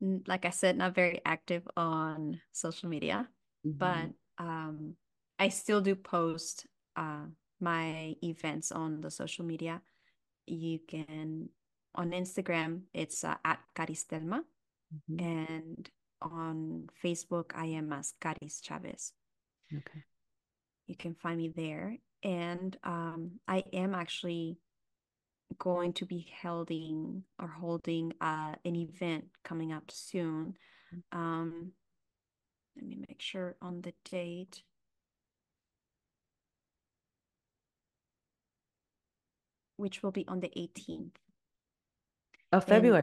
like 0.00 0.44
I 0.44 0.50
said, 0.50 0.76
not 0.76 0.94
very 0.94 1.20
active 1.24 1.66
on 1.76 2.40
social 2.52 2.88
media, 2.88 3.28
mm-hmm. 3.66 3.78
but 3.78 4.10
um, 4.42 4.94
I 5.38 5.48
still 5.48 5.80
do 5.80 5.94
post 5.94 6.66
uh, 6.96 7.26
my 7.60 8.14
events 8.22 8.72
on 8.72 9.00
the 9.00 9.10
social 9.10 9.44
media. 9.44 9.82
You 10.46 10.78
can 10.88 11.50
on 11.94 12.12
Instagram, 12.12 12.82
it's 12.94 13.24
uh, 13.24 13.36
at 13.44 13.60
Karistelma, 13.74 14.42
mm-hmm. 14.94 15.24
and 15.24 15.90
on 16.22 16.88
Facebook, 17.02 17.52
I 17.54 17.66
am 17.66 17.92
as 17.92 18.14
Karis 18.20 18.62
Chavez. 18.62 19.12
Okay. 19.72 20.04
You 20.86 20.96
can 20.96 21.14
find 21.14 21.38
me 21.38 21.52
there, 21.54 21.98
and 22.22 22.76
um, 22.84 23.40
I 23.46 23.64
am 23.72 23.94
actually 23.94 24.58
going 25.58 25.92
to 25.94 26.06
be 26.06 26.26
holding 26.42 27.24
or 27.38 27.48
holding 27.48 28.12
uh, 28.20 28.54
an 28.64 28.76
event 28.76 29.26
coming 29.44 29.72
up 29.72 29.90
soon. 29.90 30.56
Mm-hmm. 30.94 31.18
Um, 31.18 31.72
let 32.76 32.86
me 32.86 32.96
make 33.08 33.20
sure 33.20 33.56
on 33.60 33.82
the 33.82 33.94
date. 34.10 34.62
Which 39.76 40.02
will 40.02 40.12
be 40.12 40.26
on 40.28 40.40
the 40.40 40.48
18th 40.48 41.12
of 42.52 42.64
February. 42.64 43.02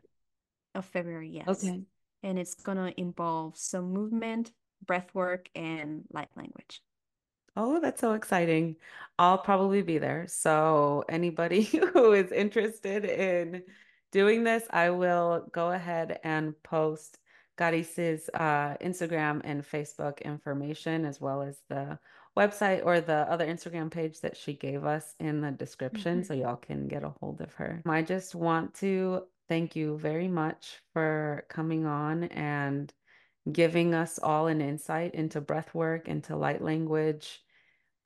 And, 0.74 0.84
of 0.84 0.86
February, 0.86 1.30
yes. 1.30 1.64
Okay. 1.64 1.82
And 2.24 2.38
it's 2.38 2.56
going 2.56 2.78
to 2.78 3.00
involve 3.00 3.58
some 3.58 3.91
movement, 3.93 4.52
breath 4.86 5.10
work, 5.14 5.50
and 5.56 6.04
light 6.12 6.30
language. 6.36 6.82
Oh, 7.60 7.80
that's 7.80 7.99
so 7.99 8.14
exciting. 8.14 8.76
I'll 9.18 9.39
probably 9.39 9.82
be 9.82 9.97
there. 9.97 10.28
So, 10.28 11.03
anybody 11.10 11.64
who 11.93 12.14
is 12.14 12.32
interested 12.32 13.03
in 13.03 13.64
doing 14.12 14.43
this, 14.43 14.64
I 14.70 14.91
will 14.91 15.49
go 15.51 15.72
ahead 15.72 16.20
and 16.24 16.53
post 16.62 17.18
Karis's 17.58 18.30
uh, 18.36 18.76
Instagram 18.80 19.41
and 19.43 19.64
Facebook 19.64 20.22
information, 20.22 21.03
as 21.03 21.20
well 21.20 21.41
as 21.41 21.58
the 21.68 21.97
website 22.38 22.86
or 22.86 23.01
the 23.01 23.26
other 23.28 23.47
Instagram 23.47 23.89
page 23.89 24.22
that 24.22 24.38
she 24.38 24.53
gave 24.53 24.86
us 24.86 25.16
in 25.20 25.41
the 25.41 25.49
description, 25.49 26.20
mm-hmm. 26.20 26.28
so 26.28 26.36
y'all 26.36 26.58
can 26.58 26.88
get 26.88 27.03
a 27.03 27.10
hold 27.20 27.41
of 27.41 27.51
her. 27.55 27.82
I 27.88 28.03
just 28.03 28.36
want 28.36 28.76
to 28.76 29.24
thank 29.47 29.76
you 29.76 29.97
very 29.97 30.28
much 30.28 30.80
for 30.93 31.43
coming 31.49 31.88
on 31.88 32.26
and 32.26 32.93
giving 33.51 33.95
us 33.95 34.20
all 34.20 34.45
an 34.45 34.62
insight 34.62 35.16
into 35.16 35.41
breath 35.41 35.74
work, 35.74 36.08
into 36.08 36.36
light 36.36 36.62
language 36.62 37.41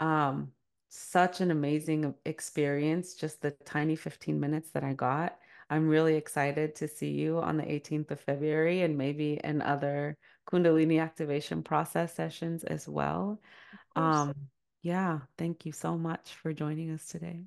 um, 0.02 0.52
such 0.89 1.39
an 1.39 1.52
amazing 1.52 2.14
experience, 2.26 3.14
just 3.14 3.41
the 3.41 3.52
tiny 3.66 3.95
15 3.95 4.38
minutes 4.38 4.72
that 4.72 4.84
I 4.84 4.93
got. 4.93 5.38
I'm 5.70 5.88
really 5.88 6.16
excited 6.16 6.76
to 6.76 6.88
see 6.89 7.12
you 7.12 7.38
on 7.39 7.56
the 7.56 7.64
18th 7.64 8.12
of 8.12 8.20
February 8.20 8.82
and 8.82 8.97
maybe 8.97 9.39
in 9.41 9.62
other 9.62 10.18
Kundalini 10.52 11.02
activation 11.02 11.64
process 11.64 12.14
sessions 12.14 12.66
as 12.66 12.89
well. 12.89 13.39
Um, 13.95 14.34
yeah, 14.82 15.20
thank 15.38 15.66
you 15.66 15.72
so 15.72 15.97
much 15.97 16.34
for 16.41 16.52
joining 16.52 16.91
us 16.91 17.06
today. 17.06 17.45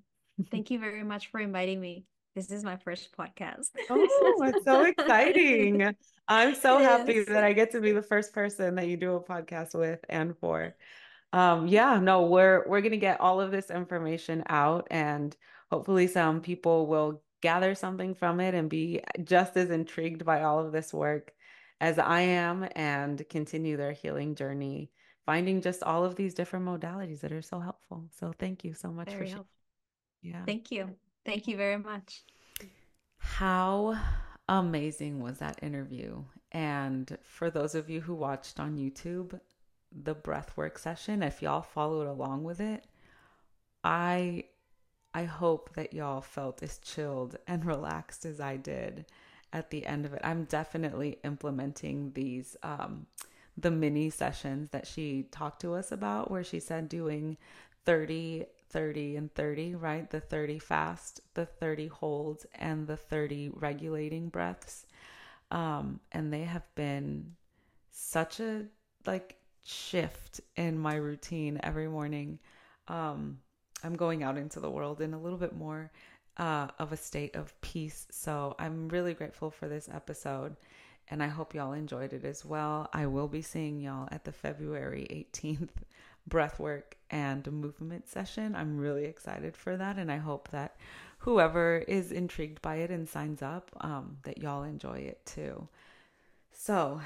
thank 0.51 0.71
you 0.71 0.79
very 0.79 1.05
much 1.05 1.31
for 1.31 1.41
inviting 1.41 1.81
me. 1.81 2.07
This 2.35 2.51
is 2.51 2.65
my 2.65 2.77
first 2.79 3.15
podcast. 3.17 3.71
oh, 3.91 4.43
it's 4.43 4.65
so 4.65 4.85
exciting. 4.85 5.95
I'm 6.29 6.55
so 6.55 6.79
happy 6.79 7.23
that 7.25 7.45
I 7.45 7.53
get 7.53 7.73
to 7.73 7.81
be 7.81 7.93
the 7.93 8.03
first 8.03 8.33
person 8.33 8.75
that 8.77 8.89
you 8.89 8.97
do 8.97 9.17
a 9.17 9.21
podcast 9.21 9.79
with 9.79 10.01
and 10.09 10.37
for 10.39 10.75
um, 11.35 11.67
yeah, 11.67 11.99
no, 11.99 12.27
we're 12.27 12.63
we're 12.69 12.81
gonna 12.81 12.97
get 12.97 13.21
all 13.21 13.41
of 13.41 13.51
this 13.51 13.69
information 13.69 14.45
out, 14.49 14.87
and 14.89 15.37
hopefully, 15.69 16.07
some 16.07 16.41
people 16.41 16.87
will 16.87 17.23
gather 17.41 17.75
something 17.75 18.15
from 18.15 18.39
it 18.39 18.55
and 18.55 18.71
be 18.71 19.01
just 19.25 19.57
as 19.57 19.71
intrigued 19.71 20.25
by 20.25 20.43
all 20.43 20.65
of 20.65 20.71
this 20.71 20.95
work 20.95 21.33
as 21.81 21.99
I 21.99 22.21
am, 22.21 22.69
and 22.77 23.29
continue 23.29 23.77
their 23.77 23.91
healing 23.91 24.37
journey, 24.37 24.93
finding 25.27 25.61
just 25.61 25.83
all 25.83 26.05
of 26.05 26.15
these 26.15 26.35
different 26.35 26.67
modalities 26.67 27.21
that 27.23 27.33
are 27.33 27.43
so 27.43 27.59
helpful. 27.59 28.05
So, 28.17 28.33
thank 28.39 28.63
you 28.63 28.73
so 28.73 28.93
much 28.93 29.09
very 29.09 29.27
for 29.27 29.35
helpful. 29.35 29.57
Yeah, 30.23 30.45
thank 30.47 30.71
you, 30.71 30.95
thank 31.27 31.49
you 31.49 31.57
very 31.57 31.79
much. 31.79 32.23
How 33.19 33.99
amazing 34.49 35.21
was 35.21 35.39
that 35.39 35.59
interview? 35.65 36.23
And 36.53 37.19
for 37.25 37.51
those 37.51 37.75
of 37.75 37.91
you 37.91 38.01
who 38.01 38.15
watched 38.15 38.61
on 38.61 38.77
YouTube, 38.77 39.41
the 40.03 40.15
breath 40.15 40.57
work 40.57 40.79
session, 40.79 41.23
if 41.23 41.43
y'all 41.43 41.63
followed 41.63 42.07
along 42.07 42.45
with 42.45 42.61
it, 42.61 42.85
I 43.83 44.45
I 45.13 45.25
hope 45.25 45.75
that 45.75 45.93
y'all 45.93 46.21
felt 46.21 46.63
as 46.63 46.79
chilled 46.79 47.37
and 47.47 47.65
relaxed 47.75 48.25
as 48.27 48.41
I 48.41 48.57
did 48.57 49.07
at 49.53 49.71
the 49.71 49.87
end 49.87 50.05
of 50.05 50.13
it. 50.13 50.21
I'm 50.25 50.45
definitely 50.45 51.19
implementing 51.25 52.13
these 52.15 52.57
um 52.63 53.07
the 53.57 53.71
mini 53.71 54.11
sessions 54.11 54.71
that 54.71 54.87
she 54.87 55.29
talked 55.31 55.61
to 55.61 55.75
us 55.75 55.93
about 55.93 56.31
where 56.31 56.43
she 56.43 56.59
said 56.61 56.89
doing 56.89 57.37
30 57.85 58.47
30 58.71 59.17
and 59.17 59.33
30, 59.35 59.77
right? 59.77 60.11
The 60.11 60.19
30 60.19 60.59
fast, 60.59 61.21
the 61.35 61.47
30 61.47 61.87
holds 61.87 62.45
and 62.57 62.89
the 62.89 62.97
30 62.97 63.51
regulating 63.55 64.29
breaths. 64.29 64.87
Um 65.51 66.01
and 66.11 66.33
they 66.33 66.43
have 66.43 66.67
been 66.75 67.37
such 67.93 68.41
a 68.41 68.65
like 69.07 69.37
shift 69.65 70.41
in 70.57 70.79
my 70.79 70.95
routine 70.95 71.59
every 71.63 71.89
morning. 71.89 72.39
Um, 72.89 73.39
I'm 73.83 73.97
going 73.97 74.23
out 74.23 74.39
into 74.39 74.61
the 74.61 74.71
world 74.71 75.01
in 75.01 75.15
a 75.15 75.21
little 75.21 75.39
bit 75.39 75.57
more 75.57 75.91
uh, 76.37 76.69
of 76.79 76.93
a 76.93 76.97
state 76.97 77.35
of 77.37 77.59
peace. 77.61 78.07
So 78.11 78.55
I'm 78.59 78.89
really 78.89 79.15
grateful 79.15 79.51
for 79.51 79.69
this 79.69 79.89
episode. 79.93 80.57
And 81.09 81.23
I 81.23 81.27
hope 81.27 81.55
y'all 81.55 81.75
enjoyed 81.75 82.13
it 82.13 82.25
as 82.25 82.45
well. 82.45 82.89
I 82.93 83.07
will 83.07 83.29
be 83.29 83.43
seeing 83.43 83.79
y'all 83.79 84.09
at 84.11 84.25
the 84.25 84.33
February 84.33 85.07
18th 85.35 85.69
breathwork 86.31 86.95
and 87.11 87.51
movement 87.53 88.09
session. 88.09 88.55
I'm 88.55 88.79
really 88.79 89.05
excited 89.05 89.57
for 89.57 89.77
that. 89.77 89.99
And 89.99 90.11
I 90.11 90.17
hope 90.17 90.49
that 90.51 90.77
whoever 91.19 91.85
is 91.87 92.11
intrigued 92.11 92.63
by 92.63 92.77
it 92.77 92.91
and 92.91 93.09
signs 93.09 93.43
up, 93.43 93.71
um, 93.83 94.17
that 94.25 94.39
y'all 94.39 94.63
enjoy 94.63 94.99
it 94.99 95.25
too. 95.27 95.69
So, 96.53 97.01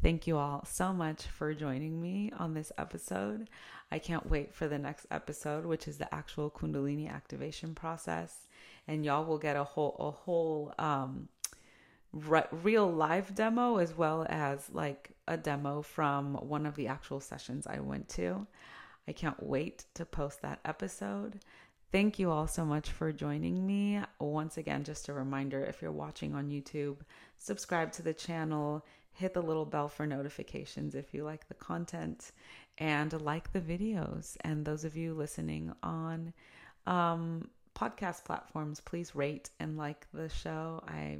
Thank 0.00 0.26
you 0.26 0.36
all 0.36 0.64
so 0.64 0.92
much 0.92 1.22
for 1.24 1.54
joining 1.54 2.00
me 2.00 2.32
on 2.38 2.54
this 2.54 2.72
episode. 2.78 3.48
I 3.90 3.98
can't 3.98 4.28
wait 4.28 4.54
for 4.54 4.66
the 4.68 4.78
next 4.78 5.06
episode, 5.10 5.66
which 5.66 5.86
is 5.86 5.98
the 5.98 6.12
actual 6.14 6.50
Kundalini 6.50 7.12
activation 7.12 7.74
process. 7.74 8.48
And 8.88 9.04
y'all 9.04 9.24
will 9.24 9.38
get 9.38 9.56
a 9.56 9.64
whole, 9.64 9.96
a 9.98 10.10
whole, 10.10 10.74
um, 10.78 11.28
re- 12.12 12.46
real 12.50 12.90
live 12.90 13.34
demo 13.34 13.76
as 13.76 13.96
well 13.96 14.26
as 14.28 14.68
like 14.72 15.10
a 15.28 15.36
demo 15.36 15.82
from 15.82 16.34
one 16.34 16.66
of 16.66 16.74
the 16.74 16.88
actual 16.88 17.20
sessions 17.20 17.66
I 17.66 17.80
went 17.80 18.08
to. 18.10 18.46
I 19.08 19.12
can't 19.12 19.42
wait 19.42 19.84
to 19.94 20.04
post 20.04 20.42
that 20.42 20.60
episode. 20.64 21.40
Thank 21.90 22.18
you 22.18 22.30
all 22.30 22.46
so 22.46 22.64
much 22.64 22.90
for 22.90 23.12
joining 23.12 23.66
me. 23.66 24.00
Once 24.18 24.56
again, 24.56 24.84
just 24.84 25.08
a 25.08 25.12
reminder 25.12 25.62
if 25.62 25.82
you're 25.82 25.92
watching 25.92 26.34
on 26.34 26.48
YouTube, 26.48 26.98
subscribe 27.36 27.92
to 27.92 28.02
the 28.02 28.14
channel 28.14 28.84
hit 29.12 29.34
the 29.34 29.42
little 29.42 29.66
bell 29.66 29.88
for 29.88 30.06
notifications 30.06 30.94
if 30.94 31.12
you 31.12 31.24
like 31.24 31.48
the 31.48 31.54
content 31.54 32.32
and 32.78 33.20
like 33.20 33.52
the 33.52 33.60
videos. 33.60 34.36
And 34.40 34.64
those 34.64 34.84
of 34.84 34.96
you 34.96 35.14
listening 35.14 35.72
on 35.82 36.32
um, 36.86 37.48
podcast 37.74 38.24
platforms, 38.24 38.80
please 38.80 39.14
rate 39.14 39.50
and 39.60 39.76
like 39.76 40.06
the 40.12 40.28
show. 40.28 40.82
I, 40.86 41.18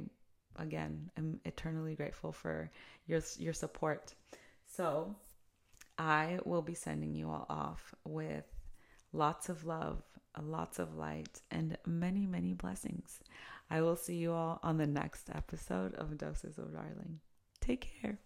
again, 0.57 1.11
am 1.17 1.39
eternally 1.45 1.95
grateful 1.95 2.31
for 2.31 2.71
your, 3.05 3.21
your 3.37 3.53
support. 3.53 4.13
So 4.65 5.15
I 5.97 6.39
will 6.45 6.63
be 6.63 6.73
sending 6.73 7.13
you 7.13 7.29
all 7.29 7.45
off 7.49 7.93
with 8.03 8.45
lots 9.11 9.49
of 9.49 9.65
love, 9.65 10.01
lots 10.41 10.79
of 10.79 10.95
light, 10.95 11.41
and 11.51 11.77
many, 11.85 12.25
many 12.25 12.53
blessings. 12.53 13.19
I 13.69 13.81
will 13.81 13.95
see 13.95 14.15
you 14.15 14.33
all 14.33 14.59
on 14.63 14.77
the 14.77 14.87
next 14.87 15.29
episode 15.29 15.93
of 15.95 16.17
Doses 16.17 16.57
of 16.57 16.73
Darling. 16.73 17.19
Take 17.65 17.87
care. 18.01 18.19